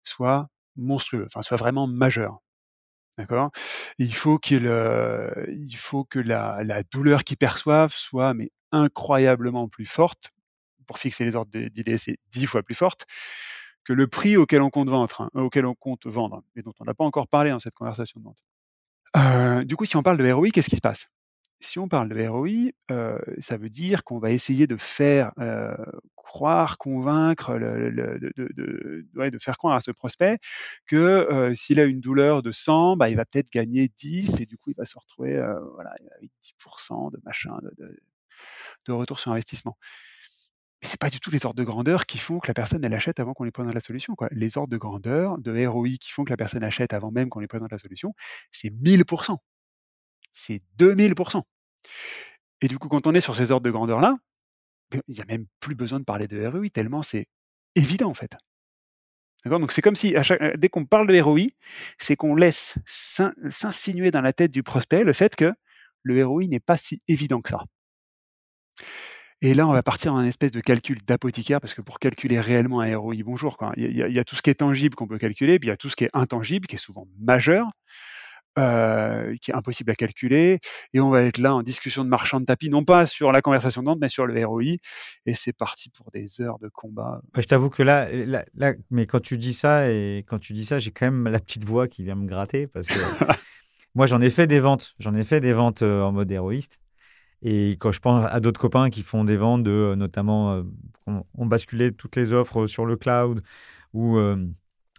soit 0.04 0.48
monstrueux, 0.76 1.26
enfin 1.26 1.42
soit 1.42 1.58
vraiment 1.58 1.88
majeur. 1.88 2.40
D'accord? 3.18 3.52
Il 3.98 4.14
faut 4.14 4.38
qu'il, 4.38 4.64
il 4.64 5.76
faut 5.76 6.06
que 6.06 6.20
la, 6.20 6.84
douleur 6.92 7.24
qu'il 7.24 7.38
perçoive 7.38 7.92
soit 7.94 8.34
mais 8.34 8.52
incroyablement 8.72 9.68
plus 9.68 9.88
forte. 9.88 10.32
Pour 10.88 11.00
fixer 11.00 11.26
les 11.26 11.36
ordres 11.36 11.52
d'idées, 11.52 11.98
c'est 11.98 12.18
dix 12.32 12.48
fois 12.48 12.64
plus 12.64 12.76
forte 12.76 13.06
que 13.84 13.94
le 13.94 14.08
prix 14.08 14.38
auquel 14.38 14.62
on 14.62 14.70
compte 14.70 14.90
vendre, 14.90 15.22
hein, 15.22 15.30
auquel 15.34 15.66
on 15.66 15.74
compte 15.74 16.06
vendre, 16.06 16.44
et 16.56 16.62
dont 16.62 16.74
on 16.80 16.86
n'a 16.86 16.94
pas 16.94 17.04
encore 17.04 17.28
parlé 17.28 17.50
dans 17.50 17.60
cette 17.60 17.74
conversation 17.74 18.20
de 18.20 18.26
vente. 18.26 18.38
Euh, 19.18 19.64
du 19.64 19.76
coup, 19.76 19.86
si 19.86 19.98
on 19.98 20.04
parle 20.04 20.18
de 20.18 20.32
ROI, 20.32 20.50
qu'est-ce 20.50 20.70
qui 20.70 20.76
se 20.76 20.82
passe? 20.82 21.10
Si 21.60 21.80
on 21.80 21.88
parle 21.88 22.10
de 22.10 22.28
ROI, 22.28 22.72
euh, 22.92 23.20
ça 23.40 23.58
veut 23.58 23.70
dire 23.70 24.04
qu'on 24.04 24.20
va 24.20 24.32
essayer 24.32 24.66
de 24.66 24.78
faire 24.78 25.32
euh, 25.40 25.76
croire, 26.16 26.78
convaincre, 26.78 27.58
de, 27.60 29.38
faire 29.40 29.58
croire 29.58 29.76
à 29.76 29.82
ce 29.82 29.92
prospect 29.92 30.40
que 30.88 31.52
s'il 31.56 31.80
a 31.80 31.84
une 31.84 32.00
douleur 32.00 32.42
de 32.42 32.52
100, 32.52 32.98
bah, 32.98 33.10
il 33.10 33.16
va 33.16 33.26
peut-être 33.26 33.52
gagner 33.52 33.92
10 33.98 34.40
et 34.40 34.46
du 34.46 34.58
coup, 34.58 34.70
il 34.72 34.76
va 34.78 34.86
se 34.86 34.98
retrouver 34.98 35.36
voilà, 35.74 35.92
avec 36.18 36.32
10% 36.62 37.12
de 37.12 37.20
machin, 37.26 37.58
de 38.86 38.92
retour 38.92 39.20
sur 39.20 39.32
investissement 39.32 39.78
mais 40.82 40.88
c'est 40.88 41.00
pas 41.00 41.10
du 41.10 41.20
tout 41.20 41.30
les 41.30 41.46
ordres 41.46 41.58
de 41.58 41.64
grandeur 41.64 42.06
qui 42.06 42.18
font 42.18 42.40
que 42.40 42.48
la 42.48 42.54
personne 42.54 42.84
elle 42.86 42.94
achète 42.94 43.20
avant 43.20 43.34
qu'on 43.34 43.44
lui 43.44 43.52
présente 43.52 43.74
la 43.74 43.80
solution. 43.80 44.16
Quoi. 44.16 44.30
Les 44.32 44.58
ordres 44.58 44.72
de 44.72 44.78
grandeur, 44.78 45.38
de 45.38 45.66
ROI 45.66 45.98
qui 46.00 46.12
font 46.12 46.24
que 46.24 46.30
la 46.30 46.38
personne 46.38 46.64
achète 46.64 46.94
avant 46.94 47.12
même 47.12 47.30
qu'on 47.30 47.40
lui 47.40 47.48
présente 47.48 47.72
la 47.72 47.78
solution, 47.78 48.14
c'est 48.52 48.70
1000%. 48.70 49.38
C'est 50.32 50.62
2000%. 50.78 51.42
Et 52.62 52.68
du 52.68 52.78
coup, 52.78 52.90
quand 52.90 53.08
on 53.08 53.14
est 53.14 53.22
sur 53.22 53.36
ces 53.36 53.52
ordres 53.52 53.66
de 53.66 53.72
grandeur-là, 53.72 54.18
ben, 54.92 55.02
il 55.08 55.16
n'y 55.16 55.22
a 55.22 55.26
même 55.26 55.46
plus 55.60 55.76
besoin 55.76 56.00
de 56.00 56.04
parler 56.04 56.28
de 56.28 56.46
ROI, 56.46 56.70
tellement 56.70 57.04
c'est 57.04 57.28
évident 57.76 58.10
en 58.10 58.14
fait. 58.14 58.36
D'accord? 59.46 59.60
Donc 59.60 59.72
c'est 59.72 59.82
comme 59.82 59.96
si 59.96 60.16
dès 60.58 60.70
qu'on 60.70 60.86
parle 60.86 61.08
de 61.08 61.20
ROI, 61.20 61.48
c'est 61.98 62.16
qu'on 62.16 62.36
laisse 62.36 62.78
s'insinuer 62.86 64.12
dans 64.12 64.22
la 64.22 64.34
tête 64.34 64.52
du 64.52 64.64
prospect 64.64 65.04
le 65.04 65.14
fait 65.14 65.36
que 65.36 65.54
le 66.04 66.26
ROI 66.26 66.46
n'est 66.46 66.60
pas 66.60 66.78
si 66.78 67.02
évident 67.08 67.42
que 67.42 67.50
ça. 67.50 67.64
Et 69.42 69.54
là, 69.54 69.68
on 69.68 69.72
va 69.72 69.84
partir 69.84 70.12
dans 70.12 70.20
un 70.20 70.26
espèce 70.26 70.52
de 70.52 70.60
calcul 70.60 70.98
d'apothicaire, 71.06 71.62
parce 71.62 71.74
que 71.74 71.82
pour 71.82 72.00
calculer 72.00 72.42
réellement 72.42 72.82
un 72.82 72.98
ROI, 72.98 73.16
bonjour, 73.24 73.58
quoi, 73.58 73.72
il, 73.78 73.96
y 73.96 74.20
a, 74.20 74.24
tout 74.26 74.36
ce 74.36 74.42
qui 74.42 74.50
est 74.50 74.56
tangible 74.56 74.96
qu'on 74.96 75.08
peut 75.08 75.18
calculer, 75.18 75.60
puis 75.60 75.68
il 75.68 75.70
y 75.70 75.74
a 75.74 75.78
tout 75.78 75.90
ce 75.90 75.96
qui 75.96 76.04
est 76.04 76.10
intangible, 76.14 76.68
qui 76.68 76.76
est 76.76 76.80
souvent 76.80 77.08
majeur, 77.18 77.70
euh, 78.60 79.36
qui 79.42 79.52
est 79.52 79.54
impossible 79.54 79.92
à 79.92 79.96
calculer. 79.96 80.60
Et 80.94 81.00
on 81.00 81.10
va 81.10 81.24
être 81.24 81.38
là 81.38 81.56
en 81.56 81.64
discussion 81.64 82.04
de 82.04 82.10
marchand 82.10 82.40
de 82.40 82.46
tapis, 82.46 82.70
non 82.70 82.84
pas 82.84 83.06
sur 83.06 83.32
la 83.32 83.42
conversation 83.42 83.82
de 83.82 83.88
vente, 83.88 84.00
mais 84.02 84.10
sur 84.10 84.26
le 84.26 84.46
ROI. 84.46 84.78
Et 85.26 85.34
c'est 85.34 85.54
parti 85.54 85.90
pour 85.90 86.12
des 86.12 86.42
heures 86.42 86.60
de 86.60 86.70
combat. 86.70 87.22
je 87.36 87.44
t'avoue 87.44 87.70
que 87.70 87.84
là, 87.84 88.10
là, 88.56 88.74
mais 88.92 89.06
quand 89.06 89.22
tu 89.22 89.38
dis 89.38 89.54
ça, 89.54 89.90
et 89.90 90.26
quand 90.28 90.40
tu 90.40 90.54
dis 90.54 90.66
ça, 90.66 90.80
j'ai 90.80 90.92
quand 90.92 91.06
même 91.06 91.28
la 91.28 91.40
petite 91.40 91.66
voix 91.66 91.88
qui 91.88 92.04
vient 92.04 92.16
me 92.16 92.28
gratter, 92.28 92.68
parce 92.68 92.88
que 92.88 92.94
moi, 93.96 94.06
j'en 94.06 94.22
ai 94.22 94.30
fait 94.30 94.48
des 94.48 94.60
ventes. 94.60 94.96
J'en 95.00 95.14
ai 95.14 95.24
fait 95.24 95.40
des 95.42 95.54
ventes 95.54 95.82
euh, 95.82 96.02
en 96.02 96.12
mode 96.12 96.32
héroïste. 96.32 96.80
Et 97.42 97.72
quand 97.80 97.92
je 97.92 98.00
pense 98.00 98.26
à 98.30 98.40
d'autres 98.42 98.60
copains 98.60 98.90
qui 98.90 99.02
font 99.02 99.24
des 99.24 99.38
ventes 99.38 99.64
de, 99.64 99.72
euh, 99.72 99.96
notamment, 99.96 100.54
euh, 100.54 100.64
on, 101.38 101.46
basculé 101.46 101.94
toutes 101.94 102.16
les 102.18 102.34
offres 102.34 102.68
sur 102.68 102.86
le 102.86 102.98
cloud, 102.98 103.42
où 103.94 104.20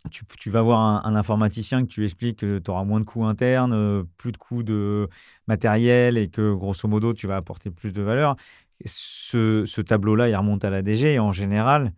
euh, 0.07 0.09
tu, 0.39 0.51
vas 0.51 0.63
voir 0.63 1.07
un, 1.07 1.15
informaticien 1.15 1.83
que 1.83 1.89
tu 1.89 2.05
expliques 2.05 2.39
que 2.39 2.59
tu 2.59 2.71
auras 2.71 2.85
moins 2.85 3.01
de 3.01 3.05
coûts 3.05 3.25
internes, 3.25 4.05
plus 4.17 4.33
de 4.33 4.37
coûts 4.37 4.63
de 4.63 5.09
matériel 5.47 6.17
et 6.19 6.29
que 6.29 6.55
grosso 6.55 6.89
modo 6.89 7.13
tu 7.15 7.27
vas 7.27 7.37
apporter 7.37 7.71
plus 7.71 7.93
de 7.93 8.03
valeur. 8.03 8.37
ce, 8.85 9.81
tableau-là, 9.81 10.29
il 10.29 10.37
remonte 10.37 10.65
à 10.65 10.71
la 10.71 10.83
DG 10.83 11.15
et 11.15 11.19
en 11.19 11.33
général, 11.33 11.93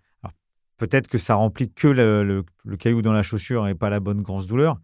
peut-être 0.79 1.09
que 1.09 1.19
ça 1.19 1.35
remplit 1.35 1.71
que 1.73 1.89
le, 1.89 2.45
caillou 2.79 3.03
dans 3.03 3.13
la 3.13 3.23
chaussure 3.23 3.69
et 3.69 3.75
pas 3.75 3.91
la 3.91 4.01
bonne 4.01 4.23
grosse 4.23 4.47
douleur, 4.47 4.81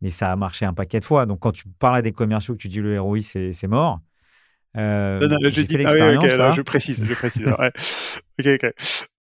mais 0.00 0.10
ça 0.10 0.30
a 0.30 0.36
marché 0.36 0.64
un 0.64 0.74
paquet 0.74 1.00
de 1.00 1.04
fois. 1.04 1.26
Donc 1.26 1.40
quand 1.40 1.52
tu 1.52 1.64
parles 1.78 1.96
à 1.96 2.02
des 2.02 2.12
commerciaux 2.12 2.54
que 2.54 2.60
tu 2.60 2.68
dis 2.68 2.80
le 2.80 3.00
ROI 3.00 3.20
c'est 3.22 3.66
mort, 3.66 4.00
euh, 4.76 5.18
non, 5.20 5.28
non, 5.28 5.50
je 5.50 5.62
dis, 5.62 5.76
ah 5.84 6.52
je 6.52 6.62
précise, 6.62 7.02
je 7.04 7.14
précise. 7.14 7.46
ouais. 7.46 7.72
Ok, 8.38 8.46
ok. 8.46 8.72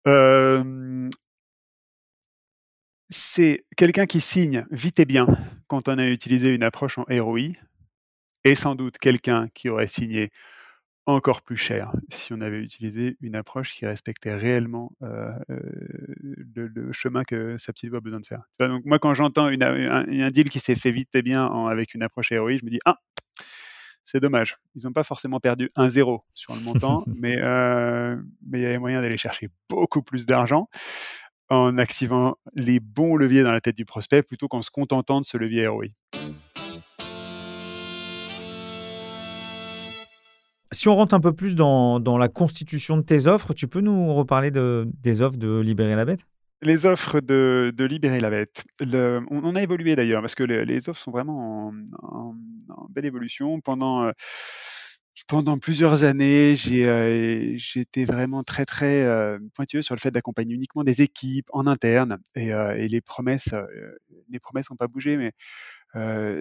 Euh, 0.08 1.10
c'est 3.10 3.66
quelqu'un 3.76 4.06
qui 4.06 4.22
signe 4.22 4.66
vite 4.72 5.00
et 5.00 5.06
bien 5.06 5.28
quand 5.68 5.88
on 5.88 5.98
a 5.98 6.08
utilisé 6.08 6.54
une 6.54 6.64
approche 6.64 6.98
en 6.98 7.06
ROI, 7.10 7.50
et 8.46 8.56
sans 8.56 8.76
doute 8.76 8.98
quelqu'un 8.98 9.48
qui 9.54 9.70
aurait 9.70 9.88
signé 9.88 10.32
encore 11.06 11.42
plus 11.42 11.58
cher 11.58 11.92
si 12.10 12.34
on 12.34 12.42
avait 12.42 12.60
utilisé 12.60 13.18
une 13.22 13.36
approche 13.36 13.74
qui 13.74 13.86
respectait 13.86 14.36
réellement 14.36 14.92
euh, 15.02 15.32
le, 16.56 16.92
chemin 16.92 17.24
que 17.24 17.58
sa 17.58 17.74
petite 17.74 17.90
voix 17.90 17.98
a 17.98 18.02
besoin 18.02 18.20
de 18.20 18.28
faire. 18.28 18.44
Donc 18.60 18.86
moi, 18.86 19.00
quand 19.00 19.14
j'entends 19.16 19.48
un, 19.48 19.62
un, 19.62 20.32
deal 20.32 20.50
qui 20.50 20.60
s'est 20.60 20.76
fait 20.76 20.92
vite 20.92 21.14
et 21.16 21.24
bien 21.24 21.46
avec 21.68 21.96
une 21.96 22.04
approche 22.04 22.32
ROI, 22.32 22.58
je 22.58 22.66
me 22.66 22.70
dis 22.70 22.80
ah 22.86 22.98
c'est 24.06 24.20
dommage. 24.20 24.58
Ils 24.76 24.86
n'ont 24.86 24.94
pas 24.94 25.04
forcément 25.04 25.40
perdu 25.40 25.70
un 25.76 25.90
zéro 25.90 26.24
sur 26.34 26.56
le 26.56 26.62
montant, 26.62 27.04
mais 27.20 27.38
euh, 27.42 28.16
mais 28.48 28.60
il 28.60 28.64
y 28.64 28.66
avait 28.66 28.80
moyen 28.80 29.02
d'aller 29.02 29.18
chercher 29.18 29.50
beaucoup 29.68 30.02
plus 30.02 30.26
d'argent 30.26 30.68
en 31.50 31.78
activant 31.78 32.36
les 32.56 32.80
bons 32.80 33.16
leviers 33.16 33.44
dans 33.44 33.52
la 33.52 33.62
tête 33.62 33.76
du 33.76 33.86
prospect 33.86 34.24
plutôt 34.24 34.48
qu'en 34.48 34.62
se 34.62 34.72
contentant 34.72 35.20
de 35.20 35.26
ce 35.26 35.38
levier 35.38 35.68
ROI. 35.68 35.88
Si 40.72 40.88
on 40.88 40.96
rentre 40.96 41.16
un 41.16 41.20
peu 41.20 41.34
plus 41.34 41.56
dans, 41.56 42.00
dans, 42.00 42.20
la 42.20 42.28
constitution 42.28 42.98
de 42.98 43.02
tes 43.02 43.26
offres, 43.26 43.54
tu 43.54 43.68
peux 43.68 43.82
nous 43.82 44.14
reparler 44.14 44.52
de, 44.52 44.88
des 45.02 45.22
offres 45.22 45.38
de 45.38 45.60
Libérer 45.60 45.96
la 45.96 46.06
bête? 46.06 46.26
Les 46.62 46.86
offres 46.86 47.22
de, 47.22 47.74
Libérer 47.80 48.20
la 48.20 48.30
bête. 48.30 48.64
on, 48.82 49.56
a 49.56 49.64
évolué 49.64 49.96
d'ailleurs, 49.96 50.22
parce 50.22 50.36
que 50.36 50.44
les, 50.44 50.90
offres 50.90 51.02
sont 51.02 51.12
vraiment 51.12 51.74
en, 52.04 52.36
belle 52.90 53.06
évolution. 53.06 53.60
Pendant, 53.62 54.04
euh, 54.04 54.12
pendant 55.28 55.58
plusieurs 55.58 56.04
années, 56.04 56.56
j'ai 56.56 57.58
été 57.76 58.06
vraiment 58.06 58.44
très, 58.44 58.66
très 58.66 59.04
euh, 59.04 59.40
pointueux 59.54 59.82
sur 59.82 59.96
le 59.96 60.00
fait 60.00 60.12
d'accompagner 60.12 60.56
uniquement 60.56 60.84
des 60.84 61.02
équipes 61.02 61.48
en 61.52 61.68
interne. 61.68 62.20
Et, 62.36 62.54
euh, 62.54 62.74
les 62.76 63.02
promesses 63.02 63.54
les 64.30 64.40
promesses 64.40 64.70
n'ont 64.70 64.78
pas 64.78 64.88
bougé, 64.88 65.18
mais 65.18 65.34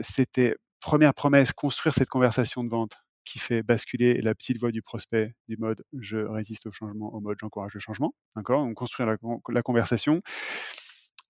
c'était 0.03 0.57
première 0.81 1.15
promesse, 1.15 1.53
construire 1.53 1.95
cette 1.95 2.09
conversation 2.09 2.65
de 2.65 2.71
vente 2.71 2.97
qui 3.29 3.39
fait 3.39 3.63
basculer 3.63 4.21
la 4.23 4.35
petite 4.35 4.59
voix 4.59 4.73
du 4.73 4.81
prospect 4.81 5.35
du 5.49 5.59
mode 5.59 5.85
je 5.99 6.17
résiste 6.17 6.67
au 6.67 6.73
changement 6.73 7.13
au 7.15 7.21
mode 7.21 7.37
j'encourage 7.41 7.75
le 7.75 7.81
changement. 7.81 8.15
D'accord? 8.37 8.63
On 8.63 8.73
construit 8.75 9.05
la, 9.07 9.63
conversation 9.63 10.23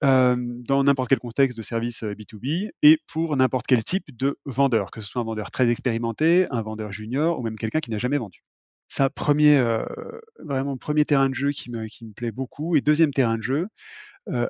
dans 0.02 0.84
n'importe 0.84 1.08
quel 1.08 1.18
contexte 1.18 1.56
de 1.56 1.62
service 1.62 2.02
B2B 2.02 2.70
et 2.82 2.98
pour 3.06 3.36
n'importe 3.36 3.66
quel 3.66 3.84
type 3.84 4.16
de 4.16 4.38
vendeur, 4.44 4.90
que 4.90 5.00
ce 5.00 5.06
soit 5.08 5.20
un 5.22 5.24
vendeur 5.24 5.50
très 5.50 5.68
expérimenté, 5.70 6.46
un 6.50 6.62
vendeur 6.62 6.92
junior 6.92 7.38
ou 7.38 7.42
même 7.42 7.56
quelqu'un 7.56 7.80
qui 7.80 7.90
n'a 7.90 7.98
jamais 7.98 8.18
vendu. 8.18 8.42
Ça, 8.88 9.10
premier, 9.10 9.60
vraiment 10.38 10.76
premier 10.76 11.04
terrain 11.04 11.28
de 11.28 11.34
jeu 11.34 11.50
qui 11.50 11.70
me 11.70 11.86
qui 11.86 12.06
me 12.06 12.12
plaît 12.12 12.32
beaucoup 12.32 12.76
et 12.76 12.80
deuxième 12.80 13.12
terrain 13.12 13.36
de 13.36 13.42
jeu, 13.42 13.68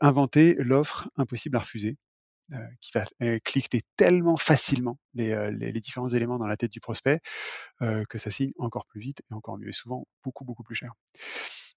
inventer 0.00 0.54
l'offre 0.58 1.10
impossible 1.16 1.56
à 1.56 1.60
refuser, 1.60 1.96
qui 2.80 2.90
va, 2.94 3.04
cliqueter 3.40 3.82
tellement 3.96 4.36
facilement 4.36 4.98
les, 5.14 5.50
les 5.52 5.80
différents 5.80 6.08
éléments 6.08 6.38
dans 6.38 6.46
la 6.46 6.56
tête 6.56 6.72
du 6.72 6.80
prospect, 6.80 7.20
que 7.80 8.18
ça 8.18 8.30
signe 8.30 8.52
encore 8.58 8.86
plus 8.86 9.00
vite 9.00 9.22
et 9.30 9.34
encore 9.34 9.58
mieux 9.58 9.68
et 9.68 9.72
souvent 9.72 10.06
beaucoup, 10.24 10.44
beaucoup 10.44 10.62
plus 10.62 10.74
cher. 10.74 10.92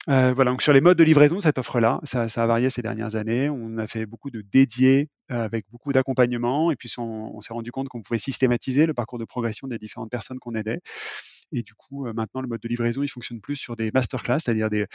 Voilà, 0.08 0.52
donc 0.52 0.62
sur 0.62 0.74
les 0.74 0.82
modes 0.82 0.98
de 0.98 1.04
livraison, 1.04 1.40
cette 1.42 1.58
offre-là, 1.60 2.00
ça 2.04 2.28
ça 2.28 2.44
a 2.44 2.48
varié 2.48 2.70
ces 2.70 2.82
dernières 2.82 3.16
années. 3.16 3.50
On 3.50 3.78
a 3.78 3.88
fait 3.88 4.06
beaucoup 4.06 4.32
de 4.32 4.42
dédiés, 4.42 5.10
avec 5.30 5.66
beaucoup 5.72 5.94
d'accompagnement 5.94 6.72
et 6.72 6.76
puis 6.76 6.92
on 6.98 7.36
on 7.38 7.42
s'est 7.42 7.54
rendu 7.54 7.72
compte 7.72 7.88
qu'on 7.90 8.02
pouvait 8.02 8.18
systématiser 8.20 8.86
le 8.86 8.94
parcours 8.94 9.20
de 9.20 9.26
progression 9.26 9.68
des 9.68 9.78
différentes 9.78 10.10
personnes 10.12 10.40
qu'on 10.40 10.56
aidait 10.56 10.82
et 11.54 11.64
du 11.64 11.74
coup, 11.76 12.06
maintenant, 12.14 12.42
le 12.42 12.48
mode 12.48 12.62
de 12.62 12.68
livraison, 12.70 13.04
il 13.04 13.10
fonctionne 13.10 13.42
plus 13.42 13.58
sur 13.58 13.76
des 13.76 13.92
masterclass, 13.92 14.40
c'est-à-dire 14.44 14.70
des 14.70 14.86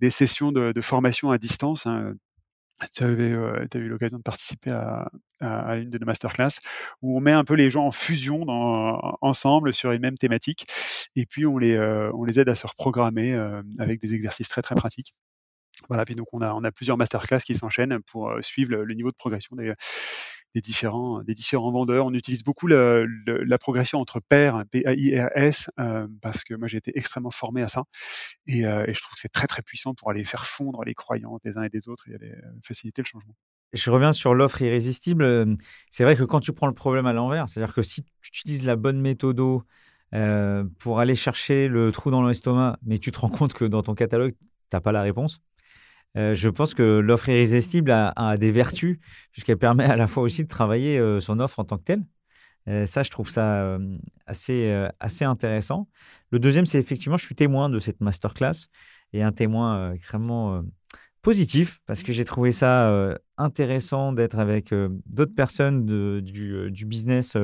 des 0.00 0.10
sessions 0.10 0.52
de 0.52 0.72
de 0.72 0.80
formation 0.80 1.30
à 1.30 1.38
distance, 1.38 1.86
hein, 1.86 2.14
tu 2.94 3.04
avais, 3.04 3.32
as 3.32 3.78
eu 3.78 3.88
l'occasion 3.88 4.18
de 4.18 4.22
participer 4.22 4.70
à 4.70 5.10
à 5.40 5.76
une 5.76 5.90
de 5.90 5.98
nos 5.98 6.06
masterclass 6.06 6.58
où 7.02 7.16
on 7.16 7.20
met 7.20 7.32
un 7.32 7.44
peu 7.44 7.54
les 7.54 7.70
gens 7.70 7.86
en 7.86 7.90
fusion 7.90 8.44
dans 8.44 9.16
ensemble 9.22 9.72
sur 9.72 9.92
une 9.92 10.02
même 10.02 10.18
thématique 10.18 10.66
et 11.16 11.26
puis 11.26 11.46
on 11.46 11.58
les, 11.58 11.78
on 12.12 12.24
les 12.24 12.38
aide 12.40 12.48
à 12.48 12.54
se 12.54 12.66
reprogrammer, 12.66 13.34
avec 13.78 14.00
des 14.00 14.14
exercices 14.14 14.48
très, 14.48 14.62
très 14.62 14.74
pratiques. 14.74 15.14
Voilà, 15.88 16.04
puis 16.04 16.14
donc 16.14 16.28
on 16.32 16.42
a 16.42 16.52
on 16.52 16.62
a 16.62 16.70
plusieurs 16.70 16.98
masterclass 16.98 17.40
qui 17.40 17.54
s'enchaînent 17.54 18.00
pour, 18.02 18.32
suivre 18.42 18.76
le 18.76 18.94
niveau 18.94 19.10
de 19.10 19.16
progression 19.16 19.56
des 19.56 19.72
des 20.54 20.60
différents, 20.60 21.22
des 21.22 21.34
différents 21.34 21.70
vendeurs. 21.70 22.06
On 22.06 22.14
utilise 22.14 22.42
beaucoup 22.42 22.66
la 22.66 23.58
progression 23.58 24.00
entre 24.00 24.20
pairs, 24.20 24.64
P-A-I-R-S, 24.70 25.70
euh, 25.78 26.06
parce 26.20 26.44
que 26.44 26.54
moi 26.54 26.68
j'ai 26.68 26.78
été 26.78 26.96
extrêmement 26.96 27.30
formé 27.30 27.62
à 27.62 27.68
ça. 27.68 27.84
Et, 28.46 28.66
euh, 28.66 28.84
et 28.86 28.94
je 28.94 29.00
trouve 29.00 29.14
que 29.14 29.20
c'est 29.20 29.32
très 29.32 29.46
très 29.46 29.62
puissant 29.62 29.94
pour 29.94 30.10
aller 30.10 30.24
faire 30.24 30.46
fondre 30.46 30.82
les 30.84 30.94
croyances 30.94 31.40
des 31.42 31.56
uns 31.58 31.62
et 31.62 31.68
des 31.68 31.88
autres 31.88 32.08
et 32.08 32.14
aller 32.14 32.32
euh, 32.32 32.50
faciliter 32.64 33.02
le 33.02 33.06
changement. 33.06 33.34
Je 33.72 33.90
reviens 33.90 34.12
sur 34.12 34.34
l'offre 34.34 34.62
irrésistible. 34.62 35.56
C'est 35.90 36.02
vrai 36.02 36.16
que 36.16 36.24
quand 36.24 36.40
tu 36.40 36.52
prends 36.52 36.66
le 36.66 36.74
problème 36.74 37.06
à 37.06 37.12
l'envers, 37.12 37.48
c'est-à-dire 37.48 37.72
que 37.72 37.82
si 37.82 38.02
tu 38.02 38.10
utilises 38.24 38.64
la 38.64 38.74
bonne 38.74 39.00
méthode 39.00 39.40
euh, 40.12 40.64
pour 40.80 40.98
aller 40.98 41.14
chercher 41.14 41.68
le 41.68 41.92
trou 41.92 42.10
dans 42.10 42.26
l'estomac, 42.26 42.78
mais 42.84 42.98
tu 42.98 43.12
te 43.12 43.18
rends 43.20 43.28
compte 43.28 43.54
que 43.54 43.64
dans 43.64 43.82
ton 43.82 43.94
catalogue, 43.94 44.32
tu 44.32 44.46
n'as 44.72 44.80
pas 44.80 44.92
la 44.92 45.02
réponse, 45.02 45.40
euh, 46.16 46.34
je 46.34 46.48
pense 46.48 46.74
que 46.74 46.82
l'offre 46.82 47.28
irrésistible 47.28 47.90
a, 47.90 48.36
des 48.36 48.50
vertus, 48.50 48.98
puisqu'elle 49.32 49.58
permet 49.58 49.84
à 49.84 49.96
la 49.96 50.06
fois 50.06 50.22
aussi 50.22 50.42
de 50.42 50.48
travailler 50.48 50.98
euh, 50.98 51.20
son 51.20 51.38
offre 51.40 51.60
en 51.60 51.64
tant 51.64 51.78
que 51.78 51.84
telle. 51.84 52.04
Euh, 52.68 52.86
ça, 52.86 53.02
je 53.02 53.10
trouve 53.10 53.30
ça 53.30 53.78
assez, 54.26 54.88
assez 55.00 55.24
intéressant. 55.24 55.88
Le 56.30 56.38
deuxième, 56.38 56.66
c'est 56.66 56.78
effectivement, 56.78 57.16
je 57.16 57.24
suis 57.24 57.34
témoin 57.34 57.68
de 57.68 57.78
cette 57.78 58.00
masterclass 58.00 58.68
et 59.12 59.22
un 59.22 59.32
témoin 59.32 59.92
extrêmement 59.92 60.62
positif, 61.22 61.80
parce 61.86 62.02
que 62.02 62.12
j'ai 62.12 62.24
trouvé 62.24 62.52
ça 62.52 63.16
intéressant 63.38 64.12
d'être 64.12 64.38
avec 64.38 64.74
d'autres 65.06 65.34
personnes 65.34 66.22
du, 66.22 66.70
du, 66.70 66.86
business 66.86 67.36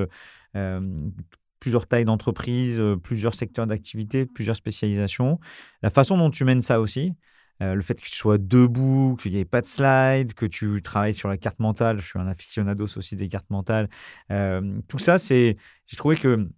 plusieurs 1.58 1.86
tailles 1.88 2.04
d'entreprise, 2.04 2.80
plusieurs 3.02 3.34
secteurs 3.34 3.66
d'activité, 3.66 4.26
plusieurs 4.26 4.54
spécialisations. 4.54 5.40
La 5.82 5.90
façon 5.90 6.16
dont 6.18 6.30
tu 6.30 6.44
mènes 6.44 6.62
ça 6.62 6.80
aussi, 6.80 7.14
euh, 7.62 7.74
le 7.74 7.82
fait 7.82 7.94
que 7.94 8.02
tu 8.02 8.14
sois 8.14 8.38
debout, 8.38 9.16
qu'il 9.20 9.32
n'y 9.32 9.38
ait 9.38 9.44
pas 9.46 9.62
de 9.62 9.66
slide, 9.66 10.34
que 10.34 10.44
tu 10.44 10.82
travailles 10.82 11.14
sur 11.14 11.28
la 11.28 11.38
carte 11.38 11.58
mentale. 11.58 12.00
Je 12.00 12.06
suis 12.06 12.18
un 12.18 12.26
aficionados 12.26 12.98
aussi 12.98 13.16
des 13.16 13.28
cartes 13.28 13.48
mentales. 13.48 13.88
Euh, 14.30 14.78
tout 14.88 14.98
ça, 14.98 15.18
c'est, 15.18 15.56
j'ai 15.86 15.96
trouvé 15.96 16.16
qu'il 16.16 16.48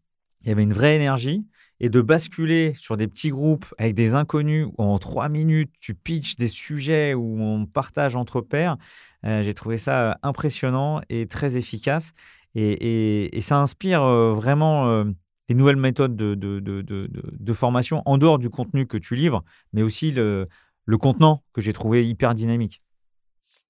y 0.44 0.50
avait 0.50 0.62
une 0.62 0.72
vraie 0.72 0.96
énergie. 0.96 1.46
Et 1.80 1.90
de 1.90 2.00
basculer 2.00 2.74
sur 2.74 2.96
des 2.96 3.06
petits 3.06 3.30
groupes 3.30 3.72
avec 3.78 3.94
des 3.94 4.14
inconnus 4.14 4.66
où 4.66 4.82
en 4.82 4.98
trois 4.98 5.28
minutes, 5.28 5.70
tu 5.78 5.94
pitches 5.94 6.34
des 6.34 6.48
sujets 6.48 7.14
où 7.14 7.40
on 7.40 7.66
partage 7.66 8.16
entre 8.16 8.40
pairs, 8.40 8.76
euh, 9.24 9.44
j'ai 9.44 9.54
trouvé 9.54 9.78
ça 9.78 10.18
impressionnant 10.24 11.00
et 11.08 11.28
très 11.28 11.56
efficace. 11.56 12.14
Et, 12.56 13.30
ça 13.42 13.60
inspire 13.60 14.02
vraiment 14.02 15.04
les 15.48 15.54
nouvelles 15.54 15.76
méthodes 15.76 16.16
de, 16.16 16.34
de, 16.34 16.58
de, 16.58 16.82
de, 16.82 17.52
formation 17.52 18.02
en 18.06 18.18
dehors 18.18 18.38
du 18.38 18.50
contenu 18.50 18.86
que 18.86 18.96
tu 18.96 19.14
livres, 19.14 19.44
mais 19.72 19.82
aussi 19.82 20.10
le, 20.10 20.48
le 20.88 20.96
contenant 20.96 21.44
que 21.52 21.60
j'ai 21.60 21.74
trouvé 21.74 22.08
hyper 22.08 22.34
dynamique. 22.34 22.82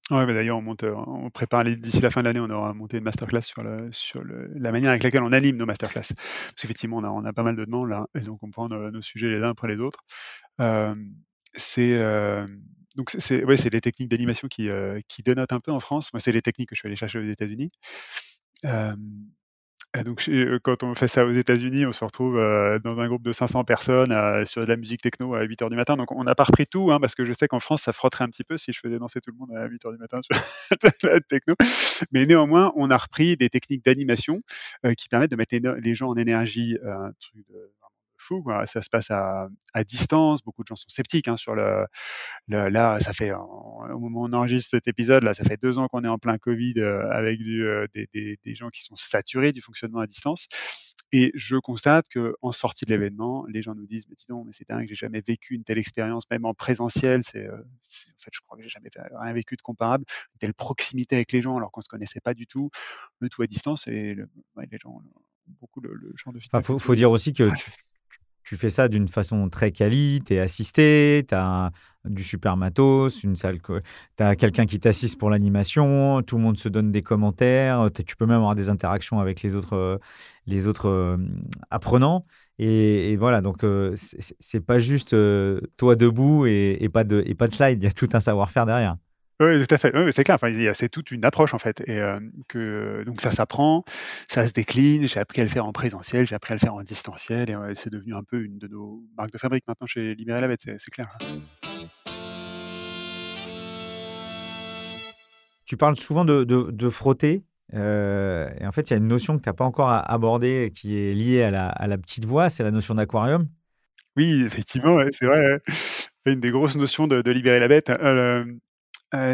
Ouais, 0.09 0.25
mais 0.25 0.33
d'ailleurs, 0.33 0.57
on 0.57 0.61
monte, 0.61 0.85
euh, 0.85 0.95
on 0.95 1.29
prépare 1.29 1.65
d'ici 1.65 1.99
la 1.99 2.09
fin 2.09 2.21
de 2.21 2.27
l'année, 2.27 2.39
on 2.39 2.49
aura 2.49 2.73
monté 2.73 2.97
une 2.97 3.03
masterclass 3.03 3.41
sur, 3.41 4.23
la 4.23 4.71
manière 4.71 4.89
avec 4.89 5.03
laquelle 5.03 5.21
on 5.21 5.33
anime 5.33 5.57
nos 5.57 5.65
masterclass. 5.65 6.13
Parce 6.15 6.53
qu'effectivement, 6.61 6.97
on 6.97 7.25
a, 7.25 7.33
pas 7.33 7.43
mal 7.43 7.57
de 7.57 7.65
demandes 7.65 7.89
là, 7.89 8.07
et 8.15 8.21
donc 8.21 8.41
on 8.41 8.49
prend 8.49 8.69
nos, 8.69 9.01
sujets 9.01 9.27
les 9.27 9.43
uns 9.43 9.49
après 9.49 9.67
les 9.67 9.79
autres. 9.79 9.99
Euh, 10.61 10.95
c'est 11.55 11.91
euh, 11.93 12.47
c'est 13.07 13.73
les 13.73 13.81
techniques 13.81 14.09
d'animation 14.09 14.47
qui, 14.47 14.69
qui 15.07 15.21
dénotent 15.21 15.53
un 15.53 15.59
peu 15.59 15.71
en 15.71 15.79
France. 15.79 16.11
Moi, 16.13 16.21
c'est 16.21 16.31
les 16.31 16.41
techniques 16.41 16.69
que 16.69 16.75
je 16.75 16.79
suis 16.79 16.87
allé 16.87 16.95
chercher 16.95 17.19
aux 17.19 17.29
États-Unis 17.29 17.71
donc, 20.05 20.29
quand 20.63 20.83
on 20.83 20.93
fait 20.93 21.07
ça 21.07 21.25
aux 21.25 21.31
États-Unis, 21.31 21.85
on 21.85 21.91
se 21.91 22.03
retrouve 22.05 22.35
dans 22.83 22.99
un 22.99 23.07
groupe 23.07 23.23
de 23.23 23.31
500 23.31 23.63
personnes 23.63 24.13
sur 24.45 24.61
de 24.61 24.67
la 24.67 24.75
musique 24.75 25.01
techno 25.01 25.33
à 25.33 25.41
8 25.41 25.61
h 25.61 25.69
du 25.69 25.75
matin. 25.75 25.97
Donc, 25.97 26.11
on 26.11 26.23
n'a 26.23 26.35
pas 26.35 26.43
repris 26.43 26.67
tout, 26.67 26.91
hein, 26.91 26.99
parce 26.99 27.15
que 27.15 27.25
je 27.25 27.33
sais 27.33 27.47
qu'en 27.47 27.59
France, 27.59 27.81
ça 27.83 27.91
frotterait 27.91 28.23
un 28.23 28.29
petit 28.29 28.43
peu 28.43 28.57
si 28.57 28.71
je 28.71 28.79
faisais 28.79 28.99
danser 28.99 29.19
tout 29.19 29.31
le 29.31 29.37
monde 29.37 29.55
à 29.57 29.65
8 29.67 29.85
h 29.85 29.91
du 29.91 29.97
matin 29.97 30.17
sur 30.21 30.35
la 31.11 31.19
techno. 31.21 31.55
Mais 32.11 32.25
néanmoins, 32.25 32.71
on 32.75 32.91
a 32.91 32.97
repris 32.97 33.35
des 33.35 33.49
techniques 33.49 33.83
d'animation 33.83 34.41
qui 34.97 35.07
permettent 35.09 35.31
de 35.31 35.35
mettre 35.35 35.55
les, 35.55 35.95
gens 35.95 36.09
en 36.09 36.15
énergie, 36.15 36.77
fou. 38.19 38.43
Ça 38.65 38.81
se 38.81 38.89
passe 38.89 39.11
à, 39.11 39.47
à, 39.73 39.83
distance. 39.83 40.43
Beaucoup 40.43 40.63
de 40.63 40.67
gens 40.67 40.75
sont 40.75 40.89
sceptiques 40.89 41.27
hein, 41.27 41.37
sur 41.37 41.55
le, 41.55 41.85
Là, 42.47 42.99
ça 42.99 43.13
fait 43.13 43.31
au 43.31 43.99
moment 43.99 44.21
où 44.21 44.27
on 44.27 44.33
enregistre 44.33 44.71
cet 44.71 44.87
épisode, 44.87 45.23
là, 45.23 45.33
ça 45.33 45.43
fait 45.43 45.57
deux 45.61 45.77
ans 45.77 45.87
qu'on 45.87 46.03
est 46.03 46.07
en 46.09 46.17
plein 46.17 46.37
Covid 46.37 46.73
euh, 46.77 47.09
avec 47.11 47.39
du, 47.39 47.65
euh, 47.65 47.87
des, 47.93 48.07
des, 48.13 48.39
des, 48.43 48.55
gens 48.55 48.69
qui 48.69 48.83
sont 48.83 48.95
saturés 48.95 49.51
du 49.51 49.61
fonctionnement 49.61 49.99
à 49.99 50.07
distance. 50.07 50.47
Et 51.11 51.31
je 51.33 51.57
constate 51.57 52.07
que 52.09 52.35
en 52.41 52.51
sortie 52.51 52.85
de 52.85 52.91
l'événement, 52.91 53.45
les 53.47 53.61
gens 53.61 53.73
nous 53.73 53.87
disent 53.87 54.05
mais 54.09 54.15
dis 54.15 54.25
donc, 54.29 54.45
mais 54.45 54.53
c'est 54.53 54.67
dingue, 54.67 54.87
j'ai 54.87 54.95
jamais 54.95 55.21
vécu 55.25 55.55
une 55.55 55.63
telle 55.63 55.79
expérience, 55.79 56.29
même 56.29 56.45
en 56.45 56.53
présentiel. 56.53 57.23
C'est 57.23 57.45
euh, 57.45 57.55
en 57.55 58.17
fait, 58.17 58.31
je 58.31 58.39
crois 58.41 58.57
que 58.57 58.63
j'ai 58.63 58.69
jamais 58.69 58.89
rien 58.95 59.33
vécu 59.33 59.55
de 59.55 59.61
comparable. 59.61 60.05
Une 60.33 60.39
telle 60.39 60.53
proximité 60.53 61.15
avec 61.15 61.31
les 61.31 61.41
gens 61.41 61.57
alors 61.57 61.71
qu'on 61.71 61.81
se 61.81 61.89
connaissait 61.89 62.21
pas 62.21 62.33
du 62.33 62.45
tout, 62.45 62.69
le 63.19 63.29
tout 63.29 63.41
à 63.41 63.47
distance. 63.47 63.87
Et 63.87 64.15
les 64.15 64.77
gens 64.77 64.91
ont 64.91 65.01
beaucoup 65.59 65.81
le, 65.81 65.93
le 65.93 66.13
champ 66.15 66.31
de 66.31 66.39
Il 66.39 66.61
faut, 66.61 66.77
faut, 66.77 66.95
dire 66.95 67.09
aussi 67.09 67.33
que 67.33 67.49
tu, 67.55 67.71
tu 68.49 68.57
fais 68.57 68.71
ça 68.71 68.87
d'une 68.87 69.07
façon 69.07 69.47
très 69.47 69.71
quali, 69.71 70.23
tu 70.25 70.33
es 70.33 70.39
assisté, 70.39 71.23
tu 71.27 71.35
as 71.35 71.69
du 72.03 72.23
super 72.23 72.57
matos, 72.57 73.23
une 73.23 73.35
salle, 73.35 73.59
tu 73.61 74.23
as 74.23 74.35
quelqu'un 74.35 74.65
qui 74.65 74.79
t'assiste 74.79 75.19
pour 75.19 75.29
l'animation, 75.29 76.23
tout 76.23 76.37
le 76.37 76.41
monde 76.41 76.57
se 76.57 76.67
donne 76.67 76.91
des 76.91 77.03
commentaires, 77.03 77.89
tu 77.93 78.15
peux 78.15 78.25
même 78.25 78.37
avoir 78.37 78.55
des 78.55 78.67
interactions 78.69 79.19
avec 79.19 79.43
les 79.43 79.53
autres, 79.53 79.99
les 80.47 80.65
autres 80.65 80.89
euh, 80.89 81.17
apprenants. 81.69 82.25
Et, 82.57 83.15
voilà, 83.17 83.41
donc 83.41 83.63
euh, 83.63 83.93
c'est 83.95 84.61
pas 84.65 84.79
juste 84.79 85.13
euh, 85.13 85.61
toi 85.77 85.95
debout 85.95 86.47
et, 86.47 86.89
pas 86.91 87.03
de, 87.03 87.21
et 87.27 87.35
pas 87.35 87.45
de 87.45 87.51
slide, 87.53 87.83
il 87.83 87.85
y 87.85 87.87
a 87.87 87.91
tout 87.91 88.09
un 88.13 88.19
savoir-faire 88.19 88.65
derrière. 88.65 88.97
Oui, 89.41 89.65
tout 89.65 89.73
à 89.73 89.77
fait. 89.77 89.93
c'est 90.11 90.23
clair. 90.25 90.35
Enfin, 90.35 90.53
c'est 90.73 90.89
toute 90.89 91.11
une 91.11 91.23
approche 91.23 91.53
en 91.53 91.59
fait, 91.59 91.81
et 91.87 92.01
que 92.49 93.03
donc 93.05 93.21
ça 93.21 93.31
s'apprend, 93.31 93.85
ça 94.27 94.45
se 94.45 94.51
décline. 94.51 95.07
J'ai 95.07 95.21
appris 95.21 95.39
à 95.39 95.45
le 95.45 95.49
faire 95.49 95.65
en 95.65 95.71
présentiel, 95.71 96.25
j'ai 96.25 96.35
appris 96.35 96.51
à 96.51 96.55
le 96.55 96.59
faire 96.59 96.73
en 96.73 96.83
distanciel, 96.83 97.49
et 97.49 97.75
c'est 97.75 97.89
devenu 97.89 98.15
un 98.15 98.23
peu 98.23 98.43
une 98.43 98.57
de 98.57 98.67
nos 98.67 99.01
marques 99.17 99.31
de 99.31 99.37
fabrique 99.37 99.63
maintenant 99.65 99.87
chez 99.87 100.13
Libérer 100.15 100.41
la 100.41 100.49
Bête. 100.49 100.63
C'est 100.77 100.91
clair. 100.91 101.17
Tu 105.65 105.77
parles 105.77 105.95
souvent 105.95 106.25
de, 106.25 106.43
de, 106.43 106.89
frotter. 106.89 107.43
et 107.71 107.77
en 107.77 108.71
fait, 108.73 108.89
il 108.89 108.91
y 108.91 108.93
a 108.93 108.97
une 108.97 109.07
notion 109.07 109.37
que 109.37 109.43
tu 109.43 109.47
n'as 109.47 109.53
pas 109.53 109.65
encore 109.65 109.89
abordée 109.89 110.73
qui 110.75 110.97
est 110.97 111.13
liée 111.13 111.43
à 111.43 111.51
la, 111.51 111.69
à 111.69 111.87
la 111.87 111.97
petite 111.97 112.25
voix, 112.25 112.49
c'est 112.49 112.63
la 112.63 112.71
notion 112.71 112.93
d'aquarium. 112.93 113.47
Oui, 114.17 114.43
effectivement, 114.45 114.97
c'est 115.13 115.27
vrai. 115.27 115.61
Une 116.25 116.41
des 116.41 116.51
grosses 116.51 116.75
notions 116.75 117.07
de, 117.07 117.21
de 117.21 117.31
Libérer 117.31 117.61
la 117.61 117.69
Bête 117.69 117.89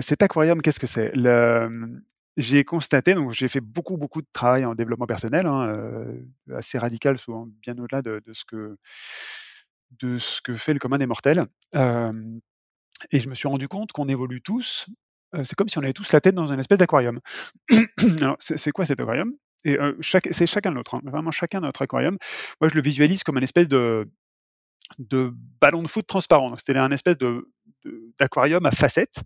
cet 0.01 0.23
aquarium, 0.23 0.61
qu'est-ce 0.61 0.79
que 0.79 0.87
c'est? 0.87 1.13
J'ai 2.37 2.65
constaté, 2.65 3.13
donc 3.13 3.31
j'ai 3.31 3.47
fait 3.47 3.61
beaucoup, 3.61 3.95
beaucoup 3.97 4.21
de 4.21 4.27
travail 4.33 4.65
en 4.65 4.75
développement 4.75 5.07
personnel, 5.07 5.45
hein, 5.45 6.05
assez 6.53 6.77
radical, 6.77 7.17
souvent 7.17 7.47
bien 7.61 7.77
au-delà 7.77 8.01
de, 8.01 8.21
ce 8.33 8.43
que, 8.43 8.77
de 9.91 10.17
ce 10.17 10.41
que 10.41 10.55
fait 10.55 10.73
le 10.73 10.79
commun 10.79 10.97
des 10.97 11.05
mortels. 11.05 11.45
et 11.73 13.19
je 13.19 13.29
me 13.29 13.35
suis 13.35 13.47
rendu 13.47 13.67
compte 13.67 13.91
qu'on 13.93 14.09
évolue 14.09 14.41
tous. 14.41 14.87
c'est 15.43 15.55
comme 15.55 15.69
si 15.69 15.77
on 15.77 15.83
avait 15.83 15.93
tous 15.93 16.11
la 16.11 16.19
tête 16.19 16.35
dans 16.35 16.51
une 16.51 16.59
espèce 16.59 16.77
d'aquarium. 16.77 17.19
Alors, 18.21 18.35
c'est 18.39 18.71
quoi 18.71 18.83
cet 18.83 18.99
aquarium? 18.99 19.33
Et 19.63 19.77
c'est 20.01 20.45
chacun 20.45 20.71
l'autre, 20.71 20.95
hein, 20.95 21.01
vraiment 21.05 21.31
chacun 21.31 21.61
notre 21.61 21.81
aquarium. 21.81 22.17
Moi, 22.61 22.69
je 22.69 22.75
le 22.75 22.81
visualise 22.81 23.23
comme 23.23 23.37
une 23.37 23.43
espèce 23.43 23.67
de, 23.69 24.07
de 24.99 25.31
ballon 25.59 25.81
de 25.83 25.87
foot 25.87 26.05
transparent. 26.07 26.49
Donc, 26.49 26.59
c'était 26.59 26.77
un 26.77 26.91
espèce 26.91 27.17
de, 27.17 27.49
d'aquarium 28.19 28.65
à 28.65 28.71
facettes. 28.71 29.21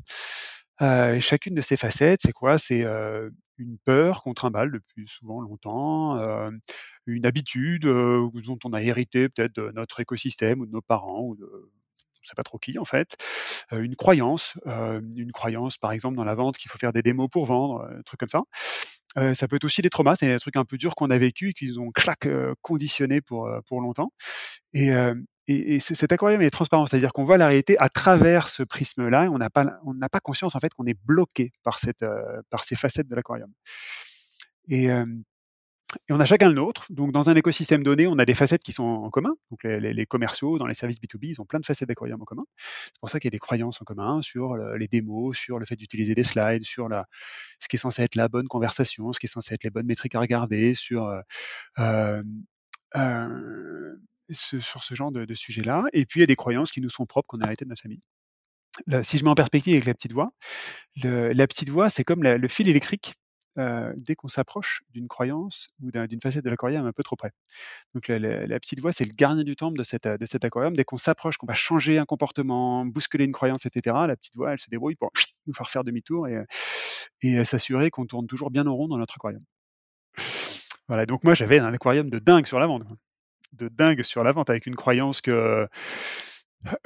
Euh, 0.82 1.16
et 1.16 1.22
chacune 1.22 1.56
de 1.56 1.62
ces 1.62 1.76
facettes, 1.76 2.22
c'est 2.24 2.32
quoi? 2.32 2.58
C'est 2.58 2.84
euh, 2.84 3.30
une 3.58 3.78
peur 3.80 4.24
qu'on 4.24 4.34
trimballe 4.34 4.72
depuis 4.72 5.08
souvent 5.08 5.42
longtemps, 5.42 6.18
euh, 6.18 6.52
une 7.06 7.26
habitude 7.26 7.84
dont 7.84 8.60
on 8.64 8.74
a 8.74 8.82
hérité 8.82 9.28
peut-être 9.30 9.56
de 9.56 9.72
notre 9.72 10.00
écosystème 10.00 10.62
ou 10.62 10.66
de 10.66 10.72
nos 10.72 10.82
parents 10.82 11.24
ou 11.24 11.36
de 11.36 11.46
on 11.46 12.26
ne 12.26 12.28
sait 12.28 12.36
pas 12.36 12.44
trop 12.44 12.58
qui 12.58 12.78
en 12.78 12.84
fait, 12.84 13.16
une 13.72 13.96
croyance, 13.96 14.58
une 14.66 15.32
croyance 15.32 15.78
par 15.78 15.94
exemple 15.94 16.18
dans 16.18 16.26
la 16.26 16.36
vente 16.36 16.58
qu'il 16.58 16.70
faut 16.70 16.78
faire 16.78 16.92
des 16.92 17.02
démos 17.02 17.30
pour 17.32 17.46
vendre, 17.46 17.88
un 17.90 18.02
truc 18.02 18.20
comme 18.20 18.30
ça. 18.30 18.44
ça 19.34 19.48
peut 19.48 19.56
être 19.56 19.64
aussi 19.64 19.82
des 19.82 19.90
traumas, 19.90 20.18
c'est 20.18 20.28
des 20.28 20.38
trucs 20.38 20.58
un 20.58 20.66
peu 20.66 20.78
durs 20.78 20.96
qu'on 20.96 21.12
a 21.12 21.18
vécu 21.18 21.52
et 21.52 21.54
qu'ils 21.54 21.80
ont 21.80 21.92
clac 21.92 22.28
conditionné 22.62 23.22
pour 23.22 23.50
pour 23.68 23.80
longtemps. 23.80 24.12
Et, 24.74 24.92
et, 25.50 25.80
cet 25.80 26.12
aquarium 26.12 26.42
est 26.42 26.50
transparent, 26.50 26.86
c'est-à-dire 26.86 27.12
qu'on 27.12 27.24
voit 27.24 27.38
la 27.38 27.48
réalité 27.48 27.76
à 27.80 27.90
travers 27.90 28.50
ce 28.50 28.62
prisme-là. 28.64 29.30
On 29.32 29.38
n'a 29.38 29.50
pas, 29.50 29.80
on 29.84 29.94
n'a 29.94 30.10
pas 30.10 30.20
conscience 30.20 30.56
en 30.56 30.60
fait 30.60 30.74
qu'on 30.74 30.86
est 30.86 30.98
bloqué 31.06 31.52
par 31.64 31.80
cette, 31.80 32.04
euh, 32.04 32.42
par 32.50 32.64
ces 32.64 32.76
facettes 32.76 33.08
de 33.08 33.16
l'aquarium. 33.16 33.52
Et, 34.68 34.92
euh, 34.92 35.06
et, 36.08 36.14
on 36.14 36.20
a 36.20 36.26
chacun 36.26 36.50
le 36.50 36.54
nôtre. 36.54 36.86
Donc, 36.92 37.12
dans 37.12 37.32
un 37.32 37.36
écosystème 37.36 37.84
donné, 37.84 38.06
on 38.06 38.20
a 38.20 38.26
des 38.26 38.36
facettes 38.36 38.62
qui 38.62 38.74
sont 38.74 38.84
en 38.84 39.10
commun. 39.10 39.34
Donc, 39.50 39.64
les, 39.64 40.06
commerciaux, 40.06 40.60
dans 40.60 40.68
les 40.68 40.76
services 40.76 41.00
B2B, 41.00 41.30
ils 41.30 41.42
ont 41.42 41.46
plein 41.46 41.60
de 41.60 41.66
facettes 41.66 41.88
d'aquarium 41.88 42.22
en 42.22 42.26
commun. 42.26 42.46
C'est 42.58 43.00
pour 43.00 43.10
ça 43.10 43.20
qu'il 43.20 43.28
y 43.28 43.32
a 43.32 43.36
des 43.36 43.40
croyances 43.40 43.82
en 43.82 43.86
commun 43.86 44.22
sur 44.22 44.56
les 44.56 44.88
démos, 44.88 45.36
sur 45.36 45.58
le 45.58 45.66
fait 45.66 45.76
d'utiliser 45.76 46.14
des 46.14 46.24
slides, 46.24 46.64
sur 46.64 46.90
la, 46.90 47.08
ce 47.60 47.68
qui 47.68 47.78
est 47.78 47.80
censé 47.80 48.04
être 48.04 48.14
la 48.14 48.28
bonne 48.28 48.48
conversation, 48.48 49.12
ce 49.14 49.20
qui 49.20 49.26
est 49.26 49.30
censé 49.30 49.56
être 49.56 49.64
les 49.64 49.72
bonnes 49.72 49.88
métriques 49.88 50.14
à 50.14 50.20
regarder, 50.20 50.76
sur 50.76 51.12
euh, 51.80 52.22
sur 54.32 54.84
ce 54.84 54.96
genre 54.96 55.12
de, 55.12 55.34
sujet-là. 55.34 55.84
Et 55.94 56.06
puis, 56.06 56.20
il 56.20 56.22
y 56.22 56.24
a 56.24 56.28
des 56.28 56.36
croyances 56.36 56.72
qui 56.72 56.82
nous 56.82 56.90
sont 56.90 57.06
propres, 57.06 57.28
qu'on 57.28 57.40
a 57.42 57.46
arrêté 57.46 57.66
de 57.66 57.70
notre 57.70 57.82
famille. 57.82 58.02
si 59.04 59.18
je 59.18 59.24
mets 59.24 59.30
en 59.30 59.36
perspective 59.36 59.74
avec 59.74 59.86
la 59.86 59.94
petite 59.94 60.14
voix, 60.14 60.32
la 61.04 61.48
petite 61.48 61.70
voix, 61.70 61.90
c'est 61.90 62.04
comme 62.04 62.24
le 62.24 62.48
fil 62.48 62.68
électrique 62.70 63.16
euh, 63.58 63.92
dès 63.98 64.16
qu'on 64.16 64.28
s'approche 64.28 64.84
d'une 64.92 65.08
croyance 65.08 65.70
ou 65.82 65.92
d'une 65.92 66.22
facette 66.22 66.46
de 66.46 66.50
l'aquarium 66.50 66.86
un 66.86 66.94
peu 66.94 67.04
trop 67.04 67.16
près. 67.16 67.32
Donc 67.94 68.08
la, 68.08 68.60
petite 68.60 68.80
voix, 68.80 68.92
c'est 68.92 69.04
le 69.04 69.12
gardien 69.14 69.44
du 69.44 69.56
temple 69.56 69.78
de, 69.78 69.84
cette, 69.84 70.08
de 70.08 70.26
cet 70.26 70.46
aquarium. 70.46 70.76
Dès 70.76 70.86
qu'on 70.86 70.98
s'approche, 70.98 71.38
qu'on 71.38 71.48
va 71.48 71.56
changer 71.56 71.98
un 71.98 72.06
comportement, 72.06 72.86
bousculer 72.86 73.26
une 73.26 73.34
croyance, 73.34 73.66
etc., 73.66 73.96
la 74.08 74.16
petite 74.16 74.36
voix, 74.36 74.54
elle 74.54 74.60
se 74.60 74.70
débrouille 74.70 74.96
pour 74.96 75.12
nous 75.48 75.54
faire 75.54 75.70
faire 75.70 75.84
demi-tour 75.84 76.28
et, 76.28 76.46
et 77.22 77.44
s'assurer 77.44 77.90
qu'on 77.90 78.06
tourne 78.06 78.28
toujours 78.28 78.52
bien 78.52 78.66
en 78.66 78.76
rond 78.76 78.88
dans 78.88 78.98
notre 78.98 79.16
aquarium. 79.18 79.44
Voilà, 80.88 81.06
donc 81.06 81.24
moi 81.24 81.34
j'avais 81.34 81.60
un 81.60 81.74
aquarium 81.74 82.10
de 82.10 82.20
dingue 82.20 82.48
sur 82.48 82.60
la 82.60 82.68
vente 82.68 82.84
de 83.54 83.68
dingue 83.70 84.04
sur 84.04 84.24
la 84.24 84.32
vente, 84.32 84.50
avec 84.50 84.66
une 84.66 84.76
croyance 84.76 85.22
que 85.22 85.68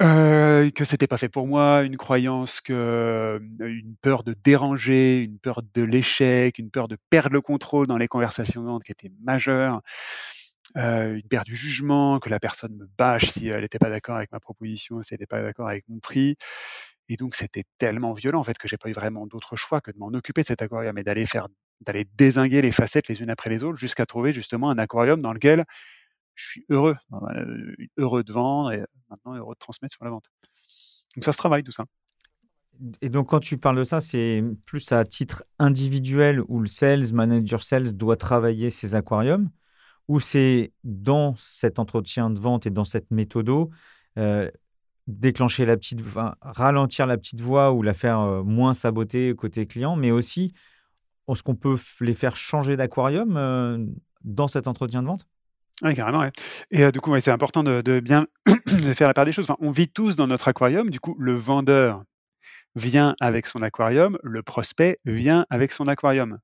euh, 0.02 0.70
que 0.70 0.84
c'était 0.84 1.08
pas 1.08 1.16
fait 1.16 1.28
pour 1.28 1.48
moi, 1.48 1.82
une 1.82 1.96
croyance 1.96 2.60
que 2.60 3.40
une 3.58 3.96
peur 4.00 4.22
de 4.22 4.32
déranger, 4.32 5.18
une 5.18 5.38
peur 5.38 5.62
de 5.74 5.82
l'échec, 5.82 6.58
une 6.58 6.70
peur 6.70 6.86
de 6.86 6.96
perdre 7.10 7.32
le 7.32 7.40
contrôle 7.40 7.88
dans 7.88 7.96
les 7.96 8.06
conversations 8.06 8.62
de 8.62 8.66
vente 8.66 8.84
qui 8.84 8.92
était 8.92 9.10
majeure, 9.24 9.82
euh, 10.76 11.14
une 11.16 11.28
peur 11.28 11.44
du 11.44 11.56
jugement, 11.56 12.20
que 12.20 12.30
la 12.30 12.38
personne 12.40 12.74
me 12.76 12.88
bâche 12.98 13.30
si 13.30 13.48
elle 13.48 13.62
n'était 13.62 13.78
pas 13.78 13.90
d'accord 13.90 14.16
avec 14.16 14.30
ma 14.32 14.40
proposition, 14.40 15.02
si 15.02 15.14
elle 15.14 15.18
n'était 15.18 15.26
pas 15.26 15.42
d'accord 15.42 15.68
avec 15.68 15.84
mon 15.88 15.98
prix. 15.98 16.36
Et 17.08 17.16
donc 17.16 17.34
c'était 17.34 17.64
tellement 17.78 18.12
violent 18.14 18.40
en 18.40 18.44
fait 18.44 18.56
que 18.58 18.68
j'ai 18.68 18.78
pas 18.78 18.88
eu 18.88 18.92
vraiment 18.92 19.26
d'autre 19.26 19.56
choix 19.56 19.80
que 19.80 19.90
de 19.90 19.98
m'en 19.98 20.08
occuper 20.08 20.42
de 20.42 20.46
cet 20.48 20.62
aquarium 20.62 20.96
et 20.98 21.02
d'aller 21.04 21.26
faire 21.26 21.48
d'aller 21.80 22.06
désinguer 22.16 22.62
les 22.62 22.70
facettes 22.70 23.08
les 23.08 23.20
unes 23.22 23.30
après 23.30 23.50
les 23.50 23.64
autres 23.64 23.76
jusqu'à 23.76 24.06
trouver 24.06 24.32
justement 24.32 24.70
un 24.70 24.78
aquarium 24.78 25.20
dans 25.20 25.32
lequel 25.32 25.64
je 26.34 26.50
suis 26.50 26.66
heureux, 26.68 26.96
heureux 27.96 28.24
de 28.24 28.32
vendre 28.32 28.72
et 28.72 28.82
maintenant 29.08 29.34
heureux 29.34 29.54
de 29.54 29.58
transmettre 29.58 29.94
sur 29.94 30.04
la 30.04 30.10
vente. 30.10 30.30
Donc 31.16 31.24
ça 31.24 31.32
se 31.32 31.38
travaille 31.38 31.62
tout 31.62 31.72
ça. 31.72 31.84
Et 33.00 33.08
donc 33.08 33.28
quand 33.28 33.40
tu 33.40 33.56
parles 33.56 33.78
de 33.78 33.84
ça, 33.84 34.00
c'est 34.00 34.42
plus 34.66 34.90
à 34.92 35.04
titre 35.04 35.44
individuel 35.58 36.42
où 36.48 36.60
le 36.60 36.66
sales, 36.66 37.12
manager 37.12 37.62
sales 37.62 37.96
doit 37.96 38.16
travailler 38.16 38.70
ses 38.70 38.94
aquariums, 38.94 39.50
ou 40.08 40.20
c'est 40.20 40.72
dans 40.82 41.34
cet 41.36 41.78
entretien 41.78 42.30
de 42.30 42.38
vente 42.38 42.66
et 42.66 42.70
dans 42.70 42.84
cette 42.84 43.10
méthode 43.10 43.70
euh, 44.18 44.50
déclencher 45.06 45.66
la 45.66 45.76
petite, 45.76 46.00
ralentir 46.40 47.06
la 47.06 47.16
petite 47.16 47.40
voix 47.40 47.72
ou 47.72 47.82
la 47.82 47.94
faire 47.94 48.44
moins 48.44 48.74
saboter 48.74 49.34
côté 49.34 49.66
client, 49.66 49.96
mais 49.96 50.10
aussi 50.10 50.52
est-ce 51.28 51.42
qu'on 51.42 51.54
peut 51.54 51.78
les 52.00 52.14
faire 52.14 52.36
changer 52.36 52.76
d'aquarium 52.76 53.94
dans 54.24 54.48
cet 54.48 54.66
entretien 54.66 55.02
de 55.02 55.06
vente? 55.06 55.26
Oui, 55.82 55.94
carrément. 55.94 56.24
Et 56.70 56.92
du 56.92 57.00
coup, 57.00 57.18
c'est 57.20 57.30
important 57.30 57.64
de, 57.64 58.00
bien 58.00 58.26
faire 58.94 59.08
la 59.08 59.14
part 59.14 59.24
des 59.24 59.32
choses. 59.32 59.46
on 59.58 59.70
vit 59.70 59.88
tous 59.88 60.16
dans 60.16 60.26
notre 60.26 60.48
aquarium. 60.48 60.90
Du 60.90 61.00
coup, 61.00 61.16
le 61.18 61.34
vendeur 61.34 62.04
vient 62.76 63.14
avec 63.20 63.46
son 63.46 63.62
aquarium, 63.62 64.18
le 64.22 64.42
prospect 64.42 64.98
vient 65.04 65.46
avec 65.50 65.72
son 65.72 65.86
aquarium 65.86 66.38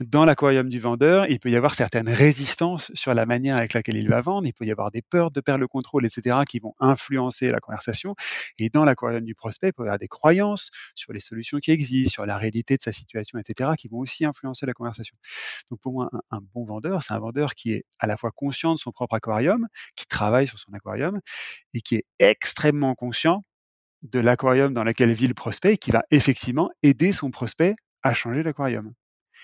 dans 0.00 0.26
l'aquarium 0.26 0.68
du 0.68 0.78
vendeur, 0.78 1.26
il 1.30 1.40
peut 1.40 1.50
y 1.50 1.56
avoir 1.56 1.74
certaines 1.74 2.08
résistances 2.08 2.90
sur 2.94 3.14
la 3.14 3.24
manière 3.24 3.56
avec 3.56 3.72
laquelle 3.72 3.96
il 3.96 4.08
va 4.10 4.20
vendre, 4.20 4.46
il 4.46 4.52
peut 4.52 4.66
y 4.66 4.70
avoir 4.70 4.90
des 4.90 5.00
peurs 5.00 5.30
de 5.30 5.40
perdre 5.40 5.60
le 5.60 5.68
contrôle, 5.68 6.04
etc., 6.04 6.36
qui 6.46 6.58
vont 6.58 6.74
influencer 6.80 7.48
la 7.48 7.60
conversation. 7.60 8.14
Et 8.58 8.68
dans 8.68 8.84
l'aquarium 8.84 9.24
du 9.24 9.34
prospect, 9.34 9.68
il 9.68 9.72
peut 9.72 9.84
y 9.84 9.86
avoir 9.86 9.98
des 9.98 10.08
croyances 10.08 10.70
sur 10.94 11.14
les 11.14 11.20
solutions 11.20 11.58
qui 11.58 11.70
existent, 11.70 12.10
sur 12.10 12.26
la 12.26 12.36
réalité 12.36 12.76
de 12.76 12.82
sa 12.82 12.92
situation, 12.92 13.38
etc., 13.38 13.70
qui 13.78 13.88
vont 13.88 13.98
aussi 13.98 14.26
influencer 14.26 14.66
la 14.66 14.74
conversation. 14.74 15.16
Donc 15.70 15.80
pour 15.80 15.92
moi, 15.92 16.10
un, 16.30 16.40
bon 16.54 16.64
vendeur, 16.64 17.02
c'est 17.02 17.14
un 17.14 17.18
vendeur 17.18 17.54
qui 17.54 17.72
est 17.72 17.84
à 17.98 18.06
la 18.06 18.18
fois 18.18 18.32
conscient 18.32 18.74
de 18.74 18.78
son 18.78 18.92
propre 18.92 19.14
aquarium, 19.14 19.66
qui 19.94 20.06
travaille 20.06 20.46
sur 20.46 20.58
son 20.58 20.74
aquarium, 20.74 21.20
et 21.72 21.80
qui 21.80 21.96
est 21.96 22.04
extrêmement 22.18 22.94
conscient 22.94 23.44
de 24.02 24.20
l'aquarium 24.20 24.74
dans 24.74 24.84
lequel 24.84 25.12
vit 25.12 25.26
le 25.26 25.34
prospect 25.34 25.78
qui 25.78 25.90
va 25.90 26.02
effectivement 26.10 26.70
aider 26.82 27.12
son 27.12 27.30
prospect 27.30 27.76
à 28.02 28.12
changer 28.12 28.42
l'aquarium 28.42 28.92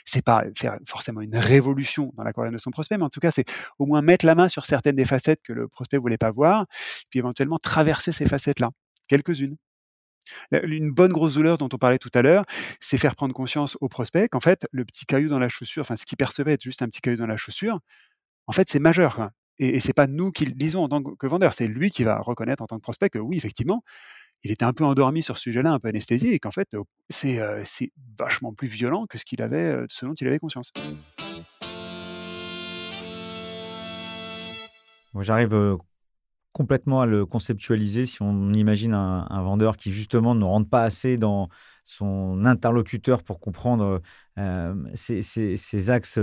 c'est 0.05 0.24
pas 0.24 0.45
faire 0.57 0.78
forcément 0.86 1.20
une 1.20 1.36
révolution 1.36 2.12
dans 2.16 2.22
l'aquarium 2.22 2.55
de 2.55 2.59
son 2.59 2.70
prospect, 2.70 2.99
mais 2.99 3.05
en 3.05 3.11
tout 3.11 3.20
cas, 3.20 3.30
c'est 3.30 3.45
au 3.78 3.86
moins 3.86 4.03
mettre 4.03 4.26
la 4.26 4.34
main 4.34 4.49
sur 4.49 4.64
certaines 4.66 4.97
des 4.97 5.05
facettes 5.05 5.40
que 5.43 5.53
le 5.53 5.68
prospect 5.68 5.99
voulait 5.99 6.18
pas 6.18 6.30
voir, 6.30 6.66
puis 7.11 7.18
éventuellement 7.18 7.59
traverser 7.59 8.12
ces 8.12 8.26
facettes-là, 8.26 8.70
quelques-unes. 9.09 9.57
Une 10.53 10.93
bonne 10.93 11.12
grosse 11.12 11.34
douleur 11.34 11.59
dont 11.59 11.68
on 11.72 11.78
parlait 11.78 11.99
tout 11.99 12.11
à 12.14 12.22
l'heure, 12.22 12.45
c'est 12.80 12.99
faire 12.99 13.16
prendre 13.16 13.34
conscience 13.34 13.76
au 13.80 13.88
prospect 13.88 14.28
qu'en 14.28 14.40
fait, 14.40 14.66
le 14.70 14.84
petit 14.84 15.05
caillou 15.05 15.28
dans 15.28 15.38
la 15.40 15.49
chaussure, 15.49 15.80
enfin, 15.82 15.97
ce 15.97 16.07
qu'il 16.07 16.16
percevait 16.16 16.53
être 16.53 16.62
juste 16.62 16.82
un 16.82 16.86
petit 16.88 17.01
caillou 17.01 17.16
dans 17.16 17.26
la 17.26 17.36
chaussure, 17.36 17.80
en 18.47 18.53
fait, 18.53 18.68
c'est 18.70 18.78
majeur. 18.78 19.30
Et, 19.59 19.76
et 19.76 19.80
c'est 19.80 19.93
pas 19.93 20.07
nous 20.07 20.32
qui 20.32 20.45
le 20.45 20.53
disons 20.53 20.82
en 20.84 20.88
tant 20.88 21.03
que 21.03 21.26
vendeur, 21.26 21.53
c'est 21.53 21.66
lui 21.66 21.90
qui 21.90 22.05
va 22.05 22.18
reconnaître 22.18 22.62
en 22.62 22.66
tant 22.66 22.76
que 22.76 22.82
prospect 22.82 23.11
que 23.11 23.18
oui, 23.18 23.36
effectivement, 23.36 23.82
il 24.45 24.51
était 24.51 24.64
un 24.64 24.72
peu 24.72 24.84
endormi 24.84 25.22
sur 25.22 25.36
ce 25.36 25.43
sujet-là, 25.45 25.72
un 25.72 25.78
peu 25.78 25.88
anesthésié, 25.88 26.34
et 26.34 26.38
qu'en 26.38 26.51
fait, 26.51 26.68
c'est 27.09 27.40
vachement 28.18 28.53
plus 28.53 28.68
violent 28.68 29.07
que 29.07 29.18
ce 29.18 29.24
qu'il 29.24 29.43
avait, 29.43 29.84
ce 29.88 30.07
dont 30.07 30.14
il 30.14 30.26
avait 30.26 30.38
conscience. 30.38 30.72
J'arrive 35.20 35.78
complètement 36.53 37.01
à 37.01 37.07
le 37.07 37.26
conceptualiser 37.26 38.07
si 38.07 38.22
on 38.22 38.53
imagine 38.53 38.95
un, 38.95 39.43
vendeur 39.43 39.76
qui 39.76 39.93
justement 39.93 40.34
ne 40.34 40.45
rentre 40.45 40.68
pas 40.68 40.82
assez 40.82 41.16
dans 41.16 41.49
son 41.85 42.45
interlocuteur 42.45 43.22
pour 43.22 43.41
comprendre 43.41 44.01
ses, 44.95 45.91
axes 45.91 46.18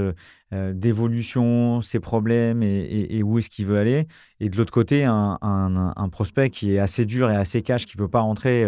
d'évolution, 0.51 1.82
ses 1.82 1.99
problèmes 1.99 2.64
et, 2.64 3.22
où 3.24 3.39
est-ce 3.39 3.49
qu'il 3.49 3.66
veut 3.66 3.78
aller. 3.78 4.07
Et 4.39 4.49
de 4.49 4.57
l'autre 4.57 4.74
côté, 4.74 5.03
un, 5.05 6.10
prospect 6.12 6.49
qui 6.49 6.74
est 6.74 6.80
assez 6.80 7.05
dur 7.05 7.30
et 7.30 7.36
assez 7.36 7.62
cash, 7.62 7.86
qui 7.86 7.97
ne 7.97 8.03
veut 8.03 8.10
pas 8.10 8.22
rentrer 8.22 8.66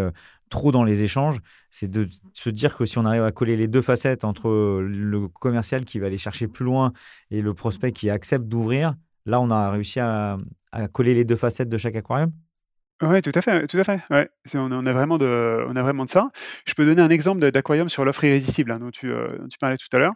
trop 0.52 0.72
dans 0.72 0.84
les 0.84 1.02
échanges, 1.02 1.40
c'est 1.72 1.90
de 1.90 2.08
se 2.34 2.50
dire 2.52 2.78
que 2.78 2.86
si 2.86 3.00
on 3.00 3.06
arrive 3.06 3.24
à 3.24 3.32
coller 3.32 3.56
les 3.58 3.68
deux 3.68 3.82
facettes 3.82 4.24
entre 4.24 4.82
le 4.82 5.28
commercial 5.28 5.86
qui 5.86 5.98
va 5.98 6.08
aller 6.08 6.20
chercher 6.20 6.48
plus 6.48 6.66
loin 6.66 6.94
et 7.32 7.42
le 7.42 7.56
prospect 7.56 7.94
qui 7.94 8.12
accepte 8.12 8.46
d'ouvrir, 8.46 8.94
là, 9.26 9.42
on 9.42 9.50
a 9.50 9.72
réussi 9.72 10.00
à, 10.00 10.38
coller 10.94 11.14
les 11.16 11.26
deux 11.26 11.36
facettes 11.36 11.70
de 11.70 11.78
chaque 11.78 11.96
aquarium 11.96 12.32
Oui, 13.02 13.22
tout 13.22 13.32
à 13.34 13.42
fait, 13.42 13.66
tout 13.66 13.78
à 13.78 13.84
fait. 13.84 14.02
Ouais. 14.12 14.30
On, 14.54 14.86
a 14.86 14.94
vraiment 14.94 15.18
de, 15.18 15.66
on 15.68 15.76
a 15.76 15.82
vraiment 15.82 16.06
de 16.06 16.10
ça. 16.10 16.30
Je 16.66 16.74
peux 16.76 16.86
donner 16.86 17.02
un 17.02 17.10
exemple 17.10 17.40
d'aquarium 17.52 17.90
sur 17.90 18.06
l'offre 18.06 18.24
irrésistible 18.24 18.72
hein, 18.72 18.80
dont, 18.80 18.92
tu, 18.92 19.12
euh, 19.12 19.38
tu, 19.50 19.58
parlais 19.58 19.78
tout 19.78 19.88
à 19.92 19.98
l'heure. 20.00 20.14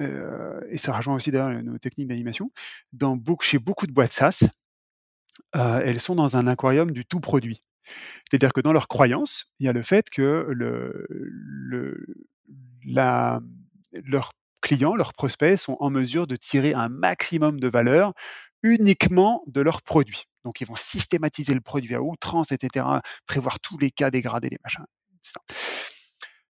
Euh, 0.00 0.60
et 0.70 0.76
ça 0.76 0.92
rejoint 0.92 1.14
aussi 1.14 1.30
d'ailleurs 1.30 1.62
nos 1.62 1.78
techniques 1.78 2.08
d'animation. 2.08 2.50
Chez 3.40 3.58
beaucoup 3.58 3.86
de 3.86 3.92
boîtes 3.92 4.12
SaaS, 4.12 4.48
euh, 5.56 5.80
elles 5.84 6.00
sont 6.00 6.16
dans 6.16 6.36
un 6.36 6.46
aquarium 6.48 6.90
du 6.90 7.04
tout 7.04 7.20
produit. 7.20 7.62
C'est-à-dire 8.28 8.52
que 8.52 8.60
dans 8.60 8.72
leur 8.72 8.88
croyance, 8.88 9.54
il 9.60 9.66
y 9.66 9.68
a 9.68 9.72
le 9.72 9.82
fait 9.82 10.10
que 10.10 10.46
le, 10.50 11.06
le, 11.08 12.06
la, 12.84 13.40
clients, 14.60 14.94
leurs 14.94 15.12
prospects 15.12 15.56
sont 15.56 15.76
en 15.80 15.90
mesure 15.90 16.26
de 16.26 16.36
tirer 16.36 16.74
un 16.74 16.88
maximum 16.88 17.60
de 17.60 17.68
valeur 17.68 18.12
uniquement 18.62 19.42
de 19.46 19.60
leurs 19.60 19.82
produits. 19.82 20.24
Donc, 20.48 20.62
ils 20.62 20.66
vont 20.66 20.76
systématiser 20.76 21.52
le 21.52 21.60
produit 21.60 21.94
à 21.94 22.00
outrance, 22.00 22.52
etc., 22.52 22.86
prévoir 23.26 23.60
tous 23.60 23.76
les 23.76 23.90
cas 23.90 24.10
dégradés, 24.10 24.48
les 24.48 24.56
machins. 24.64 24.86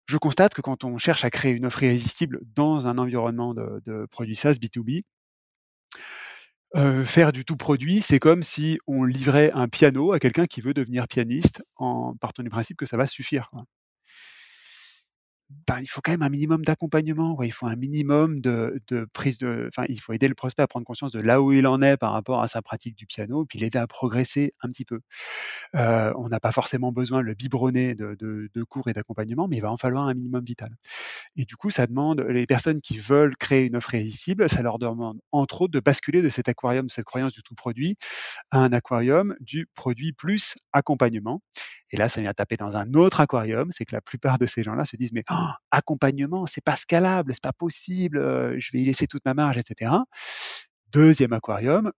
Je 0.05 0.19
constate 0.19 0.53
que 0.53 0.61
quand 0.61 0.85
on 0.85 0.99
cherche 0.99 1.25
à 1.25 1.31
créer 1.31 1.53
une 1.53 1.65
offre 1.65 1.83
irrésistible 1.83 2.41
dans 2.55 2.87
un 2.87 2.99
environnement 2.99 3.55
de, 3.55 4.07
produits 4.11 4.37
SaaS 4.37 4.57
B2B, 4.61 5.05
euh, 6.77 7.03
faire 7.03 7.33
du 7.33 7.47
tout 7.47 7.57
produit, 7.57 8.03
c'est 8.03 8.19
comme 8.19 8.43
si 8.43 8.79
on 8.87 9.05
livrait 9.05 9.53
un 9.55 9.69
piano 9.69 10.13
à 10.13 10.19
quelqu'un 10.19 10.45
qui 10.45 10.61
veut 10.61 10.75
devenir 10.75 11.09
pianiste 11.09 11.63
en 11.77 12.15
partant 12.15 12.43
du 12.43 12.51
principe 12.51 12.77
que 12.77 12.85
ça 12.85 12.99
va 12.99 13.07
suffire. 13.07 13.51
Ben, 15.51 15.81
il 15.81 15.87
faut 15.87 16.03
quand 16.03 16.13
même 16.13 16.23
un 16.23 16.29
minimum 16.29 16.63
d'accompagnement. 16.63 17.43
Il 17.43 17.53
faut 17.53 17.67
un 17.67 17.77
minimum 17.77 18.41
de, 18.41 18.81
prise 19.15 19.39
de. 19.39 19.67
Enfin, 19.69 19.87
il 19.89 19.99
faut 19.99 20.13
aider 20.13 20.29
le 20.29 20.35
prospect 20.35 20.63
à 20.63 20.67
prendre 20.67 20.85
conscience 20.85 21.13
de 21.13 21.21
là 21.21 21.41
où 21.41 21.53
il 21.53 21.67
en 21.67 21.81
est 21.81 21.97
par 21.97 22.13
rapport 22.13 22.43
à 22.43 22.49
sa 22.49 22.61
pratique 22.61 22.95
du 22.97 23.07
piano, 23.07 23.47
puis 23.47 23.59
l'aider 23.59 23.79
à 23.79 23.87
progresser 23.87 24.53
un 24.61 24.69
petit 24.69 24.85
peu. 24.85 25.01
Euh, 25.75 26.13
on 26.17 26.29
n'a 26.29 26.39
pas 26.41 26.53
forcément 26.53 26.93
besoin 26.93 27.21
de 27.21 27.27
le 27.27 27.35
biberonner 27.35 27.95
de, 27.95 28.15
de 28.21 28.63
cours 28.65 28.89
et 28.89 28.93
d'accompagnement, 28.93 29.49
mais 29.49 29.57
il 29.57 29.61
va 29.61 29.73
en 29.73 29.79
falloir 29.79 30.07
un 30.07 30.15
minimum 30.15 30.45
vital. 30.45 30.75
Et 31.37 31.45
du 31.45 31.57
coup, 31.57 31.71
ça 31.71 31.87
demande 31.87 32.21
les 32.21 32.47
personnes 32.47 32.81
qui 32.83 32.99
veulent 32.99 33.37
créer 33.37 33.65
une 33.65 33.77
offre 33.77 33.95
irrésistible, 33.95 34.49
ça 34.51 34.61
leur 34.63 34.79
demande 34.79 35.19
entre 35.33 35.63
autres 35.63 35.73
de 35.73 35.81
basculer 35.81 36.21
de 36.21 36.29
cet 36.29 36.49
aquarium, 36.49 36.87
de 36.87 36.91
cette 36.91 37.05
croyance 37.07 37.33
du 37.33 37.43
tout 37.43 37.55
produit, 37.55 37.97
à 38.51 38.59
un 38.59 38.73
aquarium 38.73 39.35
du 39.41 39.67
produit 39.75 40.13
plus 40.13 40.59
accompagnement. 40.73 41.43
Et 41.91 41.97
là, 41.97 42.09
ça 42.09 42.21
vient 42.21 42.35
taper 42.35 42.57
dans 42.57 42.77
un 42.77 42.93
autre 42.95 43.21
aquarium. 43.21 43.69
C'est 43.71 43.85
que 43.85 43.95
la 43.95 44.01
plupart 44.01 44.39
de 44.39 44.47
ces 44.47 44.63
gens-là 44.63 44.85
se 44.85 44.97
disent 44.97 45.13
mais 45.13 45.25
accompagnement, 45.71 46.47
c'est 46.47 46.65
pas 46.65 46.77
scalable, 46.77 47.33
c'est 47.35 47.43
pas 47.43 47.53
possible, 47.53 48.19
je 48.59 48.73
vais 48.73 48.81
y 48.81 48.85
laisser 48.85 49.07
toute 49.07 49.25
ma 49.25 49.35
marge, 49.35 49.59
etc. 49.59 49.93
Deuxième 50.91 51.35
aquarium 51.35 51.93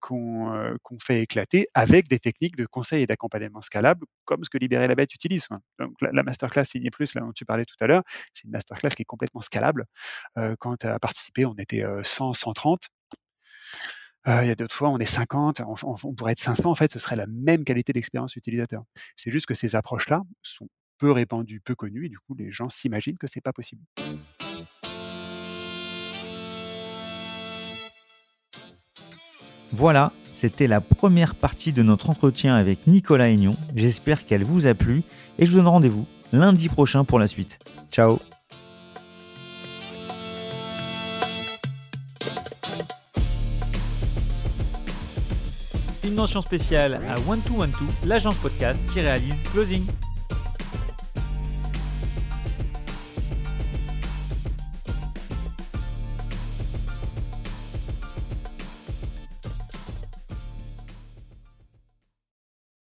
qu'on 0.00 0.98
fait 1.00 1.22
éclater 1.22 1.68
avec 1.72 2.08
des 2.08 2.18
techniques 2.18 2.56
de 2.56 2.66
conseil 2.66 3.02
et 3.02 3.06
d'accompagnement 3.06 3.62
scalable, 3.62 4.04
comme 4.26 4.44
ce 4.44 4.50
que 4.50 4.58
Libérer 4.58 4.86
la 4.86 4.94
Bête 4.94 5.14
utilise. 5.14 5.48
La, 6.00 6.22
masterclass 6.22 6.64
Signé 6.66 6.90
Plus, 6.90 7.14
là 7.14 7.22
dont 7.22 7.32
tu 7.32 7.46
parlais 7.46 7.64
tout 7.64 7.76
à 7.80 7.86
l'heure, 7.86 8.02
c'est 8.34 8.44
une 8.44 8.50
masterclass 8.50 8.90
qui 8.90 9.02
est 9.02 9.06
complètement 9.06 9.40
scalable. 9.40 9.86
Euh, 10.36 10.54
quand 10.58 10.76
tu 10.76 10.86
as 10.86 10.98
participé, 10.98 11.46
on 11.46 11.54
était 11.54 11.84
100, 12.02 12.34
130 12.34 12.88
il 14.26 14.46
y 14.46 14.50
a 14.50 14.54
d'autres 14.54 14.74
fois, 14.74 14.90
on 14.90 14.98
est 14.98 15.06
50, 15.06 15.62
on, 15.66 16.14
pourrait 16.14 16.32
être 16.32 16.38
500. 16.38 16.70
En 16.70 16.74
fait, 16.74 16.92
ce 16.92 16.98
serait 16.98 17.16
la 17.16 17.26
même 17.26 17.64
qualité 17.64 17.92
d'expérience 17.92 18.36
utilisateur. 18.36 18.84
C'est 19.16 19.30
juste 19.30 19.46
que 19.46 19.54
ces 19.54 19.74
approches-là 19.74 20.22
sont 20.42 20.68
peu 21.02 21.10
répandues, 21.10 21.58
peu 21.58 21.74
connues, 21.74 22.06
et 22.06 22.08
du 22.08 22.20
coup, 22.20 22.36
les 22.38 22.52
gens 22.52 22.68
s'imaginent 22.68 23.18
que 23.18 23.26
c'est 23.26 23.40
pas 23.40 23.52
possible. 23.52 23.82
Voilà, 29.72 30.12
c'était 30.32 30.68
la 30.68 30.80
première 30.80 31.34
partie 31.34 31.72
de 31.72 31.82
notre 31.82 32.08
entretien 32.08 32.54
avec 32.54 32.86
Nicolas 32.86 33.30
Aignon. 33.30 33.56
J'espère 33.74 34.26
qu'elle 34.26 34.44
vous 34.44 34.68
a 34.68 34.74
plu 34.74 35.02
et 35.40 35.44
je 35.44 35.50
vous 35.50 35.56
donne 35.56 35.66
rendez-vous 35.66 36.06
lundi 36.32 36.68
prochain 36.68 37.04
pour 37.04 37.18
la 37.18 37.26
suite. 37.26 37.58
Ciao 37.90 38.20
Une 46.04 46.14
mention 46.14 46.40
spéciale 46.42 47.02
à 47.08 47.18
One 47.28 47.40
2 47.44 47.54
One 47.58 47.72
l'agence 48.04 48.36
podcast 48.36 48.78
qui 48.92 49.00
réalise 49.00 49.42
Closing. 49.52 49.84